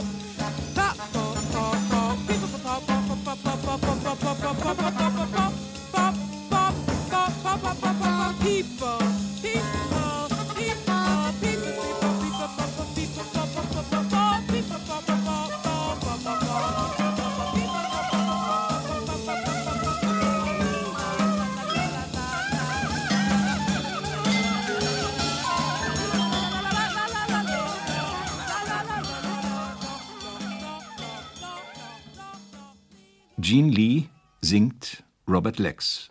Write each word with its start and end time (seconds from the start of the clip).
Jean 33.50 33.70
Lee 33.70 34.08
singt 34.42 35.04
Robert 35.28 35.58
Lex. 35.58 36.10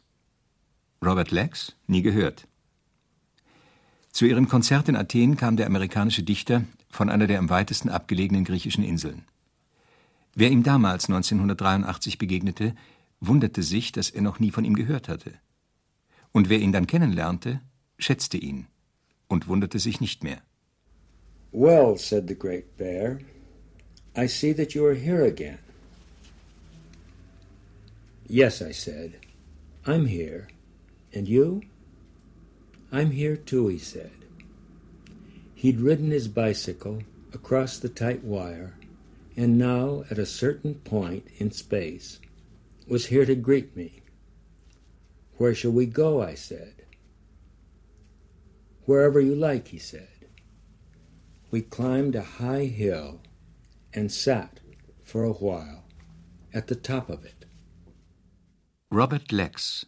Robert 1.04 1.32
Lex? 1.32 1.76
Nie 1.88 2.02
gehört. 2.02 2.48
Zu 4.12 4.26
ihrem 4.26 4.48
Konzert 4.48 4.90
in 4.90 4.96
Athen 4.96 5.38
kam 5.38 5.58
der 5.58 5.66
amerikanische 5.66 6.24
Dichter 6.24 6.64
von 6.90 7.10
einer 7.10 7.28
der 7.28 7.40
am 7.40 7.50
weitesten 7.50 7.90
abgelegenen 7.90 8.44
griechischen 8.44 8.84
Inseln. 8.84 9.26
Wer 10.36 10.52
ihm 10.52 10.64
damals 10.64 11.06
1983 11.06 12.18
begegnete, 12.18 12.76
wunderte 13.20 13.64
sich, 13.64 13.92
dass 13.92 14.10
er 14.10 14.22
noch 14.22 14.40
nie 14.40 14.52
von 14.52 14.66
ihm 14.66 14.76
gehört 14.76 15.10
hatte. 15.10 15.34
Und 16.32 16.50
wer 16.50 16.60
ihn 16.60 16.72
dann 16.72 16.88
kennenlernte, 16.88 17.62
schätzte 17.98 18.38
ihn 18.38 18.68
und 19.28 19.48
wunderte 19.48 19.80
sich 19.80 20.02
nicht 20.02 20.24
mehr. 20.24 20.42
Well, 21.52 21.98
said 21.98 22.28
the 22.28 22.36
great 22.36 22.78
bear, 22.78 23.20
I 24.16 24.28
see 24.28 24.54
that 24.54 24.74
you 24.74 24.86
are 24.86 24.96
here 24.96 25.26
again. 25.26 25.58
Yes, 28.32 28.62
I 28.62 28.72
said, 28.72 29.18
I'm 29.88 30.06
here. 30.06 30.50
And 31.12 31.28
you? 31.28 31.64
I'm 32.92 33.10
here 33.10 33.36
too, 33.36 33.70
he 33.70 33.80
said. 33.80 34.12
He'd 35.56 35.82
ridden 35.82 36.12
his 36.12 36.28
bicycle 36.28 37.02
across 37.34 37.80
the 37.80 37.90
tight 37.90 38.24
wire, 38.24 38.76
and 39.36 39.58
now, 39.58 40.04
at 40.12 40.20
a 40.20 40.28
certain 40.28 40.76
point 40.76 41.28
in 41.38 41.50
space, 41.50 42.20
was 42.88 43.08
here 43.08 43.26
to 43.26 43.34
greet 43.34 43.76
me. 43.76 44.04
Where 45.38 45.56
shall 45.56 45.72
we 45.72 45.88
go? 45.88 46.22
I 46.22 46.36
said. 46.36 46.86
Wherever 48.86 49.20
you 49.20 49.34
like, 49.34 49.70
he 49.70 49.80
said. 49.80 50.28
We 51.50 51.62
climbed 51.62 52.14
a 52.14 52.22
high 52.22 52.66
hill 52.66 53.22
and 53.92 54.12
sat 54.12 54.60
for 55.04 55.24
a 55.24 55.34
while 55.34 55.86
at 56.54 56.68
the 56.68 56.76
top 56.76 57.10
of 57.10 57.26
it. 57.26 57.39
Robert 58.92 59.32
Lex. 59.32 59.86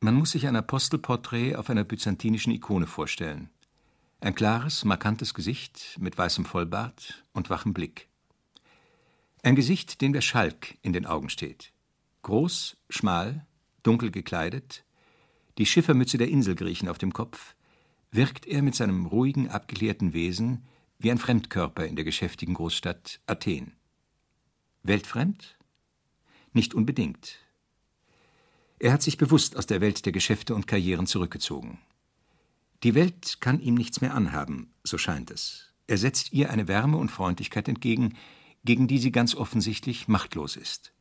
Man 0.00 0.14
muss 0.14 0.30
sich 0.30 0.46
ein 0.46 0.56
Apostelporträt 0.56 1.54
auf 1.54 1.68
einer 1.68 1.84
byzantinischen 1.84 2.50
Ikone 2.54 2.86
vorstellen. 2.86 3.50
Ein 4.20 4.34
klares, 4.34 4.86
markantes 4.86 5.34
Gesicht 5.34 5.98
mit 6.00 6.16
weißem 6.16 6.46
Vollbart 6.46 7.26
und 7.34 7.50
wachem 7.50 7.74
Blick. 7.74 8.08
Ein 9.42 9.54
Gesicht, 9.54 10.00
dem 10.00 10.14
der 10.14 10.22
Schalk 10.22 10.78
in 10.80 10.94
den 10.94 11.04
Augen 11.04 11.28
steht. 11.28 11.74
Groß, 12.22 12.78
schmal, 12.88 13.46
dunkel 13.82 14.10
gekleidet, 14.10 14.82
die 15.58 15.66
Schiffermütze 15.66 16.16
der 16.16 16.28
Inselgriechen 16.28 16.88
auf 16.88 16.96
dem 16.96 17.12
Kopf, 17.12 17.54
wirkt 18.12 18.46
er 18.46 18.62
mit 18.62 18.74
seinem 18.74 19.04
ruhigen, 19.04 19.50
abgeklärten 19.50 20.14
Wesen 20.14 20.64
wie 20.98 21.10
ein 21.10 21.18
Fremdkörper 21.18 21.84
in 21.84 21.96
der 21.96 22.06
geschäftigen 22.06 22.54
Großstadt 22.54 23.20
Athen. 23.26 23.76
Weltfremd? 24.84 25.58
Nicht 26.54 26.72
unbedingt. 26.72 27.42
Er 28.82 28.92
hat 28.92 29.00
sich 29.00 29.16
bewusst 29.16 29.56
aus 29.56 29.66
der 29.66 29.80
Welt 29.80 30.04
der 30.06 30.12
Geschäfte 30.12 30.56
und 30.56 30.66
Karrieren 30.66 31.06
zurückgezogen. 31.06 31.78
Die 32.82 32.96
Welt 32.96 33.36
kann 33.38 33.60
ihm 33.60 33.76
nichts 33.76 34.00
mehr 34.00 34.12
anhaben, 34.12 34.72
so 34.82 34.98
scheint 34.98 35.30
es. 35.30 35.72
Er 35.86 35.98
setzt 35.98 36.32
ihr 36.32 36.50
eine 36.50 36.66
Wärme 36.66 36.96
und 36.96 37.08
Freundlichkeit 37.08 37.68
entgegen, 37.68 38.16
gegen 38.64 38.88
die 38.88 38.98
sie 38.98 39.12
ganz 39.12 39.36
offensichtlich 39.36 40.08
machtlos 40.08 40.56
ist. 40.56 40.92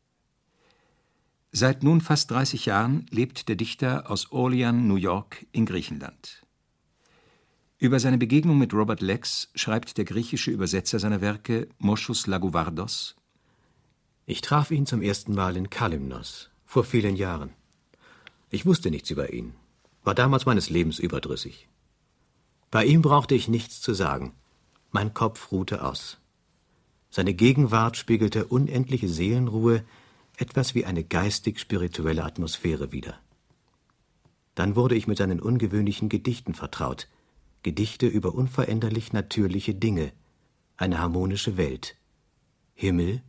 Seit 1.52 1.82
nun 1.82 2.02
fast 2.02 2.30
30 2.30 2.68
Jahren 2.68 3.08
lebt 3.10 3.50
der 3.50 3.56
Dichter 3.56 4.12
aus 4.12 4.32
Orleans, 4.32 4.86
New 4.86 4.96
York, 4.96 5.48
in 5.52 5.66
Griechenland. 5.66 6.46
Über 7.80 8.00
seine 8.00 8.20
Begegnung 8.20 8.60
mit 8.60 8.76
Robert 8.76 9.02
Lex 9.02 9.50
schreibt 9.56 9.98
der 9.98 10.06
griechische 10.06 10.52
Übersetzer 10.52 11.00
seiner 11.00 11.22
Werke 11.22 11.68
Moschus 11.80 12.28
Lagouvardos 12.28 13.16
Ich 14.28 14.42
traf 14.42 14.70
ihn 14.70 14.86
zum 14.86 15.02
ersten 15.02 15.34
Mal 15.34 15.58
in 15.58 15.72
Kalymnos, 15.72 16.52
vor 16.64 16.84
vielen 16.84 17.16
Jahren. 17.16 17.56
Ich 18.54 18.66
wusste 18.66 18.92
nichts 18.92 19.10
über 19.10 19.32
ihn, 19.32 19.54
war 20.04 20.14
damals 20.14 20.46
meines 20.46 20.70
Lebens 20.70 21.00
überdrüssig. 21.00 21.70
Bei 22.70 22.86
ihm 22.86 23.02
brauchte 23.02 23.34
ich 23.34 23.48
nichts 23.48 23.82
zu 23.82 23.94
sagen. 23.94 24.34
Mein 24.92 25.14
Kopf 25.14 25.54
ruhte 25.54 25.86
aus. 25.86 26.20
Seine 27.10 27.34
Gegenwart 27.34 27.96
spiegelte 27.96 28.46
unendliche 28.46 29.08
Seelenruhe, 29.08 29.86
etwas 30.38 30.76
wie 30.76 30.86
eine 30.86 31.04
geistig-spirituelle 31.04 32.24
Atmosphäre 32.24 32.92
wider. 32.92 33.18
Dann 34.56 34.76
wurde 34.76 34.96
ich 34.96 35.08
mit 35.08 35.18
seinen 35.18 35.40
ungewöhnlichen 35.40 36.10
Gedichten 36.10 36.54
vertraut, 36.54 37.08
Gedichte 37.64 38.08
über 38.08 38.34
unveränderlich 38.34 39.14
natürliche 39.14 39.76
Dinge, 39.76 40.12
eine 40.76 41.00
harmonische 41.00 41.56
Welt. 41.56 41.96
Himmel, 42.74 43.22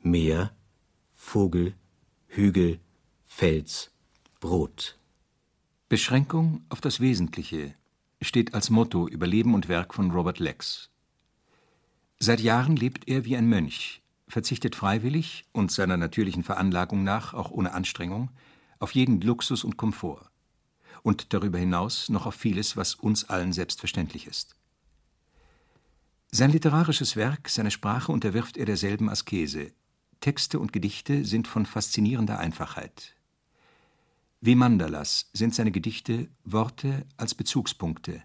Meer, 0.00 0.54
Vogel, 1.14 1.74
Hügel, 2.26 2.80
Fels, 3.26 3.89
Brot. 4.40 4.96
Beschränkung 5.90 6.64
auf 6.70 6.80
das 6.80 6.98
Wesentliche 6.98 7.74
steht 8.22 8.54
als 8.54 8.70
Motto 8.70 9.06
über 9.06 9.26
Leben 9.26 9.52
und 9.52 9.68
Werk 9.68 9.92
von 9.92 10.10
Robert 10.10 10.38
Lex. 10.38 10.88
Seit 12.18 12.40
Jahren 12.40 12.74
lebt 12.74 13.06
er 13.06 13.26
wie 13.26 13.36
ein 13.36 13.50
Mönch, 13.50 14.00
verzichtet 14.28 14.74
freiwillig 14.76 15.44
und 15.52 15.70
seiner 15.70 15.98
natürlichen 15.98 16.42
Veranlagung 16.42 17.04
nach 17.04 17.34
auch 17.34 17.50
ohne 17.50 17.74
Anstrengung 17.74 18.30
auf 18.78 18.94
jeden 18.94 19.20
Luxus 19.20 19.62
und 19.62 19.76
Komfort 19.76 20.30
und 21.02 21.34
darüber 21.34 21.58
hinaus 21.58 22.08
noch 22.08 22.24
auf 22.24 22.34
vieles, 22.34 22.78
was 22.78 22.94
uns 22.94 23.28
allen 23.28 23.52
selbstverständlich 23.52 24.26
ist. 24.26 24.56
Sein 26.30 26.50
literarisches 26.50 27.14
Werk, 27.14 27.50
seine 27.50 27.70
Sprache 27.70 28.10
unterwirft 28.10 28.56
er 28.56 28.64
derselben 28.64 29.10
Askese. 29.10 29.72
Texte 30.20 30.58
und 30.58 30.72
Gedichte 30.72 31.26
sind 31.26 31.46
von 31.46 31.66
faszinierender 31.66 32.38
Einfachheit. 32.38 33.19
Wie 34.42 34.54
Mandalas 34.54 35.28
sind 35.34 35.54
seine 35.54 35.70
Gedichte 35.70 36.28
Worte 36.44 37.04
als 37.18 37.34
Bezugspunkte. 37.34 38.22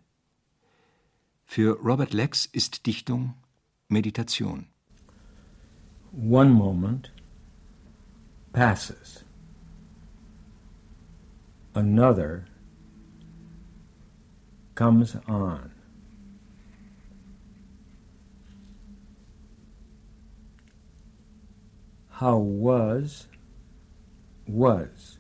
Für 1.43 1.77
Robert 1.81 2.13
Lex 2.13 2.45
ist 2.45 2.85
Dichtung 2.85 3.33
Meditation. 3.89 4.67
One 6.13 6.51
moment, 6.51 7.11
passes. 8.53 9.25
Another 11.73 12.45
comes 14.75 15.17
on. 15.27 15.69
How 22.07 22.39
was, 22.39 23.27
was. 24.47 25.14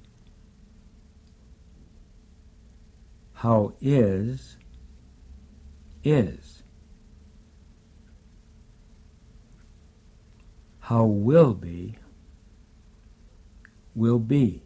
How 3.45 3.73
is, 3.79 4.57
is. 6.03 6.63
How 10.79 11.05
will 11.05 11.53
be, 11.53 11.95
will 13.93 14.17
be. 14.17 14.63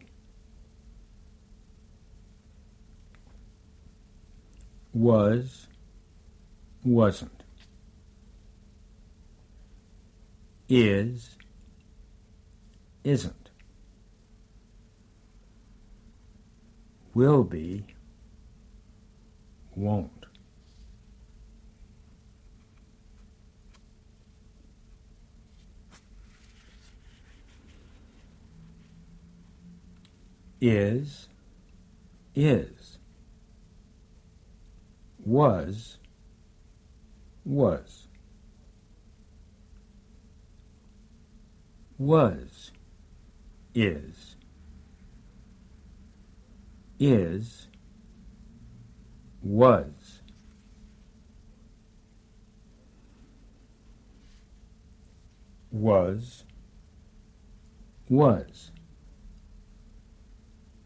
Was, 4.94 5.66
wasn't. 6.82 7.42
Is, 10.70 11.36
isn't. 13.04 13.50
Will 17.12 17.44
be, 17.44 17.84
won't. 19.80 20.10
Is, 30.60 31.28
is. 32.34 32.98
Was, 35.24 35.96
was. 37.46 38.06
Was, 41.98 42.72
is. 43.74 44.36
Is, 46.98 47.68
was. 49.42 50.20
Was, 55.72 56.44
was. 58.08 58.70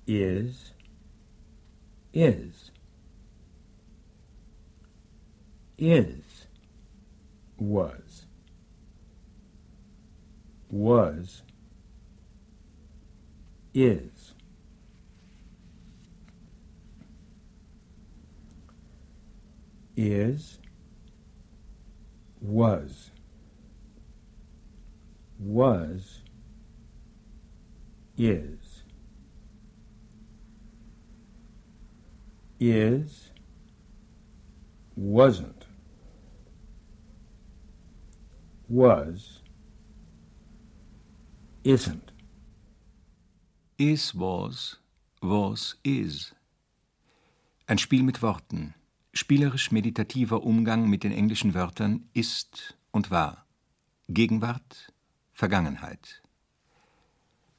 Is, 0.06 0.72
is. 2.12 2.70
Is, 5.78 6.46
was. 7.58 8.26
Was, 10.70 11.42
is. 13.72 14.13
Is, 19.96 20.58
was. 22.40 23.10
Was, 25.38 26.20
is. 28.16 28.82
Is, 32.58 33.30
wasn't. 34.96 35.66
Was, 38.68 39.42
isn't. 41.62 42.10
Is, 43.78 44.14
was, 44.14 44.76
was, 45.22 45.76
is. 45.84 46.32
Ein 47.68 47.78
Spiel 47.78 48.02
mit 48.02 48.22
Worten, 48.22 48.74
spielerisch 49.14 49.70
meditativer 49.70 50.42
Umgang 50.42 50.88
mit 50.90 51.04
den 51.04 51.12
englischen 51.12 51.54
Wörtern 51.54 52.08
ist 52.12 52.76
und 52.90 53.10
war, 53.10 53.46
Gegenwart, 54.08 54.92
Vergangenheit. 55.32 56.22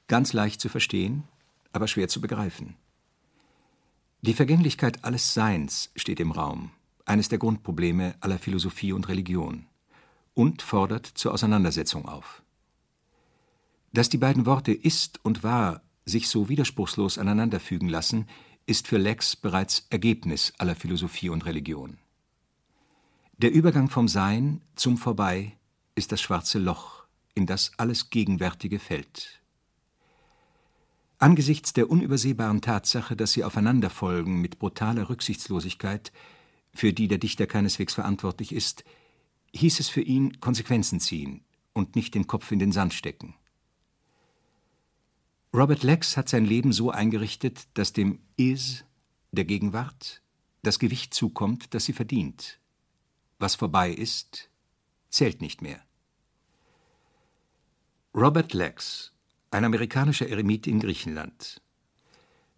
Ganz 0.08 0.34
leicht 0.34 0.62
zu 0.62 0.70
verstehen, 0.70 1.24
aber 1.72 1.88
schwer 1.88 2.08
zu 2.08 2.22
begreifen. 2.22 2.76
Die 4.22 4.34
Vergänglichkeit 4.34 5.04
alles 5.04 5.34
Seins 5.34 5.92
steht 5.96 6.20
im 6.20 6.32
Raum, 6.32 6.72
eines 7.06 7.30
der 7.30 7.38
Grundprobleme 7.38 8.16
aller 8.20 8.40
Philosophie 8.40 8.92
und 8.92 9.08
Religion, 9.08 9.66
und 10.34 10.62
fordert 10.62 11.06
zur 11.06 11.34
Auseinandersetzung 11.34 12.08
auf. 12.08 12.44
Dass 13.94 14.10
die 14.10 14.18
beiden 14.18 14.46
Worte 14.46 14.74
ist 14.74 15.24
und 15.24 15.44
war 15.44 15.82
sich 16.06 16.28
so 16.28 16.50
widerspruchslos 16.50 17.18
aneinanderfügen 17.18 17.90
lassen, 17.90 18.28
ist 18.66 18.88
für 18.88 18.98
Lex 18.98 19.36
bereits 19.36 19.86
Ergebnis 19.90 20.54
aller 20.58 20.76
Philosophie 20.76 21.30
und 21.30 21.46
Religion. 21.46 21.98
Der 23.38 23.52
Übergang 23.52 23.90
vom 23.90 24.08
Sein 24.08 24.62
zum 24.76 24.98
Vorbei 24.98 25.58
ist 25.94 26.12
das 26.12 26.22
schwarze 26.22 26.58
Loch, 26.58 27.06
in 27.34 27.46
das 27.46 27.74
alles 27.78 28.10
Gegenwärtige 28.10 28.80
fällt. 28.80 29.42
Angesichts 31.18 31.74
der 31.74 31.90
unübersehbaren 31.90 32.62
Tatsache, 32.62 33.16
dass 33.16 33.34
sie 33.34 33.44
aufeinanderfolgen 33.44 34.42
mit 34.42 34.60
brutaler 34.60 35.10
Rücksichtslosigkeit, 35.10 36.12
für 36.74 36.92
die 36.92 37.08
der 37.08 37.18
Dichter 37.18 37.48
keineswegs 37.48 37.94
verantwortlich 37.94 38.54
ist, 38.54 38.84
hieß 39.54 39.80
es 39.80 39.88
für 39.88 40.02
ihn 40.02 40.40
Konsequenzen 40.42 41.00
ziehen 41.00 41.42
und 41.74 41.96
nicht 41.96 42.16
den 42.16 42.28
Kopf 42.28 42.52
in 42.52 42.60
den 42.60 42.74
Sand 42.74 42.94
stecken. 42.94 43.36
Robert 45.56 45.84
Lex 45.84 46.18
hat 46.18 46.28
sein 46.28 46.44
Leben 46.44 46.74
so 46.74 46.92
eingerichtet, 46.92 47.70
dass 47.76 47.94
dem 47.94 48.20
Is, 48.36 48.84
der 49.32 49.46
Gegenwart, 49.46 50.22
das 50.64 50.80
Gewicht 50.80 51.14
zukommt, 51.14 51.74
das 51.74 51.86
sie 51.86 51.94
verdient. 51.94 52.60
Was 53.40 53.56
vorbei 53.56 53.90
ist, 53.90 54.50
zählt 55.08 55.40
nicht 55.40 55.62
mehr. 55.62 55.80
Robert 58.14 58.52
Lex, 58.52 59.14
ein 59.50 59.64
amerikanischer 59.64 60.28
Eremit 60.28 60.68
in 60.68 60.82
Griechenland. 60.82 61.62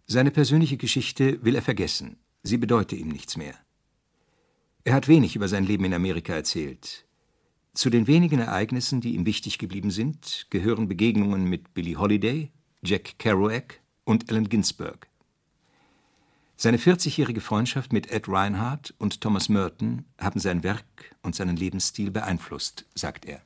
Seine 0.08 0.32
persönliche 0.32 0.76
Geschichte 0.76 1.44
will 1.44 1.54
er 1.54 1.62
vergessen, 1.62 2.16
sie 2.42 2.58
bedeute 2.58 2.96
ihm 2.96 3.10
nichts 3.10 3.36
mehr. 3.36 3.54
Er 4.82 4.94
hat 4.94 5.06
wenig 5.06 5.36
über 5.36 5.46
sein 5.46 5.64
Leben 5.64 5.84
in 5.84 5.94
Amerika 5.94 6.32
erzählt. 6.32 7.06
Zu 7.74 7.90
den 7.90 8.08
wenigen 8.08 8.40
Ereignissen, 8.40 9.00
die 9.00 9.14
ihm 9.14 9.24
wichtig 9.24 9.58
geblieben 9.58 9.92
sind, 9.92 10.48
gehören 10.50 10.88
Begegnungen 10.88 11.44
mit 11.44 11.74
Billie 11.74 11.96
Holiday, 11.96 12.50
Jack 12.82 13.18
Kerouac 13.18 13.80
und 14.04 14.30
Allen 14.30 14.48
Ginsberg. 14.48 15.08
Seine 16.56 16.76
40-jährige 16.76 17.40
Freundschaft 17.40 17.92
mit 17.92 18.10
Ed 18.10 18.28
Reinhardt 18.28 18.94
und 18.98 19.20
Thomas 19.20 19.48
Merton 19.48 20.04
haben 20.18 20.38
sein 20.38 20.62
Werk 20.62 21.16
und 21.22 21.34
seinen 21.34 21.56
Lebensstil 21.56 22.12
beeinflusst, 22.12 22.84
sagt 22.94 23.24
er. 23.24 23.42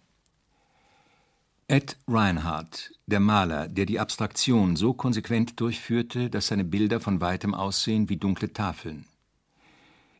Ed 1.66 1.96
Reinhardt, 2.06 2.92
der 3.06 3.20
Maler, 3.20 3.68
der 3.68 3.86
die 3.86 4.00
Abstraktion 4.00 4.76
so 4.76 4.92
konsequent 4.92 5.58
durchführte, 5.60 6.28
dass 6.28 6.48
seine 6.48 6.64
Bilder 6.64 7.00
von 7.00 7.22
weitem 7.22 7.54
aussehen 7.54 8.10
wie 8.10 8.18
dunkle 8.18 8.52
Tafeln. 8.52 9.06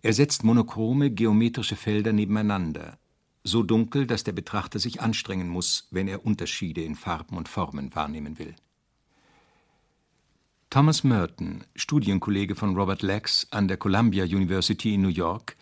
Er 0.01 0.15
setzt 0.15 0.43
monochrome 0.43 1.11
geometrische 1.11 1.77
Felder 1.77 2.15
nebeneinander, 2.15 2.97
so 3.45 3.63
dunkel, 3.63 4.07
dass 4.07 4.25
der 4.25 4.33
Betrachter 4.33 4.79
sich 4.79 5.03
anstrengen 5.03 5.49
muss, 5.49 5.87
wenn 5.91 6.09
er 6.09 6.25
Unterschiede 6.25 6.83
in 6.83 6.95
Farben 6.95 7.37
und 7.37 7.49
Formen 7.49 7.95
wahrnehmen 7.95 8.39
will. 8.39 8.55
Thomas 10.73 11.05
Merton, 11.05 11.65
Studienkollege 11.77 12.55
von 12.55 12.75
Robert 12.75 13.03
Lex 13.03 13.47
an 13.51 13.69
der 13.69 13.77
Columbia 13.77 14.25
University 14.25 14.95
in 14.95 15.03
New 15.03 15.09
York, 15.09 15.55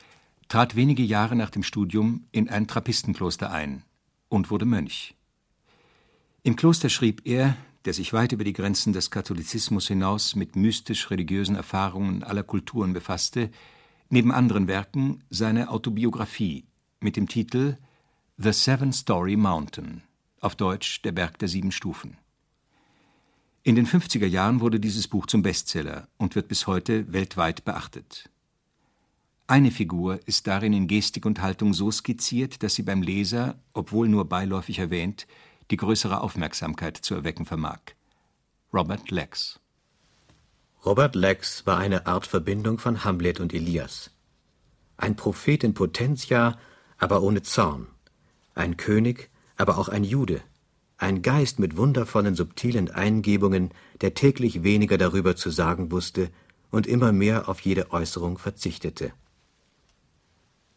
trat 0.47 0.76
wenige 0.76 1.02
Jahre 1.02 1.35
nach 1.35 1.50
dem 1.50 1.64
Studium 1.64 2.29
in 2.31 2.49
ein 2.49 2.69
Trappistenkloster 2.69 3.50
ein 3.50 3.83
und 4.29 4.52
wurde 4.52 4.67
Mönch. 4.67 5.17
Im 6.45 6.55
Kloster 6.55 6.88
schrieb 6.88 7.23
er, 7.25 7.57
der 7.87 7.93
sich 7.93 8.12
weit 8.12 8.31
über 8.31 8.45
die 8.45 8.52
Grenzen 8.52 8.93
des 8.93 9.11
Katholizismus 9.11 9.88
hinaus 9.88 10.37
mit 10.37 10.55
mystisch-religiösen 10.55 11.57
Erfahrungen 11.57 12.23
aller 12.23 12.45
Kulturen 12.45 12.93
befasste, 12.93 13.50
neben 14.11 14.31
anderen 14.31 14.69
Werken 14.69 15.25
seine 15.29 15.71
Autobiografie 15.71 16.67
mit 17.00 17.17
dem 17.17 17.26
Titel 17.26 17.79
The 18.37 18.52
Seven 18.52 18.93
Story 18.93 19.35
Mountain, 19.35 20.02
auf 20.38 20.55
Deutsch 20.55 21.02
Der 21.02 21.11
Berg 21.11 21.37
der 21.40 21.49
sieben 21.49 21.73
Stufen. 21.73 22.20
In 23.62 23.75
den 23.75 23.87
50er 23.87 24.26
Jahren 24.26 24.61
wurde 24.61 24.81
dieses 24.81 25.07
Buch 25.07 25.26
zum 25.26 25.43
Bestseller 25.43 26.09
und 26.17 26.35
wird 26.35 26.49
bis 26.49 26.67
heute 26.67 27.12
weltweit 27.12 27.62
beachtet. 27.64 28.31
Eine 29.47 29.71
Figur 29.71 30.19
ist 30.26 30.47
darin 30.47 30.73
in 30.73 30.87
Gestik 30.87 31.26
und 31.26 31.43
Haltung 31.43 31.75
so 31.75 31.90
skizziert, 31.90 32.62
dass 32.62 32.75
sie 32.75 32.83
beim 32.83 33.02
Leser, 33.02 33.59
obwohl 33.75 34.09
nur 34.09 34.25
beiläufig 34.26 34.79
erwähnt, 34.79 35.26
die 35.71 35.76
größere 35.76 36.23
Aufmerksamkeit 36.23 36.97
zu 36.97 37.14
erwecken 37.14 37.45
vermag. 37.45 37.81
Robert 38.73 39.11
Lex. 39.11 39.61
Robert 40.87 41.14
Lex 41.14 41.67
war 41.67 41.76
eine 41.76 42.07
Art 42.07 42.26
Verbindung 42.26 42.79
von 42.79 43.05
Hamlet 43.05 43.40
und 43.40 43.52
Elias. 43.52 44.11
Ein 44.97 45.17
Prophet 45.17 45.64
in 45.64 45.75
Potentia, 45.75 46.59
aber 46.97 47.23
ohne 47.23 47.43
Zorn. 47.43 47.88
Ein 48.55 48.79
König, 48.79 49.29
aber 49.57 49.76
auch 49.76 49.90
ein 49.90 50.05
Jude. 50.05 50.40
Ein 51.00 51.23
Geist 51.23 51.59
mit 51.59 51.78
wundervollen, 51.78 52.35
subtilen 52.35 52.90
Eingebungen, 52.90 53.71
der 54.02 54.12
täglich 54.12 54.64
weniger 54.64 54.99
darüber 54.99 55.35
zu 55.35 55.49
sagen 55.49 55.90
wusste 55.90 56.28
und 56.71 56.87
immer 56.87 57.11
mehr 57.11 57.49
auf 57.49 57.61
jede 57.61 57.90
Äußerung 57.90 58.37
verzichtete. 58.37 59.14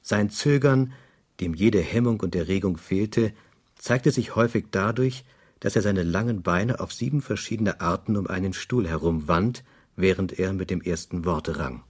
Sein 0.02 0.30
Zögern, 0.30 0.94
dem 1.42 1.54
jede 1.54 1.82
Hemmung 1.82 2.22
und 2.22 2.36
Erregung 2.36 2.78
fehlte, 2.78 3.34
zeigte 3.76 4.12
sich 4.12 4.34
häufig 4.38 4.68
dadurch, 4.72 5.26
dass 5.60 5.76
er 5.76 5.82
seine 5.82 6.04
langen 6.04 6.42
Beine 6.42 6.80
auf 6.80 6.94
sieben 6.94 7.22
verschiedene 7.22 7.82
Arten 7.82 8.16
um 8.16 8.28
einen 8.28 8.54
Stuhl 8.54 8.88
herumwand, 8.88 9.66
während 9.98 10.40
er 10.40 10.54
mit 10.54 10.70
dem 10.70 10.80
ersten 10.82 11.26
Worte 11.26 11.60
rang. 11.60 11.84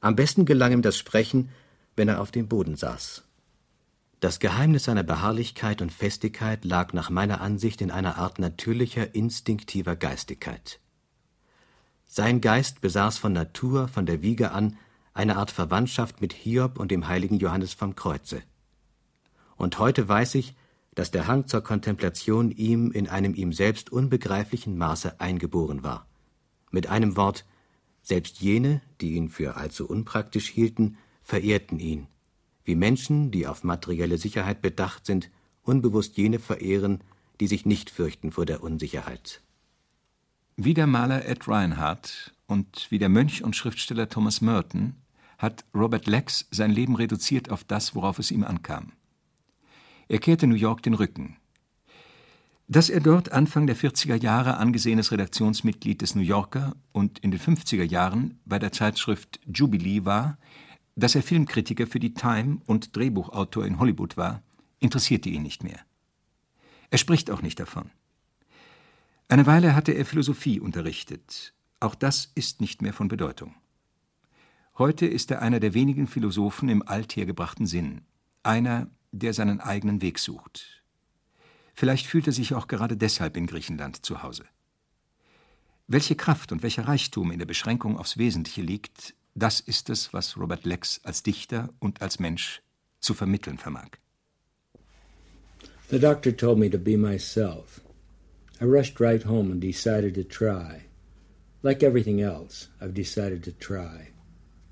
Am 0.00 0.16
besten 0.16 0.46
gelang 0.46 0.72
ihm 0.72 0.82
das 0.82 0.96
Sprechen, 0.96 1.50
wenn 1.94 2.08
er 2.08 2.22
auf 2.22 2.30
dem 2.30 2.48
Boden 2.48 2.76
saß. 2.76 3.27
Das 4.20 4.40
Geheimnis 4.40 4.84
seiner 4.84 5.04
Beharrlichkeit 5.04 5.80
und 5.80 5.92
Festigkeit 5.92 6.64
lag 6.64 6.92
nach 6.92 7.08
meiner 7.08 7.40
Ansicht 7.40 7.80
in 7.80 7.92
einer 7.92 8.18
Art 8.18 8.40
natürlicher, 8.40 9.14
instinktiver 9.14 9.94
Geistigkeit. 9.94 10.80
Sein 12.04 12.40
Geist 12.40 12.80
besaß 12.80 13.18
von 13.18 13.32
Natur, 13.32 13.86
von 13.86 14.06
der 14.06 14.22
Wiege 14.22 14.50
an, 14.50 14.76
eine 15.14 15.36
Art 15.36 15.52
Verwandtschaft 15.52 16.20
mit 16.20 16.32
Hiob 16.32 16.80
und 16.80 16.90
dem 16.90 17.06
heiligen 17.06 17.38
Johannes 17.38 17.74
vom 17.74 17.94
Kreuze. 17.94 18.42
Und 19.56 19.78
heute 19.78 20.08
weiß 20.08 20.34
ich, 20.34 20.56
dass 20.96 21.12
der 21.12 21.28
Hang 21.28 21.46
zur 21.46 21.62
Kontemplation 21.62 22.50
ihm 22.50 22.90
in 22.90 23.08
einem 23.08 23.34
ihm 23.34 23.52
selbst 23.52 23.92
unbegreiflichen 23.92 24.76
Maße 24.76 25.20
eingeboren 25.20 25.84
war. 25.84 26.08
Mit 26.72 26.88
einem 26.88 27.16
Wort, 27.16 27.44
selbst 28.02 28.40
jene, 28.40 28.82
die 29.00 29.12
ihn 29.12 29.28
für 29.28 29.56
allzu 29.56 29.88
unpraktisch 29.88 30.48
hielten, 30.48 30.98
verehrten 31.22 31.78
ihn, 31.78 32.08
wie 32.68 32.76
Menschen, 32.76 33.30
die 33.30 33.46
auf 33.46 33.64
materielle 33.64 34.18
Sicherheit 34.18 34.60
bedacht 34.60 35.06
sind, 35.06 35.30
unbewusst 35.62 36.18
jene 36.18 36.38
verehren, 36.38 37.02
die 37.40 37.46
sich 37.46 37.64
nicht 37.64 37.88
fürchten 37.88 38.30
vor 38.30 38.44
der 38.44 38.62
Unsicherheit. 38.62 39.40
Wie 40.56 40.74
der 40.74 40.86
Maler 40.86 41.24
Ed 41.26 41.48
Reinhardt 41.48 42.34
und 42.46 42.86
wie 42.90 42.98
der 42.98 43.08
Mönch 43.08 43.42
und 43.42 43.56
Schriftsteller 43.56 44.10
Thomas 44.10 44.42
Merton 44.42 44.96
hat 45.38 45.64
Robert 45.74 46.06
Lex 46.06 46.46
sein 46.50 46.70
Leben 46.70 46.94
reduziert 46.94 47.50
auf 47.50 47.64
das, 47.64 47.94
worauf 47.94 48.18
es 48.18 48.30
ihm 48.30 48.44
ankam. 48.44 48.92
Er 50.08 50.18
kehrte 50.18 50.46
New 50.46 50.54
York 50.54 50.82
den 50.82 50.94
Rücken. 50.94 51.36
Dass 52.66 52.90
er 52.90 53.00
dort 53.00 53.32
Anfang 53.32 53.66
der 53.66 53.76
40er 53.76 54.20
Jahre 54.20 54.58
angesehenes 54.58 55.10
Redaktionsmitglied 55.10 56.02
des 56.02 56.14
New 56.14 56.20
Yorker 56.20 56.76
und 56.92 57.18
in 57.20 57.30
den 57.30 57.40
50er 57.40 57.84
Jahren 57.84 58.38
bei 58.44 58.58
der 58.58 58.72
Zeitschrift 58.72 59.40
Jubilee 59.46 60.04
war, 60.04 60.36
dass 60.98 61.14
er 61.14 61.22
Filmkritiker 61.22 61.86
für 61.86 62.00
die 62.00 62.12
Time 62.12 62.60
und 62.66 62.96
Drehbuchautor 62.96 63.64
in 63.64 63.78
Hollywood 63.78 64.16
war, 64.16 64.42
interessierte 64.80 65.28
ihn 65.28 65.42
nicht 65.42 65.62
mehr. 65.62 65.78
Er 66.90 66.98
spricht 66.98 67.30
auch 67.30 67.40
nicht 67.40 67.60
davon. 67.60 67.90
Eine 69.28 69.46
Weile 69.46 69.76
hatte 69.76 69.92
er 69.92 70.04
Philosophie 70.04 70.58
unterrichtet. 70.58 71.54
Auch 71.78 71.94
das 71.94 72.32
ist 72.34 72.60
nicht 72.60 72.82
mehr 72.82 72.92
von 72.92 73.06
Bedeutung. 73.06 73.54
Heute 74.76 75.06
ist 75.06 75.30
er 75.30 75.40
einer 75.40 75.60
der 75.60 75.74
wenigen 75.74 76.08
Philosophen 76.08 76.68
im 76.68 76.86
althergebrachten 76.86 77.66
Sinn, 77.66 78.02
einer, 78.42 78.90
der 79.12 79.34
seinen 79.34 79.60
eigenen 79.60 80.02
Weg 80.02 80.18
sucht. 80.18 80.82
Vielleicht 81.74 82.06
fühlt 82.06 82.26
er 82.26 82.32
sich 82.32 82.54
auch 82.54 82.66
gerade 82.66 82.96
deshalb 82.96 83.36
in 83.36 83.46
Griechenland 83.46 84.04
zu 84.04 84.22
Hause. 84.24 84.46
Welche 85.86 86.16
Kraft 86.16 86.50
und 86.50 86.62
welcher 86.62 86.88
Reichtum 86.88 87.30
in 87.30 87.38
der 87.38 87.46
Beschränkung 87.46 87.96
aufs 87.98 88.18
Wesentliche 88.18 88.62
liegt, 88.62 89.14
das 89.38 89.60
ist 89.60 89.90
es, 89.90 90.12
was 90.12 90.36
Robert 90.36 90.64
Lex 90.64 91.00
als 91.04 91.22
Dichter 91.22 91.70
und 91.78 92.02
als 92.02 92.18
Mensch 92.18 92.62
zu 93.00 93.14
vermitteln 93.14 93.58
vermag. 93.58 93.98
The 95.90 95.98
doctor 95.98 96.32
told 96.32 96.58
me 96.58 96.68
to 96.68 96.78
be 96.78 96.96
myself. 96.96 97.80
I 98.60 98.64
rushed 98.64 99.00
right 99.00 99.22
home 99.22 99.50
and 99.50 99.60
decided 99.60 100.14
to 100.16 100.24
try. 100.24 100.84
Like 101.62 101.82
everything 101.82 102.20
else, 102.20 102.68
I've 102.80 102.94
decided 102.94 103.42
to 103.44 103.52
try. 103.52 104.10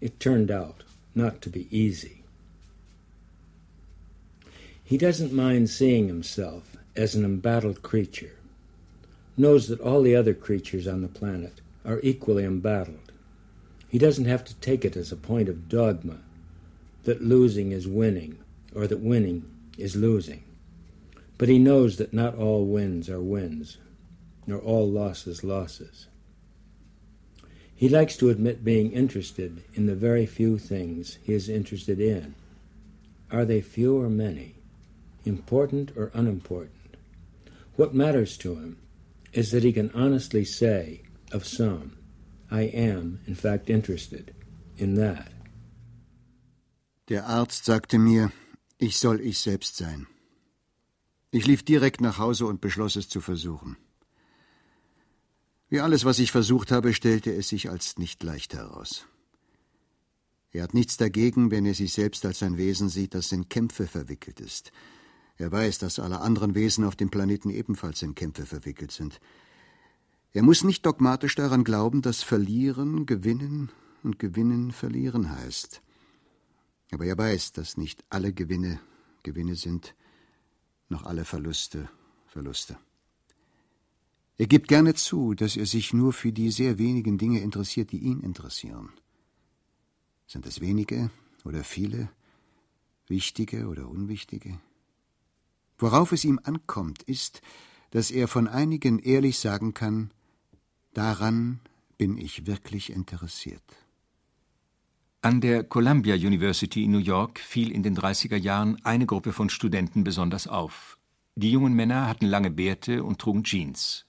It 0.01 0.21
turned 0.21 0.51
out 0.51 0.83
not 1.15 1.41
to 1.43 1.51
be 1.51 1.69
easy. 1.71 2.25
He 4.85 4.99
doesn't 4.99 5.33
mind 5.33 5.71
seeing 5.71 6.07
himself 6.07 6.77
as 6.95 7.15
an 7.15 7.25
embattled 7.25 7.83
creature, 7.83 8.37
knows 9.37 9.69
that 9.69 9.81
all 9.81 10.03
the 10.03 10.15
other 10.15 10.35
creatures 10.35 10.87
on 10.87 11.03
the 11.03 11.09
planet 11.09 11.61
are 11.85 12.01
equally 12.03 12.45
embattled 12.45 13.06
he 13.89 13.99
doesn't 13.99 14.25
have 14.25 14.45
to 14.45 14.55
take 14.57 14.85
it 14.85 14.97
as 14.97 15.13
a 15.13 15.17
point 15.17 15.49
of 15.49 15.69
dogma 15.69 16.19
that 17.05 17.23
losing 17.23 17.73
is 17.73 17.87
winning 17.87 18.39
or 18.75 18.87
that 18.87 19.01
winning 19.01 19.51
is 19.79 19.97
losing. 19.97 20.43
But 21.39 21.49
he 21.49 21.59
knows 21.59 21.97
that 21.97 22.13
not 22.13 22.35
all 22.35 22.65
wins 22.67 23.09
are 23.09 23.21
wins, 23.21 23.79
nor 24.47 24.59
all 24.59 24.89
losses 24.89 25.45
losses. 25.45 26.07
He 27.75 27.89
likes 27.91 28.17
to 28.17 28.31
admit 28.31 28.65
being 28.65 28.93
interested 28.93 29.63
in 29.75 29.87
the 29.87 29.95
very 29.95 30.25
few 30.25 30.59
things 30.59 31.19
he 31.23 31.35
is 31.35 31.49
interested 31.49 32.01
in. 32.01 32.35
Are 33.31 33.45
they 33.45 33.61
few 33.61 34.01
or 34.01 34.09
many? 34.09 34.55
Important 35.27 35.93
or 35.97 36.11
unimportant? 36.15 36.97
What 37.77 37.95
matters 37.95 38.39
to 38.39 38.55
him 38.55 38.79
is 39.35 39.51
that 39.51 39.63
he 39.63 39.73
can 39.73 39.91
honestly 39.95 40.45
say 40.45 41.03
of 41.33 41.47
some, 41.47 41.99
I 42.51 42.71
am, 42.75 43.21
in 43.27 43.35
fact, 43.35 43.69
interested 43.71 44.35
in 44.77 44.97
that. 44.97 45.31
Der 47.09 47.27
Arzt 47.27 47.65
sagte 47.65 47.99
mir, 47.99 48.33
ich 48.79 48.99
soll 48.99 49.21
ich 49.21 49.39
selbst 49.39 49.77
sein. 49.77 50.07
Ich 51.31 51.47
lief 51.47 51.63
direkt 51.63 52.01
nach 52.01 52.19
Hause 52.19 52.47
und 52.47 52.61
beschloss 52.61 52.97
es 52.97 53.09
zu 53.09 53.21
versuchen. 53.21 53.77
Wie 55.69 55.81
alles, 55.81 56.05
was 56.05 56.19
ich 56.19 56.31
versucht 56.31 56.71
habe, 56.71 56.95
stellte 56.95 57.33
es 57.33 57.49
sich 57.49 57.71
als 57.71 57.99
nicht 57.99 58.23
leicht 58.23 58.55
heraus. 58.55 59.07
Er 60.53 60.63
hat 60.63 60.75
nichts 60.75 60.97
dagegen, 60.97 61.51
wenn 61.51 61.67
er 61.67 61.75
sich 61.75 61.93
selbst 61.93 62.25
als 62.25 62.43
ein 62.43 62.57
Wesen 62.57 62.89
sieht, 62.89 63.15
das 63.15 63.33
in 63.33 63.49
Kämpfe 63.49 63.87
verwickelt 63.87 64.41
ist. 64.41 64.73
Er 65.37 65.53
weiß, 65.53 65.79
dass 65.79 65.99
alle 65.99 66.21
anderen 66.21 66.55
Wesen 66.55 66.85
auf 66.85 66.97
dem 66.97 67.11
Planeten 67.11 67.51
ebenfalls 67.51 68.01
in 68.03 68.15
Kämpfe 68.15 68.47
verwickelt 68.47 68.91
sind. 68.91 69.21
Er 70.37 70.43
muss 70.43 70.65
nicht 70.65 70.85
dogmatisch 70.85 71.35
daran 71.35 71.65
glauben, 71.65 72.03
dass 72.03 72.23
Verlieren 72.23 73.07
gewinnen 73.07 73.71
und 74.03 74.19
Gewinnen 74.19 74.71
verlieren 74.71 75.31
heißt. 75.31 75.81
Aber 76.93 77.07
er 77.07 77.17
weiß, 77.17 77.53
dass 77.53 77.79
nicht 77.79 78.05
alle 78.11 78.35
Gewinne 78.35 78.79
Gewinne 79.23 79.55
sind, 79.57 79.95
noch 80.91 81.05
alle 81.05 81.25
Verluste 81.25 81.89
Verluste. 82.27 82.77
Er 84.37 84.47
gibt 84.47 84.69
gerne 84.69 84.93
zu, 84.93 85.33
dass 85.33 85.57
er 85.57 85.65
sich 85.65 85.95
nur 85.95 86.13
für 86.13 86.33
die 86.33 86.51
sehr 86.51 86.77
wenigen 86.77 87.17
Dinge 87.17 87.41
interessiert, 87.41 87.91
die 87.91 88.01
ihn 88.01 88.21
interessieren. 88.21 88.91
Sind 90.27 90.45
es 90.45 90.61
wenige 90.61 91.11
oder 91.47 91.65
viele, 91.65 92.11
wichtige 93.07 93.69
oder 93.69 93.89
unwichtige? 93.89 94.61
Worauf 95.79 96.13
es 96.13 96.27
ihm 96.27 96.39
ankommt, 96.45 97.05
ist, 97.05 97.41
dass 97.91 98.11
er 98.11 98.29
von 98.29 98.49
einigen 98.49 98.99
ehrlich 98.99 99.39
sagen 99.39 99.73
kann, 99.73 100.11
Daran 100.97 101.61
bin 101.99 102.17
ich 102.17 102.47
wirklich 102.47 102.91
interessiert. 102.91 103.63
An 105.21 105.43
der 105.43 105.63
Columbia 105.63 106.15
University 106.15 106.85
in 106.85 106.93
New 106.93 106.99
York 106.99 107.39
fiel 107.39 107.71
in 107.71 107.83
den 107.83 107.95
30er 107.95 108.39
Jahren 108.39 108.83
eine 108.83 109.05
Gruppe 109.05 109.35
von 109.35 109.51
Studenten 109.51 110.05
besonders 110.05 110.47
auf. 110.49 110.97
Die 111.35 111.51
jungen 111.51 111.75
Männer 111.75 112.09
hatten 112.09 112.25
lange 112.25 112.51
Bärte 112.51 113.05
und 113.05 113.19
trugen 113.19 113.45
Jeans. 113.45 114.07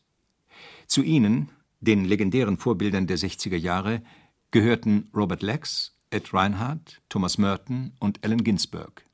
Zu 0.85 1.03
ihnen, 1.03 1.49
den 1.81 2.05
legendären 2.05 2.57
Vorbildern 2.57 3.05
der 3.05 3.17
60er 3.17 3.57
Jahre, 3.57 4.01
gehörten 4.51 5.09
Robert 5.13 5.41
Lex, 5.41 5.93
Ed 6.09 6.33
Reinhardt, 6.33 7.01
Thomas 7.09 7.37
Merton 7.37 7.91
und 7.99 8.23
Allen 8.23 8.45
Ginsberg 8.45 9.05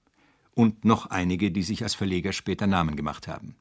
und 0.53 0.85
noch 0.85 1.07
einige, 1.07 1.49
die 1.49 1.63
sich 1.63 1.81
als 1.81 1.95
Verleger 1.95 2.33
später 2.33 2.67
Namen 2.67 2.95
gemacht 2.95 3.27
haben. 3.27 3.55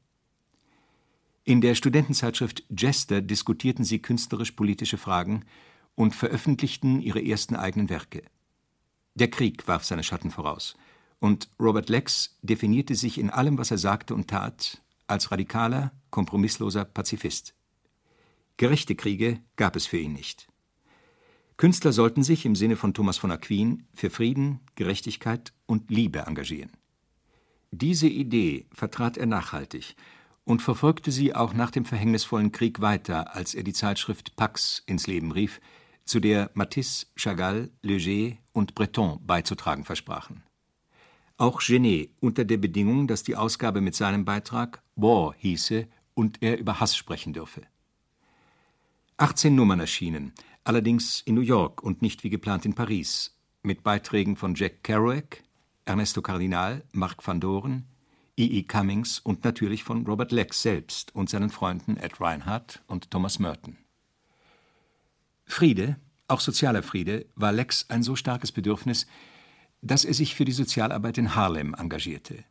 In 1.45 1.59
der 1.59 1.75
Studentenzeitschrift 1.75 2.63
Jester 2.69 3.21
diskutierten 3.21 3.83
sie 3.83 3.99
künstlerisch-politische 3.99 4.97
Fragen 4.97 5.43
und 5.93 6.15
veröffentlichten 6.15 7.01
ihre 7.01 7.21
ersten 7.21 7.55
eigenen 7.55 7.89
Werke. 7.89 8.23
Der 9.15 9.29
Krieg 9.29 9.67
warf 9.67 9.83
seine 9.83 10.03
Schatten 10.03 10.31
voraus, 10.31 10.75
und 11.19 11.49
Robert 11.59 11.89
Lex 11.89 12.37
definierte 12.41 12.95
sich 12.95 13.17
in 13.17 13.29
allem, 13.29 13.57
was 13.57 13.71
er 13.71 13.77
sagte 13.77 14.15
und 14.15 14.29
tat, 14.29 14.81
als 15.05 15.31
radikaler, 15.31 15.91
kompromissloser 16.11 16.85
Pazifist. 16.85 17.53
Gerechte 18.55 18.95
Kriege 18.95 19.41
gab 19.57 19.75
es 19.75 19.85
für 19.85 19.97
ihn 19.97 20.13
nicht. 20.13 20.47
Künstler 21.57 21.91
sollten 21.91 22.23
sich 22.23 22.45
im 22.45 22.55
Sinne 22.55 22.77
von 22.77 22.93
Thomas 22.93 23.17
von 23.17 23.31
Aquin 23.31 23.85
für 23.93 24.09
Frieden, 24.09 24.61
Gerechtigkeit 24.75 25.53
und 25.65 25.91
Liebe 25.91 26.19
engagieren. 26.19 26.71
Diese 27.71 28.07
Idee 28.07 28.65
vertrat 28.71 29.17
er 29.17 29.25
nachhaltig 29.25 29.95
und 30.45 30.61
verfolgte 30.61 31.11
sie 31.11 31.35
auch 31.35 31.53
nach 31.53 31.71
dem 31.71 31.85
verhängnisvollen 31.85 32.51
Krieg 32.51 32.81
weiter, 32.81 33.35
als 33.35 33.53
er 33.53 33.63
die 33.63 33.73
Zeitschrift 33.73 34.35
Pax 34.35 34.83
ins 34.85 35.07
Leben 35.07 35.31
rief, 35.31 35.61
zu 36.05 36.19
der 36.19 36.51
Matisse, 36.53 37.07
Chagall, 37.15 37.69
Leger 37.81 38.35
und 38.51 38.75
Breton 38.75 39.19
beizutragen 39.25 39.85
versprachen. 39.85 40.43
Auch 41.37 41.61
Genet 41.61 42.11
unter 42.19 42.45
der 42.45 42.57
Bedingung, 42.57 43.07
dass 43.07 43.23
die 43.23 43.35
Ausgabe 43.35 43.81
mit 43.81 43.95
seinem 43.95 44.25
Beitrag 44.25 44.81
War 44.95 45.33
hieße 45.37 45.87
und 46.13 46.41
er 46.41 46.59
über 46.59 46.79
Hass 46.79 46.95
sprechen 46.95 47.33
dürfe. 47.33 47.63
18 49.17 49.55
Nummern 49.55 49.79
erschienen, 49.79 50.33
allerdings 50.63 51.21
in 51.21 51.35
New 51.35 51.41
York 51.41 51.81
und 51.83 52.01
nicht 52.01 52.23
wie 52.23 52.29
geplant 52.29 52.65
in 52.65 52.73
Paris, 52.73 53.35
mit 53.61 53.83
Beiträgen 53.83 54.35
von 54.35 54.55
Jack 54.55 54.83
Kerouac, 54.83 55.43
Ernesto 55.85 56.21
Cardinal, 56.21 56.83
Mark 56.91 57.25
van 57.25 57.39
Doren, 57.39 57.85
E. 58.35 58.45
E. 58.45 58.63
Cummings 58.63 59.19
und 59.19 59.43
natürlich 59.43 59.83
von 59.83 60.07
Robert 60.07 60.31
Lex 60.31 60.61
selbst 60.61 61.13
und 61.15 61.29
seinen 61.29 61.51
Freunden 61.51 61.97
Ed 61.97 62.19
Reinhardt 62.19 62.81
und 62.87 63.11
Thomas 63.11 63.37
Merton. 63.37 63.77
Friede, 65.45 65.97
auch 66.27 66.39
sozialer 66.39 66.81
Friede, 66.81 67.27
war 67.35 67.51
Lex 67.51 67.89
ein 67.89 68.01
so 68.01 68.15
starkes 68.15 68.51
Bedürfnis, 68.51 69.05
dass 69.81 70.03
er 70.03 70.15
sich 70.15 70.33
für 70.33 70.45
die 70.45 70.51
Sozialarbeit 70.51 71.17
in 71.19 71.35
Harlem 71.35 71.75
engagierte. 71.75 72.43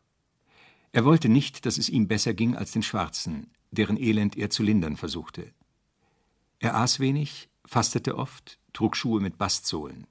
Er 0.93 1.05
wollte 1.05 1.29
nicht, 1.29 1.67
dass 1.67 1.79
es 1.79 1.89
ihm 1.89 2.07
besser 2.07 2.35
ging 2.35 2.55
als 2.55 2.71
den 2.71 2.83
Schwarzen, 2.83 3.51
deren 3.73 3.97
Elend 3.97 4.37
er 4.37 4.51
zu 4.51 4.62
lindern 4.62 4.97
versuchte. 4.97 5.53
Er 6.61 6.77
aß 6.77 7.01
wenig, 7.01 7.49
fastete 7.65 8.17
oft, 8.17 8.61
trug 8.73 8.95
Schuhe 8.95 9.21
mit 9.21 9.39
Bastsohlen. 9.39 10.07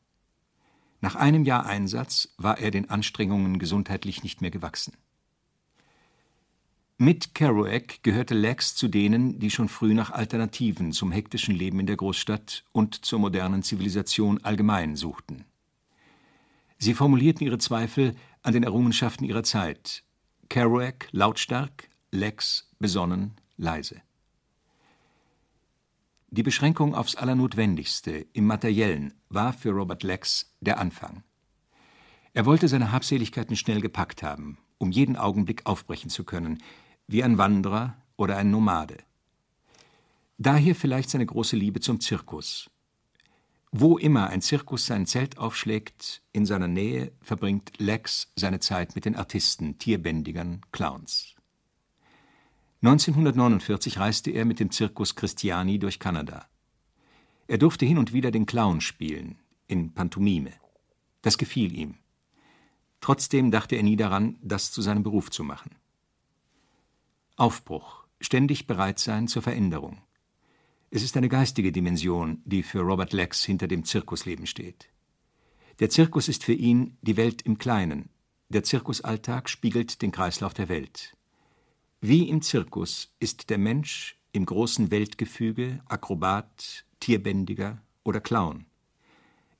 Nach 0.99 1.15
einem 1.15 1.45
Jahr 1.45 1.65
Einsatz 1.65 2.33
war 2.37 2.57
er 2.59 2.71
den 2.71 2.89
Anstrengungen 2.89 3.57
gesundheitlich 3.57 4.23
nicht 4.23 4.41
mehr 4.41 4.51
gewachsen. 4.51 4.97
Mit 7.03 7.33
Kerouac 7.33 8.03
gehörte 8.03 8.35
Lex 8.35 8.75
zu 8.75 8.87
denen, 8.87 9.39
die 9.39 9.49
schon 9.49 9.69
früh 9.69 9.95
nach 9.95 10.11
Alternativen 10.11 10.91
zum 10.91 11.11
hektischen 11.11 11.55
Leben 11.55 11.79
in 11.79 11.87
der 11.87 11.95
Großstadt 11.95 12.63
und 12.73 13.03
zur 13.03 13.17
modernen 13.17 13.63
Zivilisation 13.63 14.37
allgemein 14.43 14.95
suchten. 14.95 15.45
Sie 16.77 16.93
formulierten 16.93 17.43
ihre 17.43 17.57
Zweifel 17.57 18.13
an 18.43 18.53
den 18.53 18.61
Errungenschaften 18.61 19.25
ihrer 19.25 19.41
Zeit. 19.41 20.03
Kerouac 20.47 21.07
lautstark, 21.09 21.89
Lex 22.11 22.69
besonnen, 22.77 23.33
leise. 23.57 23.99
Die 26.29 26.43
Beschränkung 26.43 26.93
aufs 26.93 27.15
Allernotwendigste 27.15 28.27
im 28.33 28.45
Materiellen 28.45 29.15
war 29.27 29.53
für 29.53 29.71
Robert 29.71 30.03
Lex 30.03 30.53
der 30.59 30.77
Anfang. 30.77 31.23
Er 32.33 32.45
wollte 32.45 32.67
seine 32.67 32.91
Habseligkeiten 32.91 33.55
schnell 33.55 33.81
gepackt 33.81 34.21
haben, 34.21 34.59
um 34.77 34.91
jeden 34.91 35.17
Augenblick 35.17 35.65
aufbrechen 35.65 36.11
zu 36.11 36.23
können, 36.25 36.61
wie 37.11 37.23
ein 37.23 37.37
Wanderer 37.37 37.97
oder 38.15 38.37
ein 38.37 38.51
Nomade. 38.51 38.97
Daher 40.37 40.75
vielleicht 40.75 41.09
seine 41.09 41.25
große 41.25 41.55
Liebe 41.55 41.81
zum 41.81 41.99
Zirkus. 41.99 42.69
Wo 43.71 43.97
immer 43.97 44.27
ein 44.27 44.41
Zirkus 44.41 44.85
sein 44.85 45.05
Zelt 45.05 45.37
aufschlägt, 45.37 46.21
in 46.31 46.45
seiner 46.45 46.67
Nähe 46.67 47.11
verbringt 47.21 47.73
Lex 47.77 48.31
seine 48.35 48.59
Zeit 48.59 48.95
mit 48.95 49.05
den 49.05 49.15
Artisten, 49.15 49.77
Tierbändigern, 49.77 50.61
Clowns. 50.71 51.35
1949 52.81 53.99
reiste 53.99 54.31
er 54.31 54.45
mit 54.45 54.59
dem 54.59 54.71
Zirkus 54.71 55.15
Christiani 55.15 55.79
durch 55.79 55.99
Kanada. 55.99 56.47
Er 57.47 57.57
durfte 57.57 57.85
hin 57.85 57.97
und 57.97 58.13
wieder 58.13 58.31
den 58.31 58.45
Clown 58.45 58.81
spielen, 58.81 59.37
in 59.67 59.93
Pantomime. 59.93 60.53
Das 61.21 61.37
gefiel 61.37 61.77
ihm. 61.77 61.95
Trotzdem 63.01 63.51
dachte 63.51 63.75
er 63.75 63.83
nie 63.83 63.97
daran, 63.97 64.37
das 64.41 64.71
zu 64.71 64.81
seinem 64.81 65.03
Beruf 65.03 65.29
zu 65.29 65.43
machen. 65.43 65.71
Aufbruch, 67.41 68.03
ständig 68.19 68.67
bereit 68.67 68.99
sein 68.99 69.27
zur 69.27 69.41
Veränderung. 69.41 69.97
Es 70.91 71.01
ist 71.01 71.17
eine 71.17 71.27
geistige 71.27 71.71
Dimension, 71.71 72.43
die 72.45 72.61
für 72.61 72.81
Robert 72.81 73.13
Lex 73.13 73.43
hinter 73.43 73.67
dem 73.67 73.83
Zirkusleben 73.83 74.45
steht. 74.45 74.89
Der 75.79 75.89
Zirkus 75.89 76.27
ist 76.27 76.43
für 76.43 76.53
ihn 76.53 76.97
die 77.01 77.17
Welt 77.17 77.41
im 77.41 77.57
Kleinen. 77.57 78.09
Der 78.49 78.63
Zirkusalltag 78.63 79.49
spiegelt 79.49 80.03
den 80.03 80.11
Kreislauf 80.11 80.53
der 80.53 80.69
Welt. 80.69 81.17
Wie 81.99 82.29
im 82.29 82.43
Zirkus 82.43 83.11
ist 83.19 83.49
der 83.49 83.57
Mensch 83.57 84.19
im 84.33 84.45
großen 84.45 84.91
Weltgefüge 84.91 85.81
Akrobat, 85.87 86.85
Tierbändiger 86.99 87.81
oder 88.03 88.21
Clown. 88.21 88.67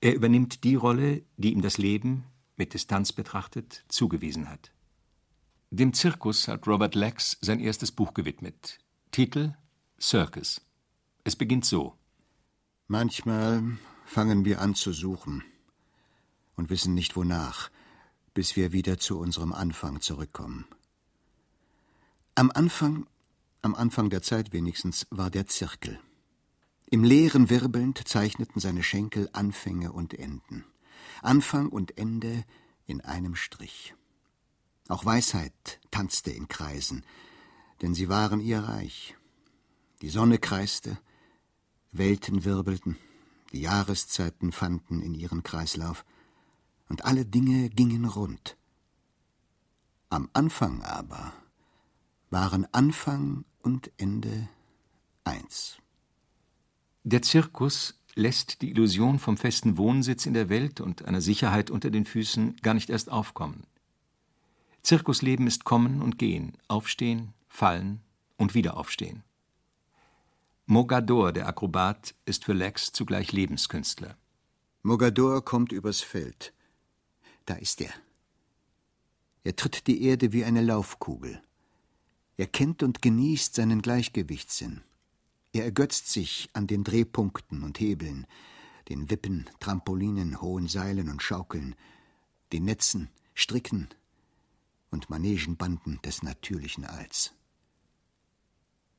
Er 0.02 0.14
übernimmt 0.14 0.64
die 0.66 0.76
Rolle, 0.76 1.24
die 1.38 1.52
ihm 1.52 1.64
das 1.64 1.80
Leben, 1.80 2.26
mit 2.58 2.76
Distanz 2.76 3.12
betrachtet, 3.12 3.86
zugewiesen 3.88 4.52
hat. 4.52 4.72
Dem 5.74 5.94
Zirkus 5.94 6.50
hat 6.50 6.68
Robert 6.68 6.96
Lex 6.96 7.38
sein 7.40 7.62
erstes 7.62 7.94
Buch 7.94 8.14
gewidmet. 8.14 8.78
Titel 9.12 9.54
Circus. 10.02 10.60
Es 11.24 11.38
beginnt 11.38 11.64
so. 11.64 11.96
Manchmal 12.88 13.78
fangen 14.06 14.44
wir 14.44 14.60
an 14.60 14.76
zu 14.76 14.92
suchen 14.92 15.46
und 16.58 16.70
wissen 16.70 16.94
nicht 16.94 17.16
wonach, 17.16 17.72
bis 18.34 18.58
wir 18.58 18.74
wieder 18.74 19.00
zu 19.00 19.18
unserem 19.18 19.54
Anfang 19.54 20.02
zurückkommen. 20.02 20.66
Am 22.36 22.52
Anfang, 22.52 23.08
am 23.62 23.74
Anfang 23.74 24.10
der 24.10 24.22
Zeit 24.22 24.52
wenigstens, 24.52 25.08
war 25.10 25.30
der 25.30 25.48
Zirkel. 25.48 26.02
Im 26.88 27.06
Leeren 27.06 27.50
wirbelnd 27.50 28.06
zeichneten 28.10 28.60
seine 28.60 28.84
Schenkel 28.84 29.30
Anfänge 29.32 29.94
und 29.94 30.14
Enden. 30.16 30.66
Anfang 31.22 31.70
und 31.70 31.98
Ende 31.98 32.44
in 32.86 33.00
einem 33.00 33.36
Strich. 33.36 33.96
Auch 34.88 35.06
Weisheit 35.06 35.80
tanzte 35.92 36.32
in 36.32 36.48
Kreisen, 36.48 37.06
denn 37.82 37.94
sie 37.94 38.10
waren 38.10 38.40
ihr 38.40 38.60
reich. 38.60 39.16
Die 40.02 40.10
Sonne 40.10 40.38
kreiste, 40.38 40.98
Welten 41.92 42.46
wirbelten, 42.46 42.98
die 43.52 43.62
Jahreszeiten 43.62 44.52
fanden 44.52 45.02
in 45.02 45.14
ihren 45.14 45.44
Kreislauf, 45.44 46.06
und 46.90 47.06
alle 47.06 47.26
Dinge 47.26 47.70
gingen 47.70 48.06
rund. 48.06 48.58
Am 50.10 50.30
Anfang 50.34 50.82
aber 50.82 51.32
waren 52.30 52.68
Anfang 52.74 53.46
und 53.62 53.92
Ende 53.98 54.50
eins. 55.24 55.78
Der 57.04 57.22
Zirkus 57.22 57.96
lässt 58.16 58.62
die 58.62 58.72
Illusion 58.72 59.20
vom 59.20 59.38
festen 59.38 59.78
Wohnsitz 59.78 60.26
in 60.26 60.34
der 60.34 60.50
Welt 60.50 60.82
und 60.82 61.06
einer 61.06 61.22
Sicherheit 61.22 61.70
unter 61.70 61.90
den 61.90 62.06
Füßen 62.06 62.58
gar 62.58 62.74
nicht 62.74 62.90
erst 62.90 63.10
aufkommen. 63.10 63.64
Zirkusleben 64.84 65.48
ist 65.48 65.64
Kommen 65.64 66.02
und 66.02 66.18
Gehen, 66.18 66.58
Aufstehen, 66.68 67.34
Fallen 67.48 68.02
und 68.38 68.56
wieder 68.56 68.78
Aufstehen. 68.78 69.24
Mogador, 70.66 71.34
der 71.34 71.48
Akrobat, 71.48 72.16
ist 72.26 72.46
für 72.46 72.54
Lex 72.54 72.92
zugleich 72.92 73.32
Lebenskünstler. 73.32 74.18
Mogador 74.84 75.44
kommt 75.46 75.72
übers 75.72 76.02
Feld. 76.02 76.54
Da 77.46 77.56
ist 77.56 77.82
er. 77.82 77.94
Er 79.44 79.56
tritt 79.56 79.88
die 79.88 80.04
Erde 80.04 80.34
wie 80.34 80.46
eine 80.46 80.62
Laufkugel. 80.62 81.42
Er 82.38 82.48
kennt 82.48 82.82
und 82.82 83.02
genießt 83.02 83.54
seinen 83.54 83.82
Gleichgewichtssinn. 83.82 84.82
Er 85.54 85.66
ergötzt 85.66 86.10
sich 86.10 86.50
an 86.54 86.66
den 86.66 86.84
Drehpunkten 86.84 87.64
und 87.64 87.80
Hebeln, 87.80 88.26
den 88.90 89.10
Wippen, 89.10 89.50
Trampolinen, 89.60 90.42
hohen 90.42 90.68
Seilen 90.68 91.10
und 91.10 91.22
Schaukeln, 91.22 91.76
den 92.54 92.66
Netzen, 92.66 93.10
Stricken, 93.36 93.90
und 94.92 95.10
Manegenbanden 95.10 96.00
des 96.04 96.22
natürlichen 96.22 96.86
Alls. 96.86 97.34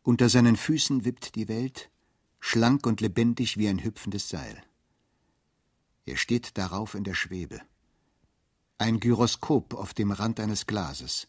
Unter 0.02 0.28
seinen 0.28 0.56
Füßen 0.56 1.04
wippt 1.04 1.36
die 1.36 1.46
Welt, 1.46 1.90
schlank 2.40 2.86
und 2.86 3.00
lebendig 3.00 3.56
wie 3.56 3.68
ein 3.68 3.84
hüpfendes 3.84 4.28
Seil. 4.28 4.62
Er 6.04 6.16
steht 6.16 6.58
darauf 6.58 6.94
in 6.94 7.04
der 7.04 7.14
Schwebe. 7.14 7.60
Ein 8.78 8.98
Gyroskop 8.98 9.74
auf 9.74 9.94
dem 9.94 10.10
Rand 10.10 10.40
eines 10.40 10.66
Glases, 10.66 11.28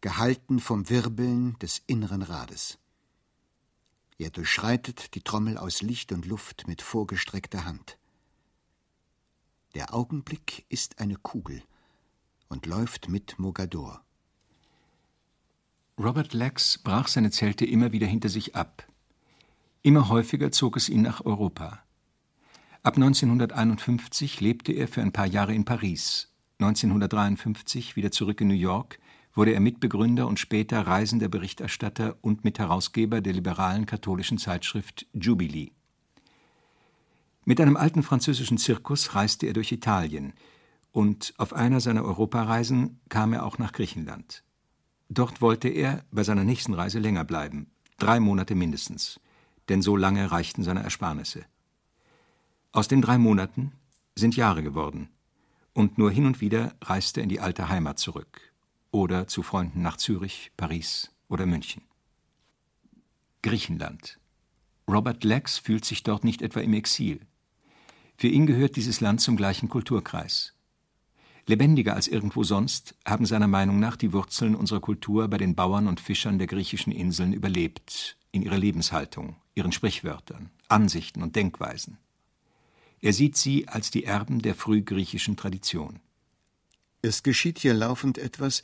gehalten 0.00 0.60
vom 0.60 0.88
Wirbeln 0.88 1.58
des 1.58 1.82
inneren 1.86 2.22
Rades. 2.22 2.78
Er 4.18 4.30
durchschreitet 4.30 5.14
die 5.14 5.20
Trommel 5.20 5.58
aus 5.58 5.82
Licht 5.82 6.12
und 6.12 6.24
Luft 6.24 6.66
mit 6.66 6.80
vorgestreckter 6.80 7.66
Hand. 7.66 7.98
Der 9.74 9.92
Augenblick 9.92 10.64
ist 10.70 11.00
eine 11.00 11.16
Kugel, 11.16 11.62
und 12.48 12.66
läuft 12.66 13.08
mit 13.08 13.38
Mogador. 13.38 14.02
Robert 15.98 16.34
Lex 16.34 16.78
brach 16.78 17.08
seine 17.08 17.30
Zelte 17.30 17.64
immer 17.64 17.92
wieder 17.92 18.06
hinter 18.06 18.28
sich 18.28 18.54
ab. 18.54 18.86
Immer 19.82 20.08
häufiger 20.08 20.52
zog 20.52 20.76
es 20.76 20.88
ihn 20.88 21.02
nach 21.02 21.24
Europa. 21.24 21.82
Ab 22.82 22.96
1951 22.96 24.40
lebte 24.40 24.72
er 24.72 24.88
für 24.88 25.00
ein 25.02 25.12
paar 25.12 25.26
Jahre 25.26 25.54
in 25.54 25.64
Paris. 25.64 26.32
1953 26.58 27.96
wieder 27.96 28.10
zurück 28.10 28.40
in 28.40 28.48
New 28.48 28.54
York, 28.54 28.98
wurde 29.34 29.52
er 29.52 29.60
Mitbegründer 29.60 30.26
und 30.26 30.40
später 30.40 30.86
reisender 30.86 31.28
Berichterstatter 31.28 32.16
und 32.22 32.44
Mitherausgeber 32.44 33.20
der 33.20 33.34
liberalen 33.34 33.86
katholischen 33.86 34.38
Zeitschrift 34.38 35.06
Jubilee. 35.12 35.72
Mit 37.44 37.60
einem 37.60 37.76
alten 37.76 38.02
französischen 38.02 38.58
Zirkus 38.58 39.14
reiste 39.14 39.46
er 39.46 39.52
durch 39.52 39.70
Italien, 39.70 40.32
und 40.96 41.34
auf 41.36 41.52
einer 41.52 41.80
seiner 41.80 42.04
Europareisen 42.04 43.00
kam 43.10 43.34
er 43.34 43.44
auch 43.44 43.58
nach 43.58 43.74
Griechenland. 43.74 44.42
Dort 45.10 45.42
wollte 45.42 45.68
er 45.68 46.02
bei 46.10 46.22
seiner 46.22 46.42
nächsten 46.42 46.72
Reise 46.72 47.00
länger 47.00 47.22
bleiben, 47.22 47.70
drei 47.98 48.18
Monate 48.18 48.54
mindestens, 48.54 49.20
denn 49.68 49.82
so 49.82 49.94
lange 49.94 50.30
reichten 50.30 50.62
seine 50.62 50.82
Ersparnisse. 50.82 51.44
Aus 52.72 52.88
den 52.88 53.02
drei 53.02 53.18
Monaten 53.18 53.72
sind 54.14 54.36
Jahre 54.36 54.62
geworden, 54.62 55.10
und 55.74 55.98
nur 55.98 56.10
hin 56.10 56.24
und 56.24 56.40
wieder 56.40 56.74
reiste 56.80 57.20
er 57.20 57.24
in 57.24 57.28
die 57.28 57.40
alte 57.40 57.68
Heimat 57.68 57.98
zurück 57.98 58.54
oder 58.90 59.28
zu 59.28 59.42
Freunden 59.42 59.82
nach 59.82 59.98
Zürich, 59.98 60.50
Paris 60.56 61.10
oder 61.28 61.44
München. 61.44 61.82
Griechenland. 63.42 64.18
Robert 64.88 65.24
Lex 65.24 65.58
fühlt 65.58 65.84
sich 65.84 66.04
dort 66.04 66.24
nicht 66.24 66.40
etwa 66.40 66.60
im 66.60 66.72
Exil. 66.72 67.20
Für 68.16 68.28
ihn 68.28 68.46
gehört 68.46 68.76
dieses 68.76 69.02
Land 69.02 69.20
zum 69.20 69.36
gleichen 69.36 69.68
Kulturkreis. 69.68 70.55
Lebendiger 71.48 71.94
als 71.94 72.08
irgendwo 72.08 72.42
sonst 72.42 72.96
haben 73.04 73.24
seiner 73.24 73.46
Meinung 73.46 73.78
nach 73.78 73.96
die 73.96 74.12
Wurzeln 74.12 74.56
unserer 74.56 74.80
Kultur 74.80 75.28
bei 75.28 75.38
den 75.38 75.54
Bauern 75.54 75.86
und 75.86 76.00
Fischern 76.00 76.38
der 76.38 76.48
griechischen 76.48 76.92
Inseln 76.92 77.32
überlebt, 77.32 78.16
in 78.32 78.42
ihrer 78.42 78.58
Lebenshaltung, 78.58 79.36
ihren 79.54 79.70
Sprichwörtern, 79.70 80.50
Ansichten 80.68 81.22
und 81.22 81.36
Denkweisen. 81.36 81.98
Er 83.00 83.12
sieht 83.12 83.36
sie 83.36 83.68
als 83.68 83.90
die 83.92 84.04
Erben 84.04 84.42
der 84.42 84.56
frühgriechischen 84.56 85.36
Tradition. 85.36 86.00
Es 87.00 87.22
geschieht 87.22 87.60
hier 87.60 87.74
laufend 87.74 88.18
etwas, 88.18 88.62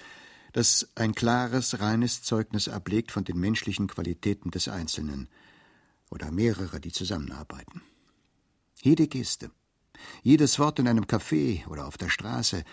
das 0.53 0.89
ein 0.97 1.15
klares, 1.15 1.81
reines 1.81 2.23
Zeugnis 2.23 2.69
ablegt 2.69 3.13
von 3.13 3.25
den 3.25 3.39
menschlichen 3.39 3.87
Qualitäten 3.87 4.51
des 4.51 4.67
Einzelnen 4.69 5.29
oder 6.11 6.33
mehrerer, 6.33 6.81
die 6.81 6.93
zusammenarbeiten. 6.93 7.83
Jede 8.83 9.07
Geste, 9.07 9.51
jedes 10.23 10.59
Wort 10.59 10.79
in 10.79 10.89
einem 10.89 11.05
Café 11.05 11.67
oder 11.69 11.87
auf 11.87 11.97
der 11.97 12.09
Straße 12.09 12.65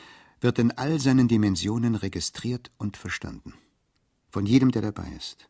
wird 0.41 0.59
in 0.59 0.71
all 0.71 0.99
seinen 0.99 1.27
Dimensionen 1.27 1.95
registriert 1.95 2.71
und 2.77 2.97
verstanden. 2.97 3.53
Von 4.29 4.45
jedem, 4.45 4.71
der 4.71 4.81
dabei 4.81 5.11
ist. 5.17 5.49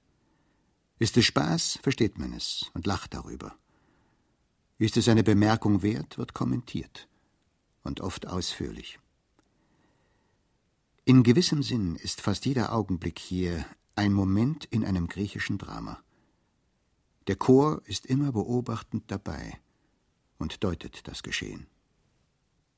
Ist 0.98 1.18
es 1.18 1.26
Spaß, 1.26 1.80
versteht 1.82 2.18
man 2.18 2.34
es 2.34 2.70
und 2.74 2.88
lacht 2.88 3.14
darüber. 3.14 3.56
Ist 4.78 4.98
es 4.98 5.08
eine 5.08 5.24
Bemerkung 5.24 5.82
wert, 5.82 6.18
wird 6.18 6.34
kommentiert 6.34 7.08
und 7.84 8.02
oft 8.02 8.28
ausführlich. 8.28 9.00
In 11.06 11.24
gewissem 11.24 11.64
Sinn 11.64 11.96
ist 11.96 12.22
fast 12.22 12.46
jeder 12.46 12.74
Augenblick 12.74 13.20
hier 13.20 13.66
ein 13.96 14.14
Moment 14.14 14.66
in 14.66 14.86
einem 14.86 15.08
griechischen 15.08 15.58
Drama. 15.58 16.02
Der 17.28 17.36
Chor 17.36 17.82
ist 17.86 18.06
immer 18.06 18.32
beobachtend 18.32 19.04
dabei 19.08 19.60
und 20.40 20.64
deutet 20.64 21.08
das 21.08 21.22
Geschehen. 21.22 21.68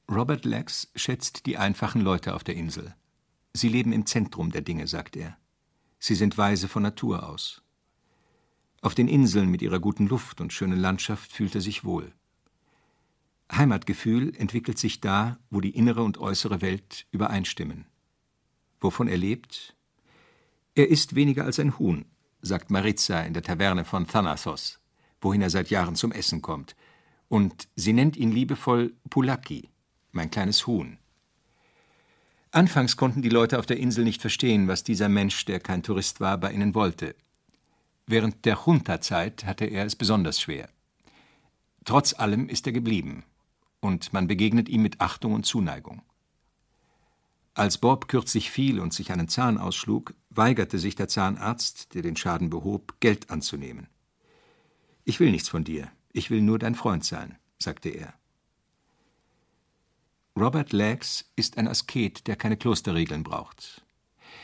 Robert 0.10 0.44
Lex 0.44 0.92
schätzt 0.96 1.46
die 1.46 1.58
einfachen 1.58 2.02
Leute 2.02 2.36
auf 2.36 2.44
der 2.44 2.56
Insel. 2.56 2.94
Sie 3.54 3.70
leben 3.70 3.94
im 3.94 4.06
Zentrum 4.06 4.52
der 4.52 4.62
Dinge, 4.62 4.88
sagt 4.88 5.16
er. 5.16 5.38
Sie 6.00 6.16
sind 6.16 6.38
weise 6.38 6.68
von 6.68 6.84
Natur 6.84 7.30
aus. 7.30 7.62
Auf 8.82 8.96
den 8.96 9.08
Inseln 9.08 9.50
mit 9.50 9.62
ihrer 9.62 9.80
guten 9.80 10.08
Luft 10.08 10.42
und 10.42 10.52
schönen 10.52 10.80
Landschaft 10.80 11.32
fühlt 11.32 11.56
er 11.56 11.62
sich 11.62 11.84
wohl. 11.86 12.14
Heimatgefühl 13.52 14.36
entwickelt 14.36 14.80
sich 14.80 15.02
da, 15.02 15.38
wo 15.50 15.62
die 15.62 15.76
innere 15.76 16.04
und 16.04 16.18
äußere 16.18 16.62
Welt 16.62 17.06
übereinstimmen. 17.12 17.86
Wovon 18.80 19.08
er 19.08 19.18
lebt? 19.18 19.76
Er 20.74 20.90
ist 20.90 21.16
weniger 21.16 21.46
als 21.46 21.60
ein 21.60 21.78
Huhn, 21.78 22.06
sagt 22.42 22.72
Maritza 22.72 23.22
in 23.22 23.34
der 23.34 23.44
Taverne 23.44 23.86
von 23.86 24.08
Thanatos, 24.08 24.80
wohin 25.20 25.42
er 25.42 25.50
seit 25.50 25.70
Jahren 25.70 25.96
zum 25.96 26.12
Essen 26.12 26.42
kommt. 26.42 26.76
Und 27.32 27.70
sie 27.78 27.94
nennt 27.94 28.18
ihn 28.18 28.34
liebevoll 28.34 28.94
Pulaki, 29.10 29.70
mein 30.12 30.30
kleines 30.30 30.68
Huhn. 30.68 30.98
Anfangs 32.52 32.98
konnten 32.98 33.22
die 33.22 33.30
Leute 33.30 33.58
auf 33.58 33.66
der 33.66 33.78
Insel 33.78 34.04
nicht 34.04 34.20
verstehen, 34.20 34.68
was 34.68 34.84
dieser 34.84 35.08
Mensch, 35.08 35.46
der 35.46 35.62
kein 35.62 35.82
Tourist 35.82 36.20
war, 36.20 36.38
bei 36.38 36.52
ihnen 36.52 36.76
wollte. 36.76 37.16
Während 38.06 38.44
der 38.44 38.60
Junta-Zeit 38.66 39.46
hatte 39.46 39.64
er 39.64 39.86
es 39.86 39.96
besonders 39.96 40.42
schwer. 40.42 40.68
Trotz 41.86 42.14
allem 42.14 42.50
ist 42.50 42.68
er 42.68 42.74
geblieben, 42.74 43.24
und 43.80 44.12
man 44.12 44.28
begegnet 44.28 44.68
ihm 44.68 44.82
mit 44.82 45.00
Achtung 45.00 45.34
und 45.34 45.46
Zuneigung. 45.46 46.02
Als 47.54 47.78
Bob 47.78 48.10
kürzlich 48.10 48.52
fiel 48.52 48.78
und 48.78 48.94
sich 48.94 49.10
einen 49.10 49.30
Zahn 49.30 49.58
ausschlug, 49.58 50.16
weigerte 50.32 50.80
sich 50.80 50.96
der 50.96 51.08
Zahnarzt, 51.08 51.94
der 51.94 52.02
den 52.02 52.18
Schaden 52.18 52.50
behob, 52.50 53.00
Geld 53.00 53.30
anzunehmen. 53.30 53.88
Ich 55.06 55.22
will 55.22 55.32
nichts 55.32 55.48
von 55.48 55.64
dir, 55.64 55.90
ich 56.14 56.30
will 56.30 56.42
nur 56.42 56.60
dein 56.60 56.76
Freund 56.76 57.04
sein, 57.04 57.38
sagte 57.60 57.90
er. 57.90 58.14
Robert 60.38 60.72
Legs 60.72 61.32
ist 61.36 61.58
ein 61.58 61.68
Asket, 61.68 62.28
der 62.28 62.36
keine 62.36 62.58
Klosterregeln 62.58 63.24
braucht. 63.24 63.86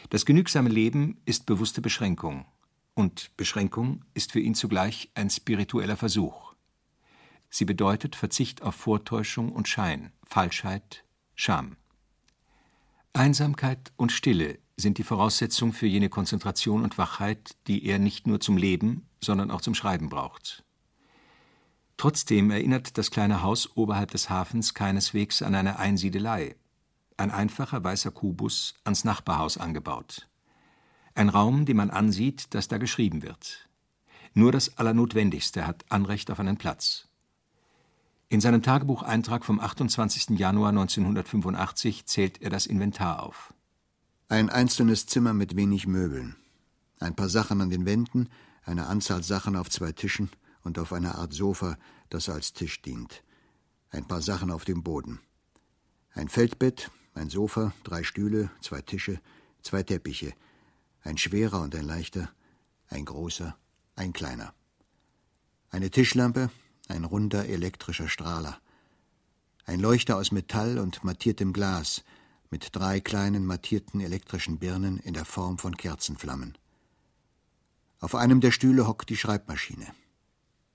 Das 0.10 0.25
genügsame 0.25 0.69
Leben 0.69 1.21
ist 1.25 1.45
bewusste 1.45 1.82
Beschränkung, 1.82 2.45
und 2.93 3.36
Beschränkung 3.38 4.03
ist 4.13 4.32
für 4.32 4.39
ihn 4.39 4.56
zugleich 4.56 5.12
ein 5.13 5.30
spiritueller 5.30 5.97
Versuch. 5.97 6.53
Sie 7.49 7.65
bedeutet 7.65 8.15
Verzicht 8.15 8.62
auf 8.63 8.75
Vortäuschung 8.75 9.51
und 9.51 9.67
Schein, 9.67 10.12
Falschheit, 10.23 11.06
Scham. 11.36 11.77
Einsamkeit 13.13 13.93
und 13.95 14.12
Stille 14.12 14.60
sind 14.75 14.97
die 14.97 15.03
Voraussetzung 15.03 15.73
für 15.73 15.88
jene 15.88 16.10
Konzentration 16.10 16.84
und 16.84 16.97
Wachheit, 16.97 17.56
die 17.67 17.86
er 17.86 17.99
nicht 17.99 18.27
nur 18.27 18.39
zum 18.39 18.58
Leben, 18.58 19.08
sondern 19.23 19.51
auch 19.51 19.62
zum 19.62 19.73
Schreiben 19.73 20.10
braucht. 20.10 20.63
Trotzdem 21.97 22.51
erinnert 22.51 22.99
das 22.99 23.10
kleine 23.10 23.41
Haus 23.41 23.75
oberhalb 23.75 24.12
des 24.12 24.29
Hafens 24.29 24.75
keineswegs 24.75 25.41
an 25.41 25.55
eine 25.55 25.79
Einsiedelei. 25.79 26.55
Ein 27.17 27.31
einfacher 27.31 27.83
weißer 27.83 28.12
Kubus 28.12 28.75
ans 28.83 29.03
Nachbarhaus 29.03 29.57
angebaut. 29.57 30.29
Ein 31.15 31.29
Raum, 31.29 31.65
den 31.65 31.77
man 31.77 31.89
ansieht, 31.89 32.53
dass 32.53 32.67
da 32.67 32.77
geschrieben 32.77 33.23
wird. 33.23 33.67
Nur 34.36 34.51
das 34.51 34.77
Allernotwendigste 34.77 35.65
hat 35.65 35.86
Anrecht 35.89 36.29
auf 36.29 36.39
einen 36.39 36.57
Platz. 36.57 37.07
In 38.29 38.41
seinem 38.41 38.62
Tagebucheintrag 38.62 39.43
vom 39.43 39.60
28. 39.60 40.38
Januar 40.38 40.69
1985 40.69 42.05
zählt 42.05 42.41
er 42.43 42.51
das 42.51 42.67
Inventar 42.67 43.23
auf. 43.23 43.53
Ein 44.29 44.51
einzelnes 44.51 45.07
Zimmer 45.07 45.33
mit 45.33 45.55
wenig 45.55 45.88
Möbeln. 45.88 46.36
Ein 46.99 47.15
paar 47.15 47.29
Sachen 47.29 47.62
an 47.62 47.71
den 47.71 47.86
Wänden, 47.86 48.29
eine 48.63 48.86
Anzahl 48.86 49.23
Sachen 49.23 49.55
auf 49.55 49.71
zwei 49.71 49.91
Tischen 49.93 50.29
und 50.67 50.77
auf 50.80 50.91
einer 50.91 51.15
Art 51.15 51.34
Sofa, 51.34 51.77
das 52.10 52.27
als 52.27 52.51
Tisch 52.51 52.82
dient. 52.82 53.23
Ein 53.89 54.06
paar 54.06 54.21
Sachen 54.21 54.51
auf 54.51 54.65
dem 54.65 54.84
Boden. 54.84 55.21
Ein 56.12 56.27
Feldbett, 56.27 56.91
ein 57.13 57.30
Sofa, 57.30 57.73
drei 57.86 58.03
Stühle, 58.03 58.51
zwei 58.62 58.82
Tische, 58.82 59.21
zwei 59.62 59.82
Teppiche. 59.82 60.34
Ein 61.01 61.17
schwerer 61.17 61.62
und 61.62 61.73
ein 61.73 61.86
leichter, 61.86 62.30
ein 62.89 63.06
großer, 63.06 63.58
ein 63.95 64.12
kleiner. 64.12 64.53
Eine 65.69 65.89
Tischlampe, 65.89 66.51
ein 66.89 67.06
runder 67.06 67.45
elektrischer 67.45 68.10
Strahler. 68.10 68.60
Ein 69.65 69.80
Leuchter 69.80 70.17
aus 70.17 70.34
Metall 70.34 70.80
und 70.80 71.03
mattiertem 71.06 71.53
Glas, 71.53 72.03
mit 72.49 72.75
drei 72.75 72.99
kleinen 72.99 73.45
mattierten 73.45 74.01
elektrischen 74.01 74.60
Birnen 74.60 74.97
in 74.99 75.13
der 75.13 75.25
Form 75.25 75.60
von 75.60 75.77
Kerzenflammen. 75.77 76.58
Auf 77.99 78.15
einem 78.15 78.41
der 78.41 78.51
Stühle 78.51 78.86
hockt 78.86 79.10
die 79.10 79.17
Schreibmaschine. 79.17 79.88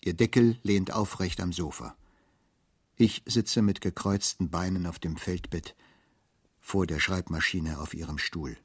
Ihr 0.04 0.14
Deckel 0.14 0.58
lehnt 0.62 0.92
aufrecht 0.92 1.40
am 1.40 1.52
Sofa. 1.52 1.96
Ich 2.96 3.22
sitze 3.26 3.62
mit 3.62 3.80
gekreuzten 3.80 4.50
Beinen 4.50 4.86
auf 4.86 4.98
dem 4.98 5.16
Feldbett, 5.16 5.74
vor 6.60 6.86
der 6.86 7.00
Schreibmaschine 7.00 7.78
auf 7.78 7.94
ihrem 7.94 8.18
Stuhl. 8.18 8.56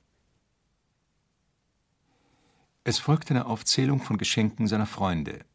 Es 2.83 2.99
folgt 2.99 3.31
eine 3.31 3.45
Aufzählung 3.45 4.01
von 4.01 4.17
Geschenken 4.17 4.67
seiner 4.67 4.85
Freunde, 4.85 5.45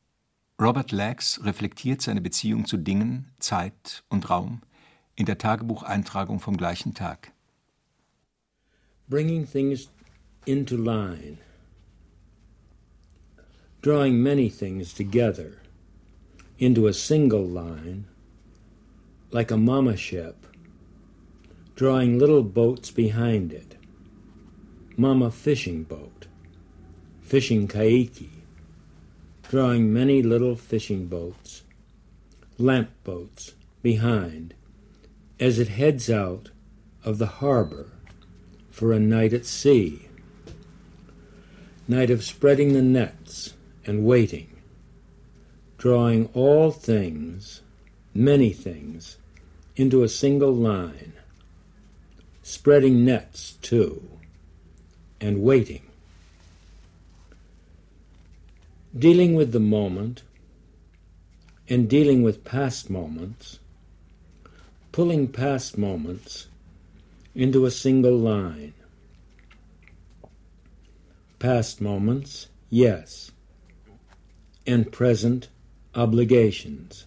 Robert 0.63 0.93
Lax 0.93 1.45
reflektiert 1.45 2.03
seine 2.03 2.21
Beziehung 2.21 2.67
zu 2.67 2.77
Dingen, 2.77 3.33
Zeit 3.41 4.05
und 4.09 4.31
Raum 4.31 4.61
in 5.17 5.27
der 5.27 5.37
Tagebucheintragung 5.37 6.39
vom 6.39 6.57
gleichen 6.57 6.95
Tag. 6.95 7.33
Bringing 9.09 9.45
things 9.45 9.91
into 10.47 10.77
line. 10.77 11.39
Drawing 13.83 14.23
many 14.23 14.49
things 14.49 14.95
together 14.95 15.62
into 16.59 16.87
a 16.87 16.93
single 16.93 17.45
line, 17.45 18.07
like 19.31 19.51
a 19.51 19.57
mama 19.57 19.97
ship, 19.97 20.47
drawing 21.75 22.19
little 22.19 22.43
boats 22.43 22.91
behind 22.91 23.53
it. 23.53 23.77
Mama 24.97 25.31
fishing 25.31 25.83
boat, 25.85 26.27
fishing 27.23 27.67
kaiki 27.67 28.43
drawing 29.53 29.93
many 29.93 30.23
little 30.23 30.57
fishing 30.57 31.05
boats, 31.09 31.63
lamp 32.57 32.89
boats 33.05 33.53
behind, 33.83 34.55
as 35.39 35.59
it 35.59 35.69
heads 35.69 36.09
out 36.09 36.49
of 37.05 37.19
the 37.19 37.27
harbor 37.27 37.91
for 38.71 38.95
a 38.95 38.99
night 38.99 39.35
at 39.35 39.45
sea. 39.45 40.09
Night 41.87 42.09
of 42.09 42.25
spreading 42.25 42.73
the 42.73 42.81
nets 42.81 43.53
and 43.85 44.07
waiting, 44.07 44.52
drawing 45.83 46.29
all 46.33 46.71
things, 46.71 47.61
many 48.15 48.53
things, 48.53 49.17
into 49.75 50.05
a 50.05 50.09
single 50.09 50.55
line, 50.55 51.13
spreading 52.45 53.05
nets 53.05 53.55
too, 53.63 54.01
and 55.21 55.43
waiting 55.43 55.83
dealing 58.97 59.35
with 59.35 59.53
the 59.53 59.61
moment 59.61 60.23
and 61.69 61.89
dealing 61.89 62.23
with 62.23 62.45
past 62.45 62.91
moments, 62.91 63.59
pulling 64.91 65.27
past 65.27 65.79
moments 65.79 66.47
into 67.35 67.65
a 67.65 67.71
single 67.71 68.17
line. 68.17 68.75
Past 71.39 71.81
moments, 71.81 72.49
yes, 72.69 73.33
and 74.67 74.93
present 74.93 75.49
obligations. 75.95 77.07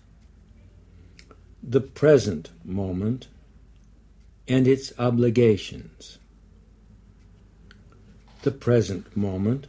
The 1.63 1.81
present 1.81 2.51
moment 2.63 3.27
and 4.47 4.67
its 4.67 4.93
obligations. 4.99 6.19
The 8.43 8.51
present 8.51 9.17
moment 9.17 9.67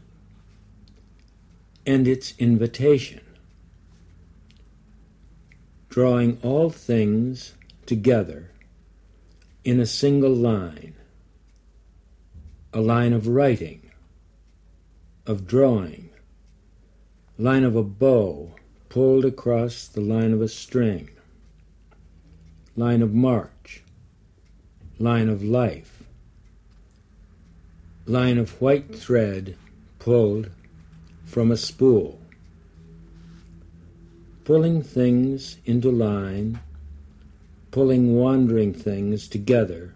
and 1.86 2.06
its 2.06 2.34
invitation. 2.38 3.22
Drawing 5.88 6.38
all 6.42 6.68
things 6.68 7.54
together 7.86 8.50
in 9.64 9.80
a 9.80 9.86
single 9.86 10.34
line, 10.34 10.94
a 12.74 12.80
line 12.80 13.14
of 13.14 13.28
writing, 13.28 13.90
of 15.26 15.46
drawing, 15.46 16.10
line 17.38 17.64
of 17.64 17.74
a 17.74 17.82
bow 17.82 18.55
pulled 18.96 19.26
across 19.26 19.88
the 19.88 20.00
line 20.00 20.32
of 20.32 20.40
a 20.40 20.48
string, 20.48 21.10
line 22.76 23.02
of 23.02 23.12
march, 23.12 23.82
line 24.98 25.28
of 25.28 25.42
life, 25.44 26.02
line 28.06 28.38
of 28.38 28.58
white 28.58 28.96
thread 28.96 29.54
pulled 29.98 30.48
from 31.26 31.52
a 31.52 31.58
spool, 31.58 32.18
pulling 34.44 34.82
things 34.82 35.58
into 35.66 35.90
line, 35.90 36.58
pulling 37.70 38.16
wandering 38.16 38.72
things 38.72 39.28
together 39.28 39.94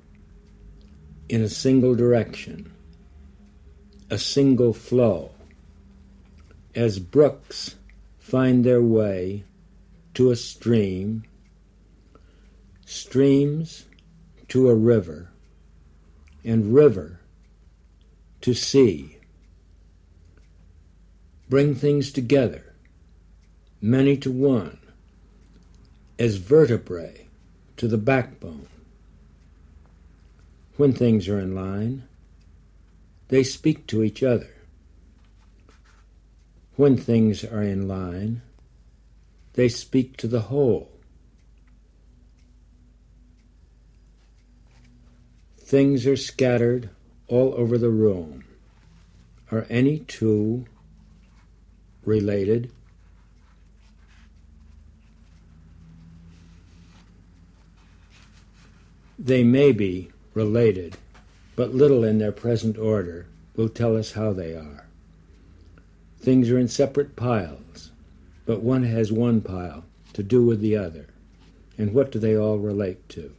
in 1.27 1.41
a 1.41 1.49
single 1.49 1.95
direction, 1.95 2.71
a 4.11 4.19
single 4.19 4.75
flow, 4.75 5.31
as 6.75 6.99
brooks 6.99 7.77
find 8.21 8.65
their 8.65 8.83
way 8.83 9.43
to 10.15 10.31
a 10.31 10.37
stream, 10.37 11.25
streams 12.85 13.87
to 14.49 14.69
a 14.69 14.75
river, 14.75 15.31
and 16.45 16.75
river 16.75 17.19
to 18.43 18.55
sea. 18.55 19.17
Bring 21.49 21.75
things 21.75 22.13
together, 22.13 22.75
many 23.81 24.17
to 24.19 24.31
one, 24.31 24.79
as 26.19 26.37
vertebrae 26.37 27.27
to 27.79 27.89
the 27.89 27.99
backbone. 27.99 28.69
When 30.77 30.93
things 30.93 31.27
are 31.29 31.41
in 31.41 31.55
line, 31.55 32.05
they 33.29 33.43
speak 33.43 33.87
to 33.89 34.03
each 34.03 34.23
other. 34.23 34.60
When 36.81 36.97
things 36.97 37.45
are 37.45 37.63
in 37.63 37.87
line, 37.87 38.41
they 39.53 39.69
speak 39.69 40.17
to 40.17 40.27
the 40.27 40.49
whole. 40.49 40.91
Things 45.59 46.07
are 46.07 46.17
scattered 46.17 46.89
all 47.29 47.53
over 47.55 47.77
the 47.77 47.91
room. 47.91 48.45
Are 49.53 49.67
any 49.69 49.99
two 49.99 50.65
related? 52.07 52.73
They 59.19 59.45
may 59.45 59.73
be 59.73 60.11
related, 60.33 60.97
but 61.57 61.75
little 61.75 62.05
in 62.05 62.17
their 62.17 62.33
present 62.33 62.79
order 62.79 63.27
will 63.55 63.69
tell 63.69 63.99
us 63.99 64.13
how 64.13 64.33
they 64.33 64.55
are. 64.55 64.87
Things 66.21 66.51
are 66.51 66.59
in 66.59 66.69
separate 66.69 67.17
piles, 67.17 67.93
but 68.45 68.63
one 68.63 68.83
has 68.85 69.11
one 69.11 69.41
pile 69.41 69.85
to 70.13 70.23
do 70.23 70.45
with 70.45 70.61
the 70.61 70.77
other. 70.77 71.07
And 71.79 71.95
what 71.95 72.13
do 72.13 72.19
they 72.19 72.37
all 72.37 72.59
relate 72.59 73.09
to? 73.11 73.33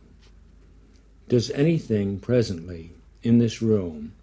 Does 1.27 1.51
anything 1.51 2.19
presently 2.19 2.91
in 3.21 3.37
this 3.37 3.61
room 3.61 4.13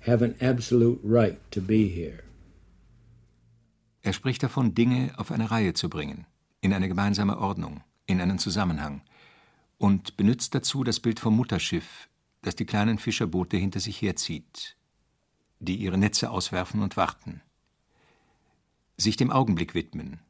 have 0.00 0.22
an 0.22 0.34
absolute 0.40 0.98
right 1.04 1.38
to 1.50 1.60
be 1.60 1.88
here? 1.88 2.22
Er 4.02 4.14
spricht 4.14 4.42
davon, 4.42 4.74
Dinge 4.74 5.12
auf 5.18 5.30
eine 5.30 5.50
Reihe 5.50 5.74
zu 5.74 5.90
bringen, 5.90 6.24
in 6.62 6.72
eine 6.72 6.88
gemeinsame 6.88 7.36
Ordnung, 7.38 7.82
in 8.06 8.20
einen 8.20 8.38
Zusammenhang, 8.38 9.02
und 9.78 10.16
benutzt 10.16 10.54
dazu 10.54 10.84
das 10.84 11.00
Bild 11.00 11.20
vom 11.20 11.36
Mutterschiff, 11.36 12.08
das 12.40 12.56
die 12.56 12.64
kleinen 12.64 12.98
Fischerboote 12.98 13.58
hinter 13.58 13.80
sich 13.80 14.00
herzieht, 14.00 14.76
die 15.58 15.76
ihre 15.76 15.98
Netze 15.98 16.30
auswerfen 16.30 16.82
und 16.82 16.96
warten. 16.96 17.42
Sich 18.96 19.16
dem 19.16 19.30
Augenblick 19.30 19.74
widmen 19.74 20.20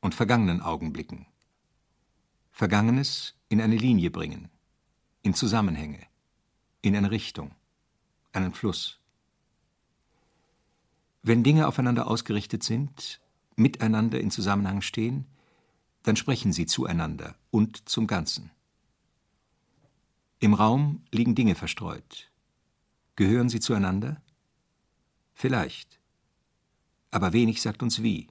und 0.00 0.14
vergangenen 0.14 0.60
Augenblicken. 0.60 1.26
Vergangenes 2.52 3.34
in 3.48 3.60
eine 3.60 3.76
Linie 3.76 4.10
bringen, 4.10 4.48
in 5.22 5.34
Zusammenhänge, 5.34 6.00
in 6.82 6.94
eine 6.94 7.10
Richtung, 7.10 7.50
einen 8.32 8.54
Fluss. 8.54 9.00
Wenn 11.22 11.42
Dinge 11.42 11.66
aufeinander 11.66 12.06
ausgerichtet 12.06 12.62
sind, 12.62 13.20
miteinander 13.56 14.20
in 14.20 14.30
Zusammenhang 14.30 14.82
stehen, 14.82 15.26
dann 16.02 16.16
sprechen 16.16 16.52
sie 16.52 16.66
zueinander 16.66 17.34
und 17.50 17.88
zum 17.88 18.06
Ganzen. 18.06 18.50
Im 20.38 20.52
Raum 20.52 21.02
liegen 21.10 21.34
Dinge 21.34 21.54
verstreut. 21.54 22.30
Gehören 23.16 23.48
sie 23.48 23.60
zueinander? 23.60 24.20
Vielleicht. 25.32 25.98
Aber 27.14 27.32
wenig 27.32 27.62
sagt 27.62 27.84
uns 27.84 28.02
wie, 28.02 28.26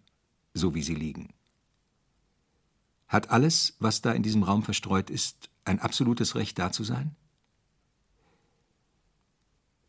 so 0.53 0.75
wie 0.75 0.83
sie 0.83 0.93
liegen. 0.93 1.33
Hat 3.07 3.29
alles, 3.29 3.77
was 3.79 4.01
da 4.01 4.11
in 4.11 4.23
diesem 4.23 4.43
Raum 4.43 4.61
verstreut 4.61 5.09
ist, 5.09 5.49
ein 5.63 5.79
absolutes 5.79 6.35
Recht 6.35 6.59
da 6.59 6.69
zu 6.69 6.83
sein? 6.83 7.15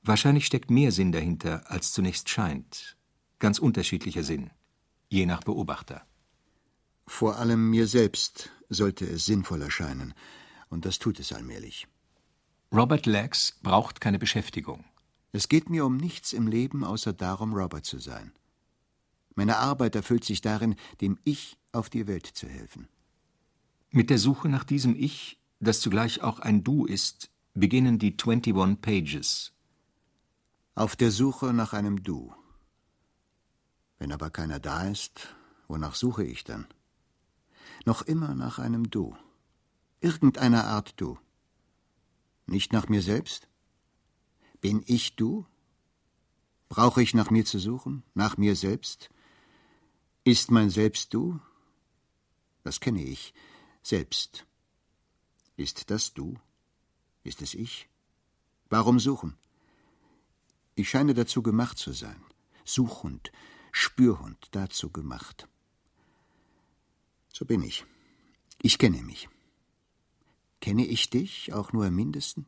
Wahrscheinlich 0.04 0.46
steckt 0.46 0.70
mehr 0.70 0.92
Sinn 0.92 1.10
dahinter, 1.10 1.68
als 1.68 1.92
zunächst 1.92 2.28
scheint. 2.28 2.96
Ganz 3.40 3.58
unterschiedlicher 3.58 4.22
Sinn, 4.22 4.50
je 5.08 5.26
nach 5.26 5.42
Beobachter. 5.42 6.06
Vor 7.08 7.38
allem 7.38 7.70
mir 7.70 7.88
selbst 7.88 8.52
sollte 8.68 9.06
es 9.06 9.26
sinnvoll 9.26 9.62
erscheinen, 9.62 10.14
und 10.68 10.84
das 10.84 11.00
tut 11.00 11.18
es 11.18 11.32
allmählich. 11.32 11.88
Robert 12.72 13.06
Lex 13.06 13.58
braucht 13.60 14.00
keine 14.00 14.20
Beschäftigung. 14.20 14.84
Es 15.32 15.48
geht 15.48 15.68
mir 15.68 15.84
um 15.84 15.96
nichts 15.96 16.32
im 16.32 16.46
Leben, 16.46 16.84
außer 16.84 17.12
darum, 17.12 17.54
Robert 17.54 17.84
zu 17.84 17.98
sein. 17.98 18.32
Meine 19.34 19.56
Arbeit 19.58 19.96
erfüllt 19.96 20.24
sich 20.24 20.40
darin, 20.40 20.76
dem 21.00 21.18
Ich 21.24 21.58
auf 21.72 21.90
die 21.90 22.06
Welt 22.06 22.26
zu 22.26 22.46
helfen. 22.46 22.88
Mit 23.90 24.10
der 24.10 24.18
Suche 24.18 24.48
nach 24.48 24.64
diesem 24.64 24.94
Ich, 24.96 25.38
das 25.60 25.80
zugleich 25.80 26.22
auch 26.22 26.40
ein 26.40 26.64
Du 26.64 26.84
ist, 26.84 27.30
beginnen 27.54 27.98
die 27.98 28.16
21 28.20 28.80
Pages, 28.80 29.52
Auf 30.74 30.96
der 30.96 31.10
Suche 31.10 31.52
nach 31.52 31.72
einem 31.72 32.02
Du. 32.02 32.34
Wenn 33.98 34.12
aber 34.12 34.30
keiner 34.30 34.58
da 34.58 34.88
ist, 34.88 35.34
wonach 35.68 35.94
suche 35.94 36.24
ich 36.24 36.44
dann? 36.44 36.66
Noch 37.86 38.02
immer 38.02 38.34
nach 38.34 38.58
einem 38.58 38.90
Du. 38.90 39.16
Irgendeiner 40.00 40.64
Art 40.64 41.00
Du. 41.00 41.18
Nicht 42.46 42.72
nach 42.72 42.88
mir 42.88 43.02
selbst? 43.02 43.48
Bin 44.60 44.82
ich 44.86 45.16
Du? 45.16 45.46
Brauche 46.68 47.02
ich 47.02 47.14
nach 47.14 47.30
mir 47.30 47.44
zu 47.44 47.58
suchen? 47.58 48.02
Nach 48.14 48.36
mir 48.36 48.56
selbst? 48.56 49.10
Ist 50.26 50.50
mein 50.50 50.70
Selbst 50.70 51.12
Du? 51.12 51.38
Das 52.62 52.80
kenne 52.80 53.04
ich. 53.04 53.34
Selbst. 53.82 54.46
Ist 55.58 55.90
das 55.90 56.14
Du? 56.14 56.40
Ist 57.24 57.42
es 57.42 57.52
ich? 57.52 57.90
Warum 58.70 58.98
suchen? 58.98 59.36
Ich 60.76 60.88
scheine 60.88 61.12
dazu 61.12 61.42
gemacht 61.42 61.76
zu 61.76 61.92
sein. 61.92 62.24
Suchhund, 62.64 63.32
Spürhund, 63.70 64.48
dazu 64.52 64.90
gemacht. 64.90 65.46
So 67.30 67.44
bin 67.44 67.62
ich. 67.62 67.84
Ich 68.62 68.78
kenne 68.78 69.02
mich. 69.02 69.28
Kenne 70.62 70.86
ich 70.86 71.10
dich 71.10 71.52
auch 71.52 71.74
nur 71.74 71.86
im 71.86 71.96
mindesten? 71.96 72.46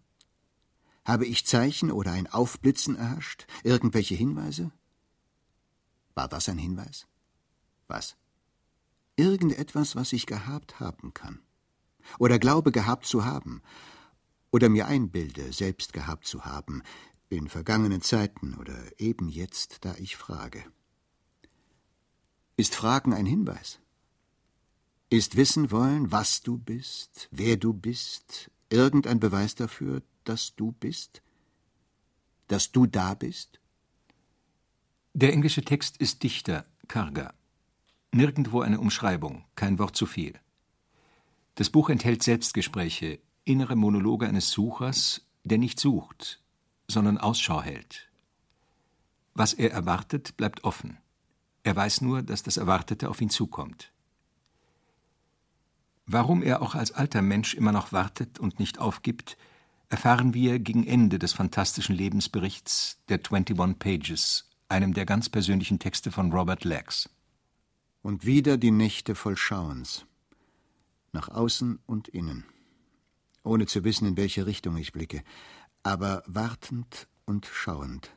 Habe 1.04 1.26
ich 1.26 1.44
Zeichen 1.44 1.92
oder 1.92 2.12
ein 2.12 2.26
Aufblitzen 2.26 2.96
erhascht? 2.96 3.46
Irgendwelche 3.64 4.14
Hinweise? 4.14 4.72
War 6.14 6.26
das 6.26 6.48
ein 6.48 6.56
Hinweis? 6.56 7.06
Was? 7.88 8.16
Irgendetwas, 9.16 9.96
was 9.96 10.12
ich 10.12 10.27
gehabt 10.27 10.81
haben 10.81 11.14
kann. 11.14 11.40
Oder 12.18 12.38
glaube 12.38 12.72
gehabt 12.72 13.07
zu 13.07 13.25
haben. 13.25 13.62
Oder 14.51 14.68
mir 14.68 14.87
einbilde, 14.87 15.53
selbst 15.53 15.92
gehabt 15.92 16.27
zu 16.27 16.44
haben, 16.44 16.83
in 17.29 17.49
vergangenen 17.49 18.03
Zeiten 18.03 18.55
oder 18.55 18.77
eben 18.99 19.29
jetzt, 19.29 19.85
da 19.85 19.94
ich 19.96 20.16
frage. 20.16 20.64
Ist 22.57 22.75
Fragen 22.75 23.12
ein 23.12 23.27
Hinweis? 23.27 23.81
Ist 25.11 25.37
Wissen 25.37 25.70
wollen, 25.70 26.11
was 26.11 26.42
du 26.42 26.59
bist, 26.59 27.29
wer 27.31 27.57
du 27.57 27.72
bist, 27.72 28.51
irgendein 28.70 29.20
Beweis 29.20 29.55
dafür, 29.55 30.03
dass 30.25 30.55
du 30.57 30.72
bist? 30.72 31.22
Dass 32.49 32.72
du 32.72 32.87
da 32.87 33.14
bist? 33.14 33.61
Der 35.14 35.33
englische 35.33 35.62
Text 35.62 35.96
ist 35.99 36.22
dichter, 36.22 36.66
karger. 36.88 37.35
Nirgendwo 38.12 38.60
eine 38.60 38.80
Umschreibung, 38.80 39.44
kein 39.54 39.78
Wort 39.78 39.96
zu 39.96 40.06
viel. 40.06 40.38
Das 41.56 41.70
Buch 41.70 41.90
enthält 41.90 42.22
Selbstgespräche, 42.22 43.18
innere 43.44 43.76
Monologe 43.76 44.26
eines 44.26 44.50
Suchers, 44.50 45.26
der 45.44 45.58
nicht 45.58 45.80
sucht, 45.80 46.42
sondern 46.88 47.18
Ausschau 47.18 47.62
hält. 47.62 48.10
Was 49.34 49.52
er 49.52 49.72
erwartet, 49.72 50.36
bleibt 50.36 50.64
offen. 50.64 50.98
Er 51.62 51.76
weiß 51.76 52.00
nur, 52.00 52.22
dass 52.22 52.42
das 52.42 52.56
Erwartete 52.56 53.08
auf 53.08 53.20
ihn 53.20 53.30
zukommt. 53.30 53.92
Warum 56.06 56.42
er 56.42 56.62
auch 56.62 56.74
als 56.74 56.92
alter 56.92 57.20
Mensch 57.20 57.54
immer 57.54 57.72
noch 57.72 57.92
wartet 57.92 58.38
und 58.38 58.60
nicht 58.60 58.78
aufgibt, 58.78 59.36
erfahren 59.88 60.34
wir 60.34 60.58
gegen 60.58 60.86
Ende 60.86 61.18
des 61.18 61.32
fantastischen 61.32 61.96
Lebensberichts 61.96 62.98
der 63.08 63.18
21 63.18 63.78
Pages, 63.78 64.48
einem 64.68 64.94
der 64.94 65.06
ganz 65.06 65.28
persönlichen 65.28 65.78
Texte 65.78 66.10
von 66.10 66.32
Robert 66.32 66.64
Lax. 66.64 67.08
Und 68.06 68.24
wieder 68.24 68.56
die 68.56 68.70
Nächte 68.70 69.16
voll 69.16 69.36
Schauens. 69.36 70.06
Nach 71.10 71.28
außen 71.28 71.80
und 71.86 72.06
innen. 72.06 72.44
Ohne 73.42 73.66
zu 73.66 73.82
wissen, 73.82 74.06
in 74.06 74.16
welche 74.16 74.46
Richtung 74.46 74.76
ich 74.76 74.92
blicke, 74.92 75.24
aber 75.82 76.22
wartend 76.28 77.08
und 77.24 77.46
schauend. 77.46 78.14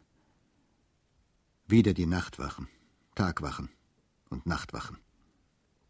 Wieder 1.66 1.96
die 1.96 2.06
Nachtwachen, 2.06 2.68
Tagwachen 3.16 3.72
und 4.30 4.46
Nachtwachen 4.46 5.00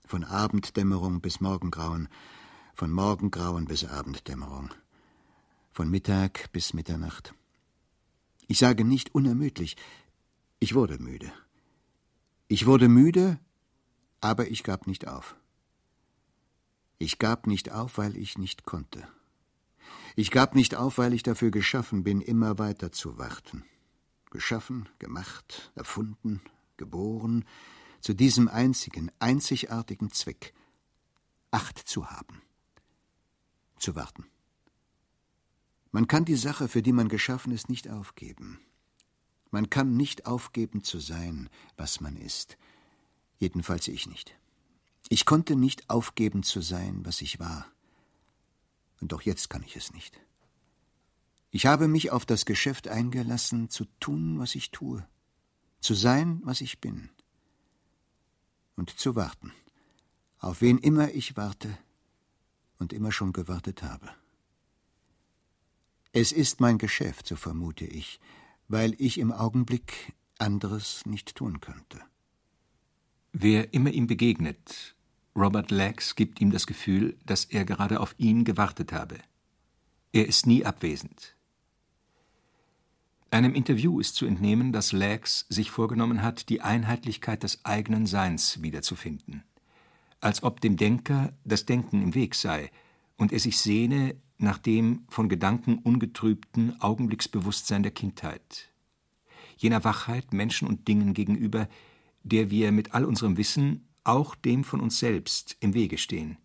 von 0.05 0.23
Abenddämmerung 0.23 1.19
bis 1.19 1.41
Morgengrauen, 1.41 2.07
von 2.75 2.93
Morgengrauen 2.93 3.65
bis 3.65 3.83
Abenddämmerung, 3.83 4.69
von 5.71 5.89
Mittag 5.89 6.53
bis 6.53 6.73
Mitternacht. 6.73 7.33
Ich 8.47 8.59
sage 8.59 8.85
nicht 8.85 9.13
unermüdlich, 9.13 9.75
ich 10.59 10.73
wurde 10.73 10.99
müde. 10.99 11.33
Ich 12.47 12.65
wurde 12.65 12.87
müde, 12.87 13.41
aber 14.21 14.49
ich 14.49 14.63
gab 14.63 14.87
nicht 14.87 15.07
auf. 15.07 15.35
Ich 16.97 17.19
gab 17.19 17.47
nicht 17.47 17.71
auf, 17.71 17.97
weil 17.97 18.17
ich 18.17 18.37
nicht 18.37 18.65
konnte. 18.65 19.07
Ich 20.15 20.31
gab 20.31 20.55
nicht 20.55 20.75
auf, 20.75 20.97
weil 20.97 21.13
ich 21.13 21.23
dafür 21.23 21.51
geschaffen 21.51 22.03
bin, 22.03 22.21
immer 22.21 22.59
weiter 22.59 22.91
zu 22.91 23.17
warten. 23.17 23.63
Geschaffen, 24.31 24.89
gemacht, 24.99 25.71
erfunden, 25.75 26.41
geboren, 26.77 27.45
zu 28.01 28.13
diesem 28.13 28.47
einzigen, 28.47 29.11
einzigartigen 29.19 30.11
Zweck 30.11 30.53
Acht 31.51 31.79
zu 31.79 32.11
haben, 32.11 32.43
zu 33.79 33.95
warten. 33.95 34.25
Man 35.91 36.07
kann 36.07 36.23
die 36.23 36.35
Sache, 36.35 36.67
für 36.67 36.83
die 36.83 36.91
man 36.91 37.09
geschaffen 37.09 37.51
ist, 37.51 37.69
nicht 37.69 37.89
aufgeben. 37.89 38.59
Man 39.49 39.71
kann 39.71 39.97
nicht 39.97 40.27
aufgeben 40.27 40.83
zu 40.83 40.99
sein, 40.99 41.49
was 41.75 42.01
man 42.01 42.15
ist. 42.15 42.59
Jedenfalls 43.39 43.87
ich 43.87 44.07
nicht. 44.07 44.35
Ich 45.07 45.25
konnte 45.25 45.55
nicht 45.55 45.89
aufgeben 45.89 46.43
zu 46.43 46.61
sein, 46.61 47.05
was 47.05 47.21
ich 47.21 47.39
war. 47.39 47.65
Und 49.01 49.11
doch 49.11 49.21
jetzt 49.21 49.49
kann 49.49 49.63
ich 49.63 49.75
es 49.75 49.93
nicht. 49.93 50.19
Ich 51.51 51.65
habe 51.65 51.87
mich 51.87 52.11
auf 52.11 52.25
das 52.25 52.45
Geschäft 52.45 52.87
eingelassen, 52.87 53.69
zu 53.69 53.85
tun, 53.99 54.37
was 54.37 54.53
ich 54.53 54.69
tue, 54.69 55.07
zu 55.79 55.95
sein, 55.95 56.41
was 56.43 56.61
ich 56.61 56.79
bin 56.79 57.09
und 58.75 58.91
zu 58.99 59.15
warten, 59.15 59.51
auf 60.39 60.61
wen 60.61 60.77
immer 60.77 61.11
ich 61.11 61.37
warte 61.37 61.75
und 62.77 62.93
immer 62.93 63.11
schon 63.11 63.33
gewartet 63.33 63.81
habe. 63.81 64.09
Es 66.11 66.31
ist 66.31 66.59
mein 66.59 66.77
Geschäft, 66.77 67.27
so 67.27 67.35
vermute 67.35 67.85
ich, 67.85 68.19
weil 68.67 68.95
ich 68.99 69.17
im 69.17 69.31
Augenblick 69.31 70.13
anderes 70.37 71.05
nicht 71.05 71.35
tun 71.35 71.61
könnte. 71.61 71.99
Wer 73.31 73.73
immer 73.73 73.91
ihm 73.91 74.07
begegnet, 74.07 74.95
Robert 75.35 75.71
Lax 75.71 76.15
gibt 76.15 76.41
ihm 76.41 76.51
das 76.51 76.65
Gefühl, 76.65 77.17
dass 77.25 77.45
er 77.45 77.63
gerade 77.63 77.99
auf 77.99 78.15
ihn 78.17 78.43
gewartet 78.43 78.91
habe. 78.91 79.17
Er 80.11 80.27
ist 80.27 80.47
nie 80.47 80.65
abwesend. 80.65 81.35
Einem 83.31 83.53
Interview 83.53 83.99
ist 83.99 84.15
zu 84.15 84.25
entnehmen, 84.25 84.71
dass 84.71 84.91
Lax 84.91 85.45
sich 85.49 85.69
vorgenommen 85.69 86.23
hat, 86.23 86.49
die 86.49 86.61
Einheitlichkeit 86.61 87.43
des 87.43 87.63
eigenen 87.63 88.07
Seins 88.07 88.63
wiederzufinden. 88.63 89.43
Als 90.19 90.41
ob 90.41 90.61
dem 90.61 90.77
Denker 90.77 91.31
das 91.45 91.65
Denken 91.65 92.01
im 92.01 92.15
Weg 92.15 92.33
sei 92.33 92.71
und 93.17 93.31
er 93.31 93.39
sich 93.39 93.59
sehne 93.59 94.15
nach 94.39 94.57
dem 94.57 95.03
von 95.09 95.29
Gedanken 95.29 95.77
ungetrübten 95.77 96.81
Augenblicksbewusstsein 96.81 97.83
der 97.83 97.91
Kindheit. 97.91 98.69
Jener 99.57 99.83
Wachheit 99.83 100.33
Menschen 100.33 100.67
und 100.67 100.87
Dingen 100.87 101.13
gegenüber, 101.13 101.69
der 102.23 102.49
wir 102.49 102.71
mit 102.71 102.93
all 102.93 103.05
unserem 103.05 103.37
Wissen 103.37 103.87
auch 104.03 104.35
dem 104.35 104.63
von 104.63 104.79
uns 104.81 104.99
selbst 104.99 105.57
im 105.59 105.73
Wege 105.73 105.97
stehen. 105.97 106.37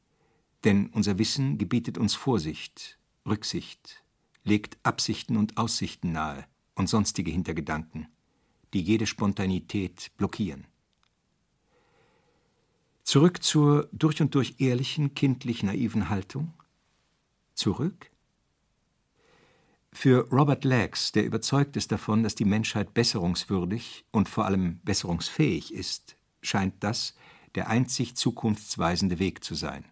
Denn 0.64 0.88
unser 0.88 1.18
Wissen 1.18 1.58
gebietet 1.58 1.98
uns 1.98 2.14
Vorsicht, 2.14 2.98
Rücksicht, 3.26 4.02
legt 4.44 4.78
Absichten 4.82 5.36
und 5.36 5.56
Aussichten 5.56 6.12
nahe 6.12 6.46
und 6.74 6.88
sonstige 6.88 7.30
Hintergedanken, 7.30 8.08
die 8.72 8.80
jede 8.80 9.06
Spontanität 9.06 10.10
blockieren. 10.16 10.66
Zurück 13.02 13.42
zur 13.42 13.88
durch 13.92 14.20
und 14.22 14.34
durch 14.34 14.56
ehrlichen, 14.58 15.14
kindlich 15.14 15.62
naiven 15.62 16.08
Haltung? 16.08 16.54
Zurück? 17.54 18.10
Für 19.94 20.28
Robert 20.30 20.64
Lax, 20.64 21.12
der 21.12 21.24
überzeugt 21.24 21.76
ist 21.76 21.92
davon, 21.92 22.24
dass 22.24 22.34
die 22.34 22.44
Menschheit 22.44 22.92
besserungswürdig 22.92 24.04
und 24.10 24.28
vor 24.28 24.44
allem 24.44 24.80
besserungsfähig 24.84 25.72
ist, 25.72 26.16
scheint 26.42 26.74
das 26.80 27.14
der 27.54 27.68
einzig 27.68 28.16
zukunftsweisende 28.16 29.18
Weg 29.18 29.44
zu 29.44 29.54
sein. 29.54 29.84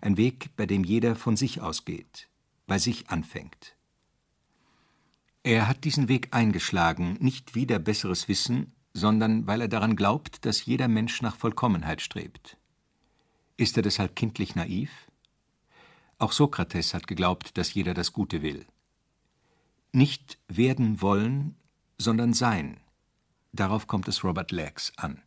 Ein 0.00 0.16
Weg, 0.16 0.56
bei 0.56 0.66
dem 0.66 0.82
jeder 0.82 1.14
von 1.14 1.36
sich 1.36 1.60
ausgeht, 1.60 2.28
bei 2.66 2.78
sich 2.78 3.10
anfängt. 3.10 3.76
Er 5.44 5.68
hat 5.68 5.84
diesen 5.84 6.08
Weg 6.08 6.28
eingeschlagen, 6.32 7.16
nicht 7.20 7.54
wider 7.54 7.78
besseres 7.78 8.28
Wissen, 8.28 8.72
sondern 8.94 9.46
weil 9.46 9.60
er 9.60 9.68
daran 9.68 9.94
glaubt, 9.94 10.46
dass 10.46 10.64
jeder 10.64 10.88
Mensch 10.88 11.22
nach 11.22 11.36
Vollkommenheit 11.36 12.00
strebt. 12.00 12.56
Ist 13.56 13.76
er 13.76 13.82
deshalb 13.82 14.16
kindlich 14.16 14.56
naiv? 14.56 14.90
Auch 16.18 16.32
Sokrates 16.32 16.94
hat 16.94 17.06
geglaubt, 17.06 17.56
dass 17.58 17.74
jeder 17.74 17.94
das 17.94 18.12
Gute 18.12 18.42
will. 18.42 18.66
Nicht 19.98 20.38
werden 20.46 21.00
wollen, 21.00 21.56
sondern 21.98 22.32
sein. 22.32 22.78
Darauf 23.52 23.88
kommt 23.88 24.06
es 24.06 24.22
Robert 24.22 24.52
Lax 24.52 24.92
an. 24.96 25.22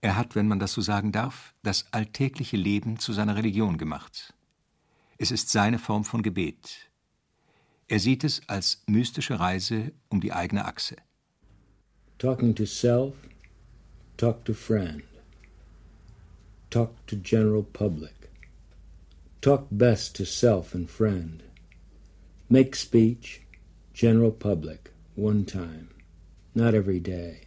Er 0.00 0.16
hat, 0.16 0.36
wenn 0.36 0.46
man 0.46 0.60
das 0.60 0.72
so 0.72 0.80
sagen 0.80 1.10
darf, 1.10 1.52
das 1.64 1.86
alltägliche 1.92 2.56
Leben 2.56 3.00
zu 3.00 3.12
seiner 3.12 3.34
Religion 3.34 3.76
gemacht. 3.76 4.34
Es 5.18 5.32
ist 5.32 5.50
seine 5.50 5.80
Form 5.80 6.04
von 6.04 6.22
Gebet, 6.22 6.90
er 7.88 7.98
sieht 7.98 8.24
es 8.24 8.40
als 8.46 8.82
mystische 8.86 9.38
Reise 9.40 9.92
um 10.08 10.20
die 10.20 10.32
eigene 10.32 10.64
Achse. 10.64 10.96
Talking 12.18 12.54
to 12.54 12.64
self, 12.64 13.14
talk 14.16 14.44
to 14.44 14.54
friend. 14.54 15.02
Talk 16.70 16.90
to 17.08 17.16
general 17.16 17.62
public. 17.62 18.14
Talk 19.40 19.66
best 19.70 20.16
to 20.16 20.24
self 20.24 20.74
and 20.74 20.88
friend. 20.88 21.42
Make 22.48 22.76
speech, 22.76 23.42
general 23.92 24.30
public, 24.30 24.92
one 25.14 25.44
time, 25.44 25.90
not 26.54 26.74
every 26.74 27.00
day. 27.00 27.42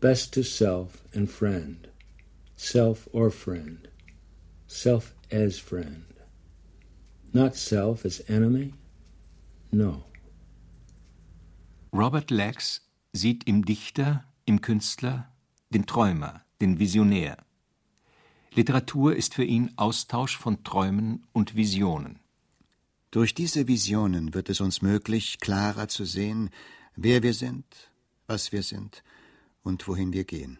Best 0.00 0.32
to 0.34 0.42
self 0.42 1.02
and 1.12 1.30
friend. 1.30 1.88
Self 2.56 3.08
or 3.12 3.30
friend. 3.30 3.88
Self 4.66 5.14
as 5.30 5.58
friend. 5.58 6.04
Not 7.32 7.56
self 7.56 8.04
as 8.04 8.22
enemy 8.28 8.74
No. 9.74 10.04
Robert 11.92 12.30
Lax 12.30 12.88
sieht 13.12 13.48
im 13.48 13.64
Dichter, 13.64 14.24
im 14.44 14.60
Künstler 14.60 15.28
den 15.70 15.84
Träumer, 15.84 16.42
den 16.60 16.78
Visionär. 16.78 17.38
Literatur 18.54 19.16
ist 19.16 19.34
für 19.34 19.42
ihn 19.42 19.72
Austausch 19.74 20.36
von 20.36 20.62
Träumen 20.62 21.26
und 21.32 21.56
Visionen. 21.56 22.20
Durch 23.14 23.32
diese 23.32 23.68
Visionen 23.68 24.34
wird 24.34 24.50
es 24.50 24.60
uns 24.60 24.82
möglich, 24.82 25.38
klarer 25.38 25.86
zu 25.86 26.04
sehen, 26.04 26.50
wer 26.96 27.22
wir 27.22 27.32
sind, 27.32 27.64
was 28.26 28.50
wir 28.50 28.64
sind 28.64 29.04
und 29.62 29.86
wohin 29.86 30.12
wir 30.12 30.24
gehen. 30.24 30.58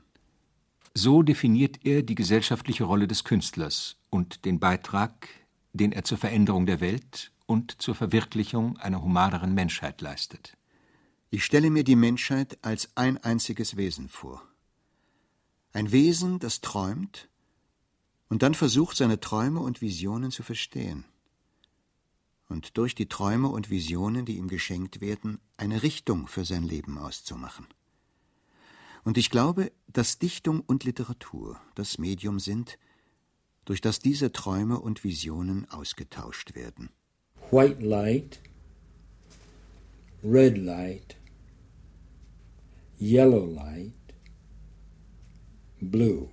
So 0.95 1.25
definiert 1.25 1.85
er 1.85 2.05
die 2.05 2.15
gesellschaftliche 2.15 2.85
Rolle 2.85 3.09
des 3.09 3.25
Künstlers 3.25 3.97
und 4.09 4.45
den 4.45 4.61
Beitrag, 4.61 5.29
den 5.73 5.91
er 5.91 6.05
zur 6.05 6.17
Veränderung 6.17 6.65
der 6.65 6.81
Welt 6.81 7.33
und 7.47 7.83
zur 7.83 7.97
Verwirklichung 7.97 8.77
einer 8.77 9.03
humaneren 9.03 9.53
Menschheit 9.53 10.01
leistet. 10.01 10.57
Ich 11.31 11.45
stelle 11.45 11.71
mir 11.71 11.83
die 11.83 11.97
Menschheit 11.97 12.57
als 12.63 12.89
ein 12.95 13.19
einziges 13.19 13.77
Wesen 13.77 14.09
vor. 14.09 14.41
Ein 15.73 15.91
Wesen, 15.91 16.39
das 16.39 16.61
träumt 16.61 17.29
und 18.29 18.45
dann 18.45 18.55
versucht, 18.55 18.97
seine 18.97 19.19
Träume 19.19 19.59
und 19.59 19.81
Visionen 19.81 20.31
zu 20.31 20.45
verstehen. 20.45 21.05
Und 22.49 22.76
durch 22.76 22.95
die 22.95 23.09
Träume 23.09 23.49
und 23.49 23.70
Visionen, 23.70 24.26
die 24.26 24.36
ihm 24.36 24.49
geschenkt 24.49 25.01
werden, 25.01 25.38
eine 25.57 25.82
Richtung 25.82 26.26
für 26.26 26.45
sein 26.45 26.62
Leben 26.62 26.99
auszumachen. 26.99 27.66
Und 29.05 29.18
ich 29.18 29.30
glaube, 29.30 29.72
dass 29.86 30.18
Dichtung 30.18 30.61
und 30.61 30.84
Literatur 30.84 31.61
das 31.74 31.99
Medium 31.99 32.40
sind, 32.40 32.78
durch 33.64 33.80
das 33.80 33.99
diese 33.99 34.32
Träume 34.32 34.78
und 34.78 35.05
Visionen 35.05 35.68
ausgetauscht 35.70 36.55
werden. 36.55 36.90
White 37.51 37.84
light, 37.84 38.40
red 40.22 40.59
light, 40.59 41.16
yellow 43.01 43.47
light, 43.47 43.92
blue. 45.80 46.28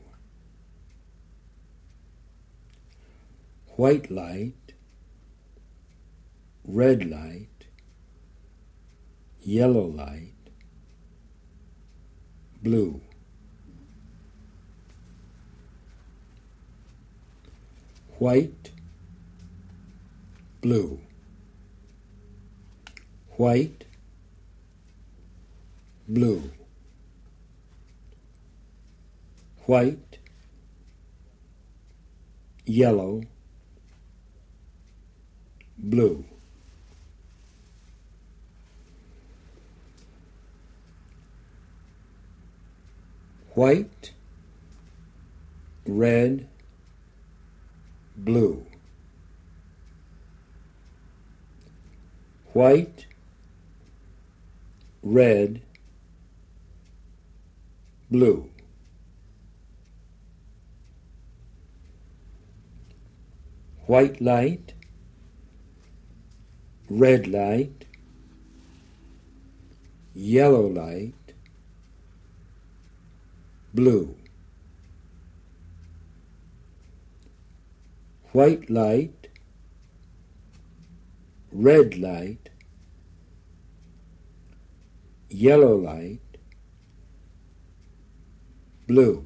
White 3.77 4.13
light, 4.13 4.53
red 6.65 7.09
light, 7.09 7.65
yellow 9.41 9.85
light, 9.85 10.33
blue. 12.61 13.01
White, 18.19 18.69
blue. 20.61 20.99
White, 23.37 23.85
blue. 26.07 26.51
White, 29.65 30.19
yellow, 32.65 33.23
blue. 35.79 36.25
White, 43.53 44.13
red, 45.85 46.47
blue. 48.15 48.65
White, 52.53 53.07
red, 55.03 55.61
blue. 58.09 58.49
White 63.85 64.21
light, 64.21 64.73
red 66.89 67.27
light, 67.27 67.83
yellow 70.13 70.67
light, 70.67 71.13
blue. 73.73 74.17
White 78.33 78.69
light, 78.69 79.27
red 81.51 81.97
light, 81.97 82.49
yellow 85.29 85.75
light, 85.75 86.37
blue. 88.87 89.25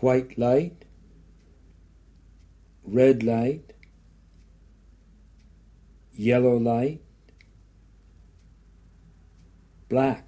White 0.00 0.38
light, 0.38 0.84
red 2.84 3.22
light, 3.22 3.72
yellow 6.12 6.56
light, 6.56 7.02
black. 9.90 10.24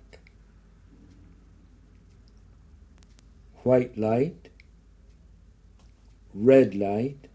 White 3.63 3.97
light, 3.97 4.49
red 6.35 6.75
light, 6.75 7.29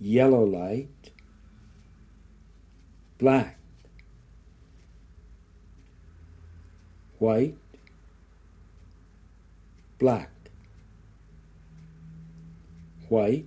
yellow 0.00 0.42
light, 0.42 1.10
black. 3.18 3.58
White, 7.18 7.58
black. 9.98 10.30
White, 13.10 13.46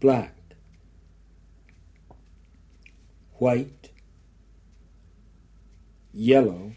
black. 0.00 0.34
White, 3.38 3.90
yellow, 6.18 6.72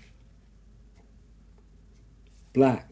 black. 2.53 2.87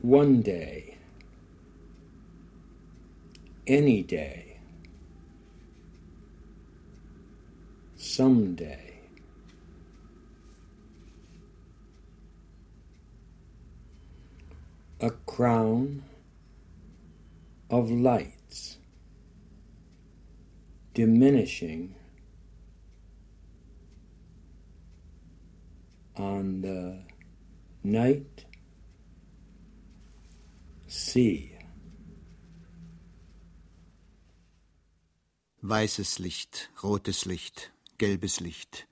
One 0.00 0.42
day, 0.42 0.98
any 3.68 4.02
day, 4.02 4.58
someday. 7.94 8.94
A 15.00 15.10
crown 15.10 16.02
of 17.72 17.90
lights 17.90 18.76
diminishing 20.92 21.94
on 26.14 26.60
the 26.60 27.02
night 27.82 28.44
sea. 30.86 31.48
Weißes 35.62 36.18
Licht, 36.18 36.70
rotes 36.82 37.24
Licht, 37.24 37.72
gelbes 37.96 38.40
Licht, 38.40 38.86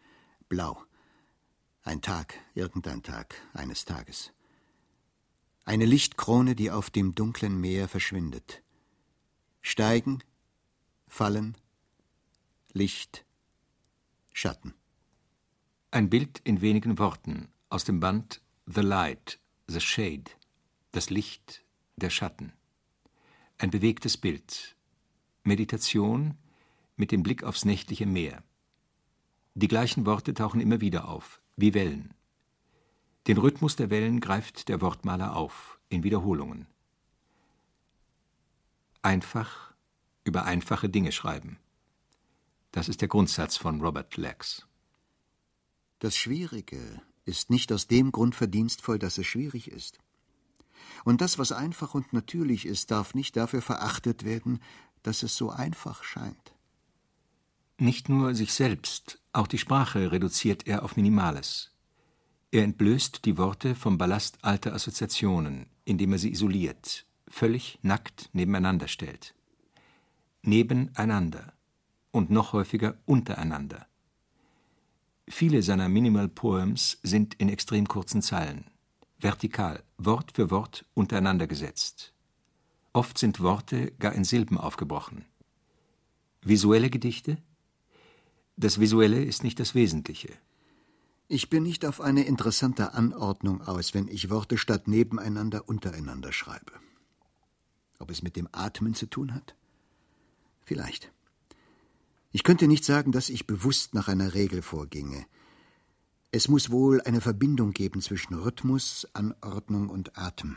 blau. 0.49 0.83
Ein 1.83 2.01
Tag, 2.01 2.35
irgendein 2.55 3.03
Tag, 3.03 3.35
eines 3.53 3.85
Tages. 3.85 4.33
Eine 5.65 5.85
Lichtkrone, 5.85 6.55
die 6.55 6.71
auf 6.71 6.89
dem 6.89 7.15
dunklen 7.15 7.61
Meer 7.61 7.89
verschwindet. 7.89 8.63
Steigen, 9.63 10.21
fallen, 11.07 11.57
Licht, 12.73 13.25
Schatten. 14.33 14.75
Ein 15.91 16.09
Bild 16.09 16.41
in 16.45 16.61
wenigen 16.61 16.99
Worten 16.99 17.49
aus 17.69 17.85
dem 17.85 18.01
Band 18.01 18.41
The 18.67 18.81
Light, 18.81 19.39
The 19.67 19.81
Shade, 19.81 20.31
das 20.93 21.11
Licht, 21.11 21.63
der 21.97 22.11
Schatten. 22.11 22.53
Ein 23.59 23.71
bewegtes 23.71 24.17
Bild. 24.17 24.77
Meditation 25.43 26.39
mit 26.97 27.13
dem 27.13 27.23
Blick 27.23 27.45
aufs 27.45 27.65
nächtliche 27.65 28.07
Meer. 28.07 28.43
Die 29.55 29.69
gleichen 29.69 30.07
Worte 30.07 30.33
tauchen 30.33 30.61
immer 30.61 30.81
wieder 30.81 31.09
auf, 31.09 31.43
wie 31.57 31.75
Wellen. 31.75 32.15
Den 33.27 33.37
Rhythmus 33.37 33.77
der 33.77 33.91
Wellen 33.91 34.21
greift 34.21 34.69
der 34.69 34.81
Wortmaler 34.81 35.37
auf, 35.37 35.79
in 35.91 36.03
Wiederholungen. 36.03 36.67
Einfach 39.03 39.73
über 40.25 40.45
einfache 40.45 40.89
Dinge 40.89 41.13
schreiben. 41.13 41.59
Das 42.73 42.89
ist 42.89 43.01
der 43.01 43.09
Grundsatz 43.09 43.57
von 43.57 43.81
Robert 43.81 44.17
Lex. 44.17 44.67
Das 46.01 46.17
Schwierige 46.17 47.01
ist 47.25 47.51
nicht 47.51 47.73
aus 47.73 47.87
dem 47.87 48.13
Grund 48.13 48.35
verdienstvoll, 48.35 48.99
dass 48.99 49.19
es 49.19 49.27
schwierig 49.27 49.71
ist. 49.71 49.99
Und 51.05 51.21
das, 51.21 51.39
was 51.39 51.53
einfach 51.53 51.95
und 51.95 52.13
natürlich 52.13 52.67
ist, 52.67 52.91
darf 52.91 53.15
nicht 53.15 53.37
dafür 53.37 53.63
verachtet 53.63 54.25
werden, 54.25 54.61
dass 55.03 55.23
es 55.23 55.35
so 55.35 55.51
einfach 55.51 56.05
scheint. 56.05 56.55
Nicht 57.79 58.11
nur 58.11 58.35
sich 58.35 58.53
selbst, 58.53 59.23
auch 59.33 59.47
die 59.47 59.59
Sprache 59.59 60.13
reduziert 60.13 60.67
er 60.67 60.83
auf 60.83 60.97
Minimales. 60.97 61.71
Er 62.51 62.65
entblößt 62.65 63.25
die 63.25 63.39
Worte 63.39 63.75
vom 63.75 63.97
Ballast 63.97 64.45
alter 64.45 64.75
Assoziationen, 64.75 65.67
indem 65.85 66.13
er 66.13 66.19
sie 66.19 66.33
isoliert, 66.33 67.07
völlig 67.31 67.79
nackt 67.83 68.29
nebeneinander 68.33 68.89
stellt. 68.89 69.35
Nebeneinander 70.43 71.55
und 72.11 72.31
noch 72.31 72.53
häufiger 72.53 72.99
untereinander. 73.07 73.87
Viele 75.29 75.63
seiner 75.63 75.89
Minimal 75.89 76.29
Poems 76.29 76.99
sind 77.03 77.35
in 77.35 77.49
extrem 77.49 77.87
kurzen 77.87 78.21
Zeilen. 78.21 78.65
vertikal, 79.23 79.83
Wort 79.99 80.33
für 80.35 80.51
Wort 80.51 80.87
untereinander 80.95 81.47
gesetzt. 81.47 82.15
Oft 82.93 83.19
sind 83.19 83.41
Worte 83.41 83.93
gar 83.99 84.15
in 84.15 84.25
Silben 84.25 84.59
aufgebrochen. 84.59 85.27
Visuelle 86.43 86.91
Gedichte? 86.91 87.37
Das 88.57 88.81
Visuelle 88.81 89.23
ist 89.23 89.45
nicht 89.45 89.61
das 89.61 89.75
Wesentliche. 89.75 90.33
Ich 91.29 91.51
bin 91.51 91.63
nicht 91.63 91.85
auf 91.85 92.01
eine 92.01 92.25
interessante 92.25 92.95
Anordnung 92.95 93.61
aus, 93.61 93.95
wenn 93.95 94.09
ich 94.09 94.31
Worte 94.31 94.59
statt 94.59 94.89
nebeneinander 94.89 95.69
untereinander 95.69 96.33
schreibe. 96.33 96.73
Ob 98.01 98.11
es 98.11 98.23
mit 98.23 98.35
dem 98.35 98.49
Atmen 98.51 98.95
zu 98.95 99.07
tun 99.07 99.35
hat? 99.35 99.55
Vielleicht. 100.65 101.13
Ich 102.33 102.43
könnte 102.43 102.67
nicht 102.67 102.85
sagen, 102.85 103.13
dass 103.13 103.29
ich 103.29 103.47
bewusst 103.47 103.95
nach 103.95 104.09
einer 104.09 104.35
Regel 104.35 104.63
vorginge. 104.63 105.27
Es 106.33 106.49
muss 106.49 106.71
wohl 106.71 107.01
eine 107.03 107.21
Verbindung 107.21 107.73
geben 107.73 108.01
zwischen 108.01 108.35
Rhythmus, 108.35 109.07
Anordnung 109.13 109.89
und 109.89 110.17
Atem. 110.17 110.57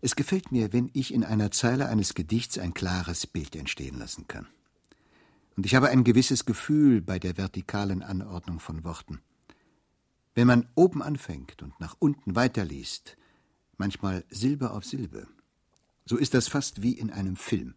Es 0.00 0.14
gefällt 0.14 0.52
mir, 0.52 0.72
wenn 0.72 0.90
ich 0.92 1.12
in 1.12 1.24
einer 1.24 1.50
Zeile 1.50 1.88
eines 1.88 2.14
Gedichts 2.14 2.56
ein 2.56 2.72
klares 2.72 3.26
Bild 3.26 3.56
entstehen 3.56 3.98
lassen 3.98 4.28
kann. 4.28 4.46
Und 5.56 5.66
ich 5.66 5.74
habe 5.74 5.88
ein 5.88 6.04
gewisses 6.04 6.46
Gefühl 6.46 7.00
bei 7.00 7.18
der 7.18 7.36
vertikalen 7.36 8.02
Anordnung 8.02 8.60
von 8.60 8.84
Worten. 8.84 9.20
Wenn 10.34 10.46
man 10.46 10.68
oben 10.74 11.02
anfängt 11.02 11.62
und 11.62 11.78
nach 11.80 11.96
unten 11.98 12.36
weiterliest, 12.36 13.16
manchmal 13.76 14.24
Silbe 14.30 14.70
auf 14.70 14.84
Silbe, 14.84 15.26
so 16.10 16.16
ist 16.16 16.34
das 16.34 16.48
fast 16.48 16.82
wie 16.82 16.94
in 16.94 17.12
einem 17.12 17.36
Film. 17.36 17.76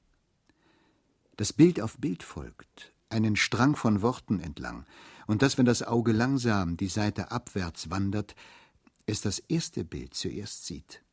Das 1.37 1.53
Bild 1.53 1.79
auf 1.79 1.99
Bild 1.99 2.23
folgt, 2.23 2.91
einen 3.09 3.35
Strang 3.35 3.75
von 3.75 4.01
Worten 4.01 4.39
entlang, 4.39 4.87
und 5.27 5.43
dass, 5.43 5.59
wenn 5.59 5.67
das 5.67 5.83
Auge 5.83 6.13
langsam 6.13 6.75
die 6.75 6.87
Seite 6.87 7.29
abwärts 7.29 7.91
wandert, 7.91 8.33
es 9.05 9.21
das 9.21 9.37
erste 9.37 9.83
Bild 9.83 10.15
zuerst 10.15 10.65
sieht 10.65 11.03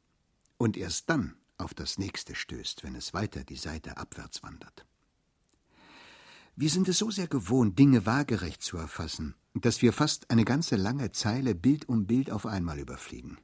und 0.56 0.78
erst 0.78 1.10
dann 1.10 1.36
auf 1.58 1.74
das 1.74 1.98
nächste 1.98 2.34
stößt, 2.34 2.84
wenn 2.84 2.94
es 2.94 3.12
weiter 3.12 3.44
die 3.44 3.56
Seite 3.56 3.98
abwärts 3.98 4.42
wandert. 4.42 4.86
Wir 6.56 6.70
sind 6.70 6.88
es 6.88 6.96
so 6.96 7.10
sehr 7.10 7.28
gewohnt, 7.28 7.78
Dinge 7.78 8.06
waagerecht 8.06 8.62
zu 8.62 8.78
erfassen, 8.78 9.34
dass 9.52 9.82
wir 9.82 9.92
fast 9.92 10.30
eine 10.30 10.46
ganze 10.46 10.76
lange 10.76 11.10
Zeile 11.10 11.54
Bild 11.54 11.86
um 11.86 12.06
Bild 12.06 12.30
auf 12.30 12.46
einmal 12.46 12.78
überfliegen. 12.78 13.36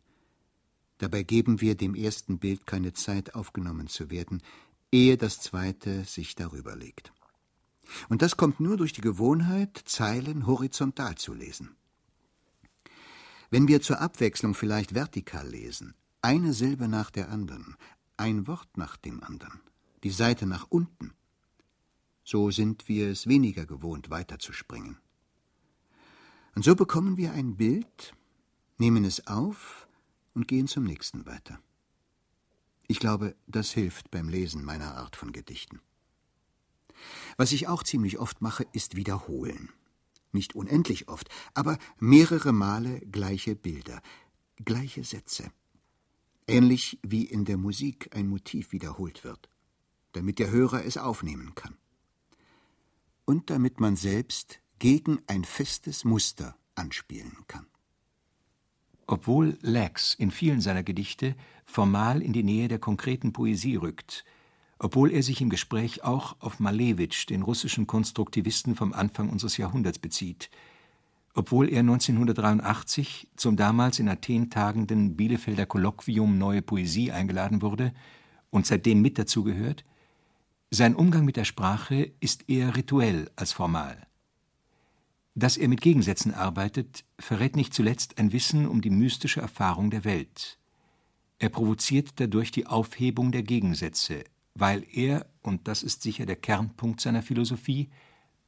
Dabei 0.99 1.23
geben 1.23 1.61
wir 1.61 1.75
dem 1.75 1.95
ersten 1.95 2.39
Bild 2.39 2.67
keine 2.67 2.93
Zeit, 2.93 3.35
aufgenommen 3.35 3.89
zu 3.89 4.11
werden, 4.11 4.43
ehe 4.91 5.17
das 5.17 5.41
zweite 5.41 6.05
sich 6.05 6.35
darüber 6.35 6.75
legt. 6.75 7.13
Und 8.09 8.23
das 8.23 8.37
kommt 8.37 8.61
nur 8.61 8.77
durch 8.77 8.93
die 8.93 9.01
Gewohnheit, 9.01 9.77
Zeilen 9.85 10.47
horizontal 10.47 11.17
zu 11.17 11.35
lesen. 11.35 11.77
Wenn 13.51 13.69
wir 13.69 13.81
zur 13.81 14.01
Abwechslung 14.01 14.55
vielleicht 14.55 14.95
vertikal 14.95 15.49
lesen, 15.49 15.95
eine 16.23 16.53
Silbe 16.53 16.89
nach 16.89 17.11
der 17.11 17.31
anderen, 17.31 17.77
ein 18.17 18.47
Wort 18.47 18.77
nach 18.77 18.97
dem 18.97 19.23
anderen, 19.23 19.61
die 20.03 20.11
Seite 20.11 20.47
nach 20.47 20.67
unten, 20.69 21.13
so 22.25 22.51
sind 22.51 22.89
wir 22.89 23.09
es 23.09 23.29
weniger 23.29 23.67
gewohnt, 23.67 24.11
weiterzuspringen. 24.11 24.99
Und 26.57 26.65
so 26.65 26.75
bekommen 26.75 27.17
wir 27.17 27.33
ein 27.33 27.57
Bild, 27.57 28.15
nehmen 28.79 29.05
es 29.05 29.27
auf 29.29 29.86
und 30.37 30.47
gehen 30.47 30.69
zum 30.69 30.85
nächsten 30.85 31.27
weiter. 31.27 31.59
Ich 32.87 33.01
glaube, 33.01 33.35
das 33.47 33.73
hilft 33.73 34.11
beim 34.11 34.29
Lesen 34.29 34.63
meiner 34.63 34.97
Art 34.97 35.17
von 35.17 35.33
Gedichten. 35.33 35.81
Was 37.37 37.53
ich 37.53 37.67
auch 37.67 37.83
ziemlich 37.83 38.19
oft 38.19 38.43
mache, 38.43 38.67
ist 38.73 38.97
wiederholen. 38.97 39.71
Nicht 40.33 40.55
unendlich 40.55 41.09
oft, 41.09 41.29
aber 41.55 41.79
mehrere 41.99 42.53
Male 42.53 43.01
gleiche 43.01 43.57
Bilder, 43.57 44.03
gleiche 44.65 45.05
Sätze. 45.05 45.51
Ähnlich 46.47 46.99
wie 47.03 47.25
in 47.25 47.45
der 47.45 47.57
Musik 47.57 48.15
ein 48.15 48.29
Motiv 48.29 48.73
wiederholt 48.73 49.25
wird, 49.25 49.49
damit 50.13 50.39
der 50.39 50.51
Hörer 50.51 50.85
es 50.85 50.99
aufnehmen 50.99 51.55
kann. 51.55 51.77
Und 53.25 53.51
damit 53.51 53.81
man 53.81 53.97
selbst 53.97 54.61
gegen 54.79 55.21
ein 55.27 55.45
festes 55.45 56.05
Muster 56.05 56.57
anspielen 56.75 57.39
kann. 57.49 57.67
Obwohl 59.07 59.57
Lax 59.63 60.15
in 60.15 60.31
vielen 60.31 60.61
seiner 60.61 60.83
Gedichte 60.83 61.35
formal 61.65 62.23
in 62.23 62.33
die 62.33 62.43
Nähe 62.43 62.69
der 62.69 62.79
konkreten 62.79 63.33
Poesie 63.33 63.77
rückt, 63.77 64.25
obwohl 64.79 65.11
er 65.13 65.23
sich 65.23 65.41
im 65.41 65.49
Gespräch 65.49 66.05
auch 66.05 66.37
auf 66.41 66.61
Malewitsch, 66.61 67.27
den 67.29 67.43
russischen 67.43 67.87
Konstruktivisten 67.87 68.75
vom 68.75 68.93
Anfang 68.93 69.31
unseres 69.31 69.57
Jahrhunderts, 69.57 69.99
bezieht, 69.99 70.51
obwohl 71.35 71.69
er 71.69 71.81
1983 71.81 73.29
zum 73.37 73.57
damals 73.57 73.99
in 73.99 74.09
Athen 74.09 74.51
tagenden 74.51 75.17
Bielefelder 75.17 75.67
Kolloquium 75.67 76.39
Neue 76.39 76.63
Poesie 76.63 77.13
eingeladen 77.13 77.63
wurde 77.63 77.93
und 78.51 78.67
seitdem 78.67 79.03
mit 79.03 79.19
dazugehört, 79.19 79.85
sein 80.71 80.97
Umgang 80.97 81.25
mit 81.25 81.37
der 81.37 81.45
Sprache 81.45 82.11
ist 82.21 82.49
eher 82.49 82.75
rituell 82.75 83.31
als 83.37 83.53
formal. 83.53 84.07
Dass 85.39 85.59
er 85.59 85.69
mit 85.69 85.83
Gegensätzen 85.83 86.33
arbeitet, 86.33 87.05
verrät 87.19 87.57
nicht 87.57 87.75
zuletzt 87.75 88.17
ein 88.17 88.33
Wissen 88.33 88.67
um 88.67 88.81
die 88.81 88.89
mystische 88.89 89.43
Erfahrung 89.43 89.91
der 89.91 90.05
Welt. 90.05 90.59
Er 91.39 91.51
provoziert 91.51 92.19
dadurch 92.19 92.51
die 92.51 92.67
Aufhebung 92.67 93.33
der 93.33 93.43
Gegensätze, 93.43 94.25
weil 94.55 94.87
er, 94.91 95.27
und 95.43 95.69
das 95.69 95.83
ist 95.83 96.01
sicher 96.01 96.25
der 96.25 96.37
Kernpunkt 96.37 97.03
seiner 97.03 97.23
Philosophie, 97.23 97.91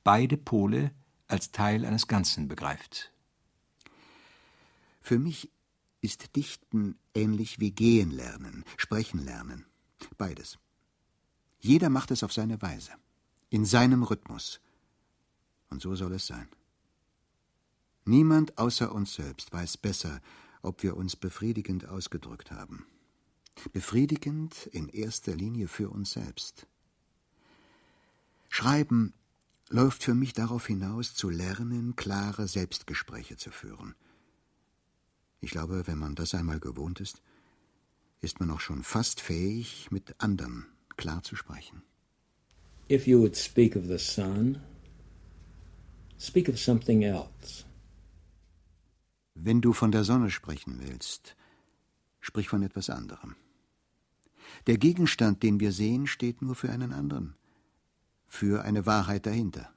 beide 0.03 0.39
Pole 0.39 0.93
als 1.27 1.53
Teil 1.53 1.85
eines 1.85 2.07
Ganzen 2.07 2.49
begreift. 2.49 3.13
Für 5.03 5.19
mich 5.19 5.51
ist 6.01 6.37
Dichten 6.37 6.99
ähnlich 7.15 7.61
wie 7.61 7.71
Gehen 7.71 8.13
lernen, 8.13 8.65
Sprechen 8.79 9.23
lernen. 9.23 9.67
Beides. 10.17 10.59
Jeder 11.61 11.91
macht 11.91 12.13
es 12.13 12.23
auf 12.23 12.33
seine 12.33 12.63
Weise, 12.63 12.93
in 13.51 13.67
seinem 13.67 14.05
Rhythmus. 14.05 14.63
Und 15.69 15.83
so 15.83 15.95
soll 15.95 16.15
es 16.15 16.27
sein. 16.27 16.49
Niemand 18.09 18.57
außer 18.57 18.95
uns 18.95 19.17
selbst 19.17 19.53
weiß 19.53 19.77
besser, 19.77 20.23
ob 20.63 20.83
wir 20.83 20.97
uns 20.97 21.15
befriedigend 21.15 21.87
ausgedrückt 21.87 22.51
haben. 22.51 22.87
Befriedigend 23.75 24.67
in 24.73 24.89
erster 24.89 25.37
Linie 25.37 25.69
für 25.69 25.91
uns 25.91 26.13
selbst. 26.13 26.67
Schreiben 28.49 29.13
läuft 29.69 30.03
für 30.03 30.15
mich 30.15 30.33
darauf 30.33 30.69
hinaus, 30.69 31.13
zu 31.13 31.29
lernen, 31.29 31.97
klare 31.97 32.49
Selbstgespräche 32.49 33.37
zu 33.37 33.51
führen. 33.51 33.95
Ich 35.43 35.51
glaube, 35.51 35.87
wenn 35.87 35.99
man 35.99 36.15
das 36.15 36.35
einmal 36.35 36.61
gewohnt 36.61 37.01
ist, 37.01 37.21
ist 38.23 38.41
man 38.41 38.51
auch 38.51 38.61
schon 38.61 38.85
fast 38.85 39.21
fähig, 39.21 39.91
mit 39.91 40.15
anderen 40.17 40.65
klar 40.97 41.23
zu 41.23 41.37
sprechen. 41.37 41.83
If 42.91 43.07
you 43.07 43.21
would 43.21 43.37
speak 43.37 43.77
of 43.77 43.85
the 43.85 43.99
sun, 43.99 44.63
speak 46.17 46.49
of 46.49 46.59
something 46.59 47.03
else. 47.03 47.68
Wenn 49.41 49.61
du 49.61 49.73
von 49.73 49.93
der 49.93 50.03
Sonne 50.03 50.31
sprechen 50.31 50.81
willst, 50.81 51.37
sprich 52.21 52.49
von 52.49 52.63
etwas 52.63 52.91
anderem. 52.91 53.37
Der 54.67 54.79
Gegenstand, 54.79 55.45
den 55.45 55.61
wir 55.61 55.71
sehen, 55.71 56.09
steht 56.09 56.43
nur 56.43 56.57
für 56.57 56.71
einen 56.71 56.93
anderen, 56.93 57.37
für 58.27 58.65
eine 58.65 58.85
Wahrheit 58.85 59.27
dahinter. 59.27 59.73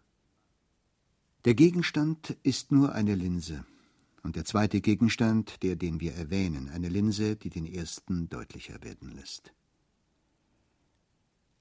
Der 1.46 1.54
Gegenstand 1.54 2.36
ist 2.42 2.72
nur 2.72 2.94
eine 2.94 3.14
Linse, 3.14 3.64
und 4.24 4.36
der 4.36 4.46
zweite 4.46 4.82
Gegenstand, 4.82 5.62
der, 5.62 5.76
den 5.76 6.00
wir 6.00 6.16
erwähnen, 6.16 6.68
eine 6.70 6.90
Linse, 6.90 7.36
die 7.36 7.52
den 7.52 7.68
ersten 7.68 8.30
deutlicher 8.30 8.82
werden 8.82 9.12
lässt. 9.12 9.54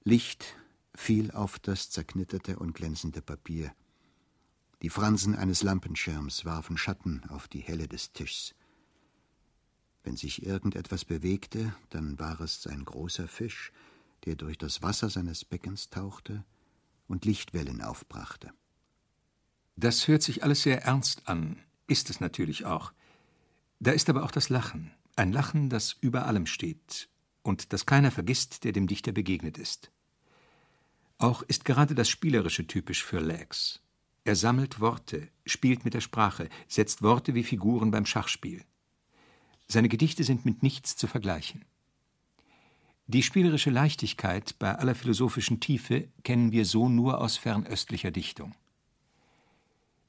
Licht 0.05 0.57
fiel 0.94 1.30
auf 1.32 1.59
das 1.59 1.90
zerknitterte 1.90 2.59
und 2.59 2.74
glänzende 2.74 3.20
Papier. 3.20 3.74
Die 4.83 4.89
Fransen 4.89 5.35
eines 5.35 5.62
Lampenschirms 5.62 6.47
warfen 6.47 6.78
Schatten 6.78 7.22
auf 7.28 7.49
die 7.49 7.61
Helle 7.61 7.87
des 7.87 8.12
Tischs. 8.12 8.55
Wenn 10.03 10.16
sich 10.16 10.47
irgendetwas 10.47 11.05
bewegte, 11.05 11.74
dann 11.91 12.18
war 12.18 12.41
es 12.41 12.66
ein 12.66 12.87
großer 12.87 13.28
Fisch, 13.28 13.72
der 14.24 14.37
durch 14.37 14.57
das 14.57 14.83
Wasser 14.83 15.11
seines 15.11 15.45
Beckens 15.45 15.91
tauchte 15.91 16.45
und 17.09 17.26
Lichtwellen 17.26 17.83
aufbrachte. 17.83 18.53
Das 19.76 20.09
hört 20.09 20.22
sich 20.22 20.43
alles 20.45 20.62
sehr 20.62 20.83
ernst 20.83 21.28
an, 21.28 21.59
ist 21.87 22.09
es 22.09 22.20
natürlich 22.20 22.64
auch. 22.64 22.93
Da 23.81 23.91
ist 23.93 24.09
aber 24.09 24.24
auch 24.24 24.31
das 24.31 24.49
Lachen, 24.49 24.93
ein 25.16 25.33
Lachen, 25.33 25.68
das 25.68 25.93
über 26.01 26.26
allem 26.26 26.47
steht 26.47 27.11
und 27.43 27.74
das 27.74 27.85
keiner 27.85 28.11
vergisst, 28.11 28.64
der 28.64 28.72
dem 28.72 28.87
Dichter 28.87 29.12
begegnet 29.12 29.59
ist. 29.59 29.91
Auch 31.18 31.43
ist 31.43 31.66
gerade 31.66 31.95
das 31.95 32.09
Spielerische 32.09 32.66
typisch 32.66 33.05
für 33.05 33.20
Lags. 33.20 33.83
Er 34.25 34.37
sammelt 34.37 34.81
Worte, 34.81 35.29
spielt 35.47 35.85
mit 35.85 35.95
der 35.95 36.01
Sprache, 36.01 36.49
setzt 36.68 37.03
Worte 37.03 37.35
wie 37.35 37.43
Figuren 37.43 37.91
beim 37.91 38.07
Schachspiel. 38.07 38.64
Seine 39.66 39.89
Gedichte 39.89 40.25
sind 40.25 40.45
mit 40.45 40.62
nichts 40.62 40.97
zu 40.97 41.07
vergleichen. 41.07 41.64
Die 43.07 43.23
spielerische 43.23 43.71
Leichtigkeit 43.71 44.59
bei 44.59 44.75
aller 44.75 44.95
philosophischen 44.95 45.59
Tiefe 45.59 46.09
kennen 46.23 46.53
wir 46.53 46.64
so 46.64 46.89
nur 46.89 47.21
aus 47.21 47.37
fernöstlicher 47.37 48.11
Dichtung. 48.11 48.55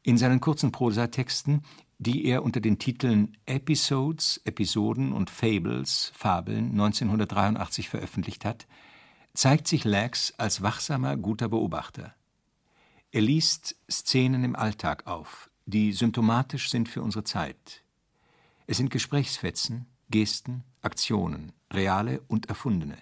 In 0.04 0.18
seinen 0.18 0.40
kurzen 0.40 0.72
Prosatexten, 0.72 1.64
die 2.00 2.26
er 2.26 2.44
unter 2.44 2.60
den 2.60 2.80
Titeln 2.80 3.38
Episodes, 3.46 4.42
Episoden 4.46 5.14
und 5.14 5.30
Fables, 5.30 6.12
Fabeln 6.16 6.72
1983 6.72 7.88
veröffentlicht 7.88 8.46
hat, 8.46 8.68
zeigt 9.34 9.68
sich 9.68 9.84
Lax 9.84 10.34
als 10.38 10.62
wachsamer, 10.62 11.18
guter 11.18 11.50
Beobachter. 11.50 12.16
Er 13.14 13.22
liest 13.22 13.76
Szenen 13.90 14.46
im 14.46 14.56
Alltag 14.56 15.06
auf, 15.06 15.50
die 15.66 15.92
symptomatisch 15.92 16.70
sind 16.70 16.88
für 16.88 17.02
unsere 17.02 17.26
Zeit. 17.26 17.84
Es 18.68 18.78
sind 18.78 18.90
Gesprächsfetzen, 18.90 19.86
Gesten, 20.10 20.64
Aktionen, 20.82 21.52
reale 21.74 22.22
und 22.30 22.48
erfundene. 22.48 22.98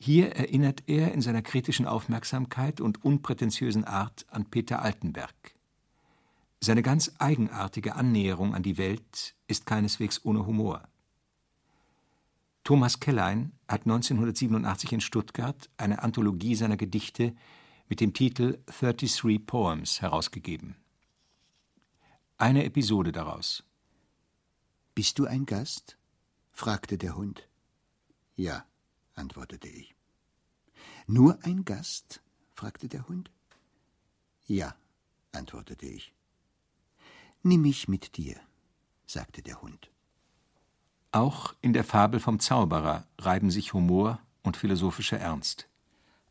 Hier 0.00 0.34
erinnert 0.34 0.82
er 0.88 1.12
in 1.12 1.22
seiner 1.22 1.42
kritischen 1.42 1.86
Aufmerksamkeit 1.86 2.80
und 2.80 3.04
unprätentiösen 3.04 3.84
Art 3.84 4.26
an 4.28 4.46
Peter 4.46 4.82
Altenberg. 4.82 5.34
Seine 6.58 6.82
ganz 6.82 7.12
eigenartige 7.18 7.94
Annäherung 7.94 8.56
an 8.56 8.64
die 8.64 8.76
Welt 8.76 9.36
ist 9.46 9.66
keineswegs 9.66 10.24
ohne 10.24 10.46
Humor. 10.46 10.88
Thomas 12.64 12.98
Kellein 12.98 13.52
hat 13.68 13.82
1987 13.82 14.92
in 14.94 15.00
Stuttgart 15.00 15.70
eine 15.76 16.02
Anthologie 16.02 16.56
seiner 16.56 16.76
Gedichte 16.76 17.36
mit 17.90 18.00
dem 18.00 18.14
Titel 18.14 18.62
33 18.66 19.44
Poems 19.44 20.00
herausgegeben. 20.00 20.76
Eine 22.38 22.64
Episode 22.64 23.10
daraus. 23.10 23.64
Bist 24.94 25.18
du 25.18 25.26
ein 25.26 25.44
Gast? 25.44 25.98
fragte 26.52 26.96
der 26.98 27.16
Hund. 27.16 27.48
Ja, 28.36 28.64
antwortete 29.14 29.66
ich. 29.66 29.96
Nur 31.08 31.38
ein 31.42 31.64
Gast? 31.64 32.22
fragte 32.52 32.88
der 32.88 33.08
Hund. 33.08 33.32
Ja, 34.46 34.76
antwortete 35.32 35.86
ich. 35.86 36.14
Nimm 37.42 37.62
mich 37.62 37.88
mit 37.88 38.16
dir, 38.16 38.36
sagte 39.04 39.42
der 39.42 39.62
Hund. 39.62 39.90
Auch 41.10 41.54
in 41.60 41.72
der 41.72 41.82
Fabel 41.82 42.20
vom 42.20 42.38
Zauberer 42.38 43.08
reiben 43.18 43.50
sich 43.50 43.74
Humor 43.74 44.20
und 44.44 44.56
philosophischer 44.56 45.18
Ernst. 45.18 45.68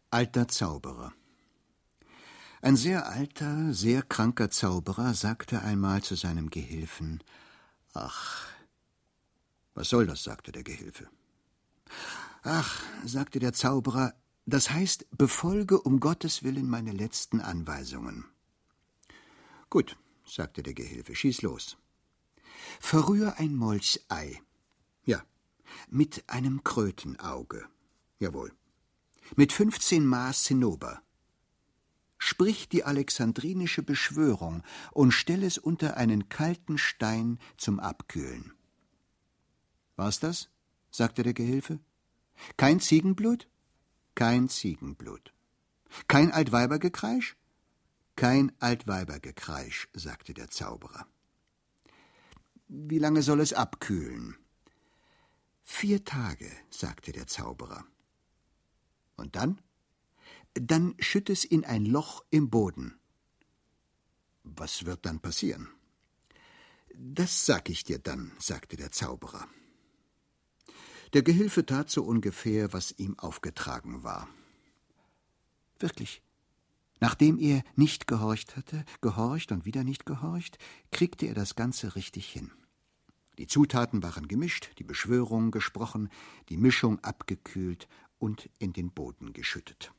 Alter 0.10 0.47
Zauberer. 0.47 1.14
Ein 2.62 2.76
sehr 2.76 3.07
alter, 3.07 3.74
sehr 3.74 4.01
kranker 4.01 4.49
Zauberer 4.49 5.14
sagte 5.14 5.62
einmal 5.62 6.03
zu 6.03 6.16
seinem 6.16 6.49
Gehilfen 6.49 7.24
Ach, 7.93 8.47
was 9.74 9.89
soll 9.89 10.05
das? 10.05 10.24
sagte 10.24 10.51
der 10.51 10.64
Gehilfe. 10.64 11.07
Ach, 12.43 12.82
sagte 13.05 13.39
der 13.39 13.53
Zauberer, 13.53 14.14
das 14.45 14.72
heißt, 14.72 15.07
befolge 15.12 15.80
um 15.82 15.99
Gottes 15.99 16.43
willen 16.43 16.70
meine 16.70 16.91
letzten 16.91 17.39
Anweisungen. 17.39 18.26
Gut, 19.70 19.95
sagte 20.26 20.62
der 20.62 20.74
Gehilfe, 20.74 21.16
schieß 21.16 21.41
los. 21.43 21.78
Verrühr 22.80 23.38
ein 23.38 23.55
Molchsei. 23.55 24.41
Ja, 25.05 25.24
mit 25.89 26.24
einem 26.28 26.64
Krötenauge. 26.64 27.68
Jawohl. 28.20 28.51
Mit 29.36 29.53
fünfzehn 29.53 30.05
Maß 30.05 30.43
Zinnober. 30.43 31.01
Sprich 32.22 32.67
die 32.67 32.84
alexandrinische 32.84 33.82
Beschwörung 33.82 34.61
und 34.91 35.11
stell 35.11 35.43
es 35.43 35.57
unter 35.57 35.95
einen 35.95 36.28
kalten 36.28 36.78
Stein 36.78 37.39
zum 37.57 37.80
Abkühlen. 37.80 38.53
War's 39.95 40.20
das? 40.20 40.49
sagte 40.91 41.24
der 41.24 41.34
Gehilfe. 41.34 41.80
Kein 42.57 42.82
Ziegenblut? 42.82 43.47
Kein 44.15 44.49
Ziegenblut. 44.49 45.34
Kein 46.07 46.32
Altweibergekreisch? 46.32 47.38
Kein 48.17 48.51
Altweibergekreisch, 48.59 49.88
sagte 49.93 50.34
der 50.34 50.49
Zauberer. 50.49 51.07
Wie 52.67 52.99
lange 52.99 53.22
soll 53.22 53.39
es 53.39 53.53
abkühlen? 53.53 54.36
Vier 55.63 56.03
Tage, 56.03 56.51
sagte 56.70 57.13
der 57.13 57.28
Zauberer. 57.28 57.86
Und 59.15 59.38
dann? 59.38 59.61
Dann 60.53 60.95
schütt 60.99 61.29
es 61.29 61.45
in 61.45 61.63
ein 61.65 61.85
Loch 61.85 62.23
im 62.29 62.49
Boden. 62.49 62.99
Was 64.43 64.85
wird 64.85 65.05
dann 65.05 65.19
passieren? 65.19 65.69
Das 66.95 67.45
sag 67.45 67.69
ich 67.69 67.83
dir 67.83 67.99
dann, 67.99 68.31
sagte 68.39 68.75
der 68.75 68.91
Zauberer. 68.91 69.47
Der 71.13 71.23
Gehilfe 71.23 71.65
tat 71.65 71.89
so 71.89 72.03
ungefähr, 72.03 72.73
was 72.73 72.93
ihm 72.97 73.17
aufgetragen 73.17 74.03
war. 74.03 74.27
Wirklich, 75.79 76.21
Nachdem 76.99 77.39
er 77.39 77.63
nicht 77.75 78.07
gehorcht 78.07 78.57
hatte, 78.57 78.83
gehorcht 79.01 79.51
und 79.51 79.65
wieder 79.65 79.83
nicht 79.83 80.05
gehorcht, 80.05 80.57
kriegte 80.91 81.27
er 81.27 81.33
das 81.33 81.55
Ganze 81.55 81.95
richtig 81.95 82.27
hin. 82.27 82.51
Die 83.37 83.47
Zutaten 83.47 84.03
waren 84.03 84.27
gemischt, 84.27 84.71
die 84.79 84.83
Beschwörung 84.83 85.51
gesprochen, 85.51 86.09
die 86.49 86.57
Mischung 86.57 86.99
abgekühlt 86.99 87.87
und 88.17 88.49
in 88.59 88.73
den 88.73 88.91
Boden 88.91 89.31
geschüttet. 89.31 89.93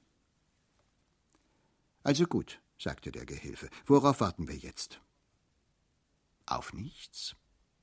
Also 2.03 2.26
gut, 2.26 2.61
sagte 2.78 3.12
der 3.12 3.26
Gehilfe, 3.26 3.68
worauf 3.86 4.20
warten 4.20 4.48
wir 4.48 4.57
jetzt? 4.57 5.01
Auf 6.46 6.72
nichts, 6.72 7.36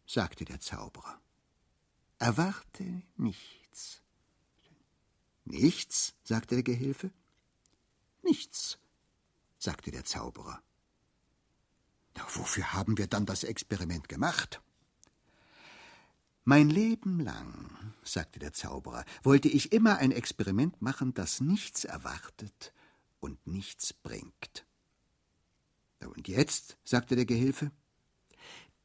sagte 0.06 0.44
der 0.44 0.60
Zauberer. 0.60 1.22
Erwarte 2.18 3.04
nichts. 3.16 4.02
Nichts, 5.46 6.16
sagte 6.24 6.56
der 6.56 6.64
Gehilfe. 6.64 7.12
Nichts, 8.24 8.80
sagte 9.60 9.92
der 9.92 10.04
Zauberer. 10.04 10.62
Na, 12.16 12.26
wofür 12.34 12.74
haben 12.74 12.98
wir 12.98 13.08
dann 13.08 13.28
das 13.28 13.44
Experiment 13.44 14.10
gemacht? 14.10 14.62
Mein 16.44 16.70
Leben 16.70 17.20
lang, 17.20 17.94
sagte 18.04 18.40
der 18.40 18.54
Zauberer, 18.54 19.06
wollte 19.22 19.48
ich 19.48 19.72
immer 19.74 19.98
ein 19.98 20.12
Experiment 20.12 20.82
machen, 20.82 21.14
das 21.14 21.40
nichts 21.40 21.86
erwartet 21.86 22.74
und 23.20 23.46
nichts 23.48 23.94
bringt. 23.94 24.66
Und 26.00 26.28
jetzt, 26.28 26.78
sagte 26.84 27.16
der 27.16 27.26
Gehilfe, 27.26 27.72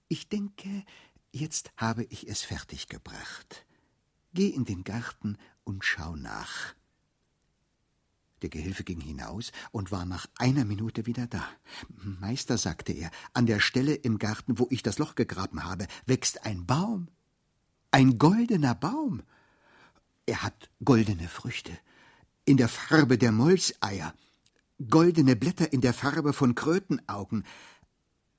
ich 0.09 0.29
denke, 0.29 0.85
jetzt 1.31 1.73
habe 1.77 2.05
ich 2.05 2.29
es 2.29 2.43
fertiggebracht. 2.43 3.67
Geh 4.35 4.49
in 4.49 4.65
den 4.65 4.85
Garten 4.85 5.39
und 5.65 5.85
schau 5.85 6.17
nach. 6.17 6.75
Der 8.43 8.51
Gehilfe 8.51 8.83
ging 8.83 9.01
hinaus 9.01 9.53
und 9.71 9.93
war 9.93 10.05
nach 10.05 10.27
einer 10.37 10.65
Minute 10.65 11.07
wieder 11.07 11.27
da. 11.29 11.49
Meister, 11.89 12.59
sagte 12.59 12.93
er, 12.93 13.11
an 13.35 13.47
der 13.47 13.61
Stelle 13.61 13.95
im 13.95 14.19
Garten, 14.19 14.59
wo 14.59 14.67
ich 14.71 14.83
das 14.83 14.99
Loch 14.99 15.15
gegraben 15.15 15.65
habe, 15.65 15.87
wächst 16.07 16.45
ein 16.45 16.67
Baum. 16.67 17.09
Ein 17.93 18.19
goldener 18.19 18.75
Baum. 18.75 19.23
Er 20.27 20.43
hat 20.43 20.71
goldene 20.85 21.29
Früchte, 21.29 21.79
in 22.45 22.57
der 22.57 22.69
Farbe 22.69 23.19
der 23.19 23.33
Molseier, 23.33 24.15
goldene 24.89 25.37
Blätter 25.37 25.73
in 25.73 25.81
der 25.81 25.95
Farbe 25.95 26.33
von 26.33 26.55
Krötenaugen, 26.55 27.45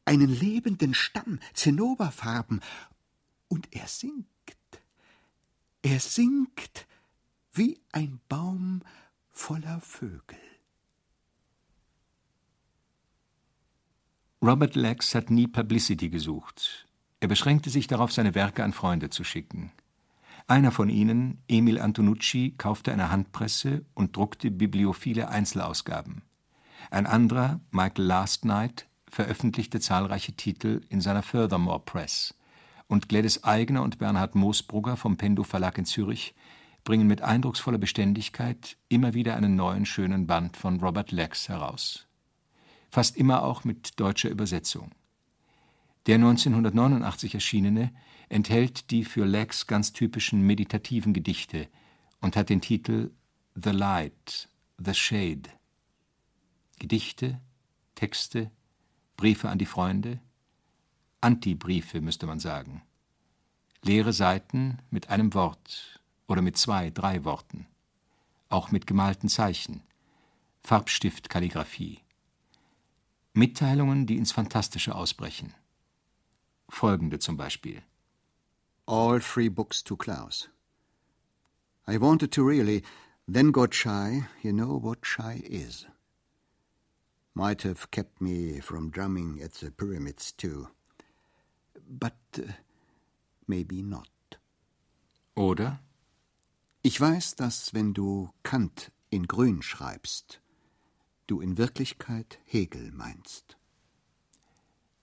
einen 0.05 0.29
lebenden 0.29 0.93
Stamm, 0.93 1.39
Zinnoberfarben, 1.53 2.61
und 3.47 3.67
er 3.71 3.87
singt. 3.87 4.27
Er 5.81 5.99
singt 5.99 6.87
wie 7.53 7.79
ein 7.91 8.19
Baum 8.27 8.81
voller 9.31 9.79
Vögel. 9.81 10.39
Robert 14.41 14.75
Lex 14.75 15.15
hat 15.15 15.29
nie 15.29 15.47
Publicity 15.47 16.09
gesucht. 16.09 16.85
Er 17.21 17.29
beschränkte 17.29 17.69
sich 17.69 17.87
darauf, 17.87 18.11
seine 18.11 18.35
Werke 18.35 18.63
an 18.63 18.73
Freunde 18.73 19.09
zu 19.09 19.23
schicken. 19.23 19.71
Einer 20.47 20.71
von 20.71 20.89
ihnen, 20.89 21.41
Emil 21.47 21.79
Antonucci, 21.79 22.55
kaufte 22.57 22.91
eine 22.91 23.09
Handpresse 23.09 23.85
und 23.93 24.15
druckte 24.15 24.51
bibliophile 24.51 25.29
Einzelausgaben. 25.29 26.21
Ein 26.91 27.05
anderer, 27.05 27.61
Michael 27.71 28.05
Lastnight, 28.05 28.87
veröffentlichte 29.09 29.79
zahlreiche 29.79 30.33
Titel 30.33 30.81
in 30.89 30.99
seiner 30.99 31.23
Furthermore 31.23 31.79
Press. 31.79 32.35
Und 32.87 33.07
Gladys 33.07 33.43
Eigner 33.43 33.83
und 33.83 33.99
Bernhard 33.99 34.35
Moosbrugger 34.35 34.97
vom 34.97 35.15
Pendo 35.15 35.43
Verlag 35.43 35.77
in 35.77 35.85
Zürich 35.85 36.35
bringen 36.83 37.07
mit 37.07 37.21
eindrucksvoller 37.21 37.77
Beständigkeit 37.77 38.77
immer 38.89 39.13
wieder 39.13 39.35
einen 39.35 39.55
neuen 39.55 39.85
schönen 39.85 40.27
Band 40.27 40.57
von 40.57 40.79
Robert 40.81 41.11
Lex 41.11 41.47
heraus. 41.47 42.07
Fast 42.91 43.15
immer 43.15 43.43
auch 43.43 43.63
mit 43.63 43.99
deutscher 43.99 44.29
Übersetzung. 44.29 44.91
Der 46.05 46.15
1989 46.15 47.33
erschienene 47.35 47.93
enthält 48.33 48.89
die 48.89 49.05
für 49.05 49.25
Lex 49.25 49.67
ganz 49.67 49.93
typischen 49.93 50.41
meditativen 50.41 51.13
Gedichte 51.13 51.67
und 52.19 52.35
hat 52.35 52.49
den 52.49 52.61
Titel 52.61 53.11
The 53.53 53.69
Light, 53.69 54.49
The 54.83 54.95
Shade. 54.95 55.43
Gedichte, 56.79 57.39
Texte, 57.93 58.49
Briefe 59.17 59.49
an 59.49 59.59
die 59.59 59.67
Freunde, 59.67 60.19
Antibriefe 61.21 62.01
müsste 62.01 62.25
man 62.25 62.39
sagen. 62.39 62.81
Leere 63.83 64.13
Seiten 64.13 64.79
mit 64.89 65.09
einem 65.09 65.35
Wort, 65.35 66.01
oder 66.27 66.41
mit 66.41 66.57
zwei, 66.57 66.89
drei 66.89 67.23
Worten, 67.25 67.67
auch 68.49 68.71
mit 68.71 68.87
gemalten 68.87 69.29
Zeichen, 69.29 69.83
Farbstiftkalligraphie. 70.63 71.99
Mitteilungen, 73.33 74.07
die 74.07 74.17
ins 74.17 74.31
Fantastische 74.31 74.95
ausbrechen. 74.95 75.53
Folgende 76.67 77.19
zum 77.19 77.37
Beispiel. 77.37 77.83
All 78.85 79.19
three 79.19 79.49
books 79.49 79.81
to 79.83 79.95
Klaus. 79.95 80.49
I 81.87 81.97
wanted 81.97 82.31
to 82.33 82.43
really, 82.43 82.83
then 83.27 83.51
got 83.51 83.73
shy. 83.73 84.27
You 84.41 84.53
know 84.53 84.77
what 84.77 85.05
shy 85.05 85.41
is. 85.45 85.85
Might 87.35 87.63
have 87.63 87.89
kept 87.91 88.21
me 88.21 88.59
from 88.59 88.91
drumming 88.91 89.41
at 89.41 89.53
the 89.53 89.71
pyramids 89.71 90.31
too. 90.31 90.67
But 91.89 92.17
uh, 92.37 92.51
maybe 93.47 93.81
not. 93.81 94.09
Oder 95.35 95.79
Ich 96.83 96.99
weiß, 96.99 97.35
dass 97.35 97.73
wenn 97.73 97.93
du 97.93 98.29
Kant 98.43 98.91
in 99.09 99.25
Grün 99.25 99.61
schreibst, 99.61 100.41
du 101.27 101.39
in 101.39 101.57
Wirklichkeit 101.57 102.39
Hegel 102.45 102.91
meinst. 102.91 103.57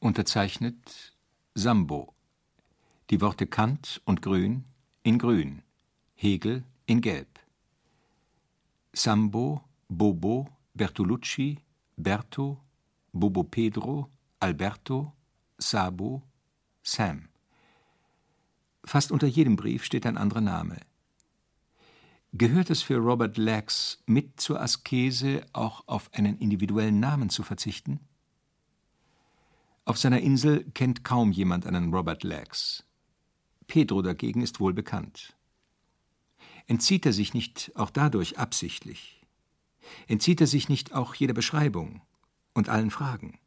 unterzeichnet 0.00 1.14
Sambo. 1.54 2.14
Die 3.10 3.20
Worte 3.20 3.48
Kant 3.48 4.00
und 4.04 4.22
Grün 4.22 4.66
in 5.02 5.18
Grün, 5.18 5.62
Hegel 6.14 6.62
in 6.86 7.00
Gelb. 7.00 7.40
Sambo, 8.92 9.64
Bobo, 9.88 10.48
Bertolucci, 10.74 11.58
Berto, 11.96 12.60
Bobo 13.12 13.42
Pedro, 13.42 14.08
Alberto, 14.38 15.12
Sabo, 15.58 16.22
Sam. 16.84 17.28
Fast 18.84 19.10
unter 19.10 19.26
jedem 19.26 19.56
Brief 19.56 19.84
steht 19.84 20.06
ein 20.06 20.16
anderer 20.16 20.40
Name. 20.40 20.78
Gehört 22.32 22.70
es 22.70 22.80
für 22.80 22.98
Robert 22.98 23.36
Lax 23.38 24.04
mit 24.06 24.40
zur 24.40 24.60
Askese, 24.60 25.44
auch 25.52 25.82
auf 25.88 26.14
einen 26.14 26.38
individuellen 26.38 27.00
Namen 27.00 27.28
zu 27.28 27.42
verzichten? 27.42 27.98
Auf 29.84 29.98
seiner 29.98 30.20
Insel 30.20 30.62
kennt 30.74 31.02
kaum 31.02 31.32
jemand 31.32 31.66
einen 31.66 31.92
Robert 31.92 32.22
Lax. 32.22 32.84
Pedro 33.70 34.02
dagegen 34.02 34.42
ist 34.42 34.58
wohl 34.58 34.74
bekannt. 34.74 35.36
Entzieht 36.66 37.06
er 37.06 37.12
sich 37.12 37.34
nicht 37.34 37.70
auch 37.76 37.90
dadurch 37.90 38.36
absichtlich? 38.36 39.24
Entzieht 40.08 40.40
er 40.40 40.48
sich 40.48 40.68
nicht 40.68 40.92
auch 40.92 41.14
jeder 41.14 41.34
Beschreibung 41.34 42.02
und 42.52 42.68
allen 42.68 42.90
Fragen? 42.90 43.38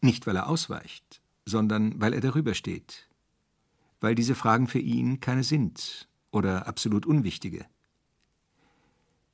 Nicht, 0.00 0.26
weil 0.26 0.36
er 0.36 0.48
ausweicht, 0.48 1.20
sondern 1.44 2.00
weil 2.00 2.14
er 2.14 2.22
darüber 2.22 2.54
steht. 2.54 3.06
Weil 4.00 4.14
diese 4.14 4.34
Fragen 4.34 4.66
für 4.66 4.78
ihn 4.78 5.20
keine 5.20 5.44
sind 5.44 6.08
oder 6.30 6.66
absolut 6.66 7.04
unwichtige. 7.04 7.66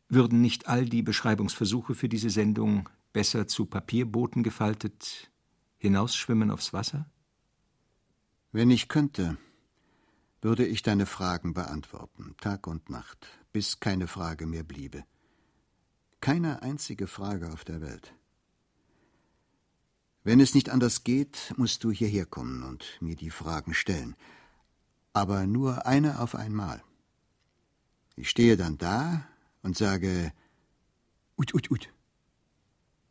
Würden 0.08 0.40
nicht 0.40 0.66
all 0.66 0.86
die 0.86 1.02
Beschreibungsversuche 1.02 1.94
für 1.94 2.08
diese 2.08 2.30
Sendung 2.30 2.88
besser 3.12 3.46
zu 3.46 3.66
Papierbooten 3.66 4.42
gefaltet, 4.42 5.30
hinausschwimmen 5.78 6.50
aufs 6.50 6.72
Wasser? 6.72 7.08
Wenn 8.50 8.70
ich 8.70 8.88
könnte, 8.88 9.38
würde 10.44 10.66
ich 10.66 10.82
deine 10.82 11.06
Fragen 11.06 11.54
beantworten, 11.54 12.36
Tag 12.38 12.66
und 12.66 12.90
Nacht, 12.90 13.26
bis 13.50 13.80
keine 13.80 14.06
Frage 14.06 14.46
mehr 14.46 14.62
bliebe. 14.62 15.04
Keine 16.20 16.60
einzige 16.60 17.06
Frage 17.06 17.50
auf 17.50 17.64
der 17.64 17.80
Welt. 17.80 18.14
Wenn 20.22 20.40
es 20.40 20.54
nicht 20.54 20.68
anders 20.68 21.02
geht, 21.02 21.54
musst 21.56 21.82
du 21.82 21.90
hierher 21.90 22.26
kommen 22.26 22.62
und 22.62 22.84
mir 23.00 23.16
die 23.16 23.30
Fragen 23.30 23.72
stellen. 23.72 24.16
Aber 25.14 25.46
nur 25.46 25.86
eine 25.86 26.20
auf 26.20 26.34
einmal. 26.34 26.84
Ich 28.14 28.28
stehe 28.28 28.58
dann 28.58 28.76
da 28.76 29.26
und 29.62 29.78
sage 29.78 30.30
Ut, 31.38 31.54
ut, 31.54 31.70
ut, 31.70 31.88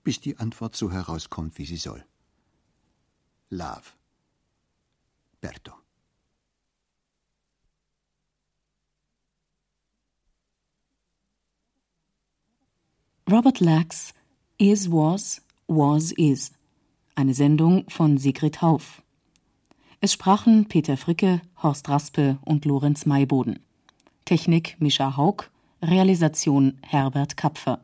bis 0.04 0.22
die 0.22 0.38
Antwort 0.38 0.76
so 0.76 0.92
herauskommt, 0.92 1.58
wie 1.58 1.66
sie 1.66 1.78
soll. 1.78 2.06
Love. 3.50 3.90
Berto. 5.42 5.83
Robert 13.32 13.62
Lax 13.62 14.14
Is 14.58 14.92
Was, 14.92 15.42
Was 15.68 16.12
Is. 16.12 16.52
Eine 17.16 17.34
Sendung 17.34 17.86
von 17.90 18.18
Sigrid 18.18 18.62
Hauf. 18.62 19.02
Es 20.02 20.12
sprachen 20.12 20.66
Peter 20.68 20.98
Fricke, 20.98 21.40
Horst 21.62 21.88
Raspe 21.88 22.38
und 22.44 22.66
Lorenz 22.66 23.06
Mayboden. 23.06 23.60
Technik 24.26 24.76
Mischa 24.80 25.16
Haug, 25.16 25.50
Realisation 25.82 26.78
Herbert 26.86 27.38
Kapfer. 27.38 27.80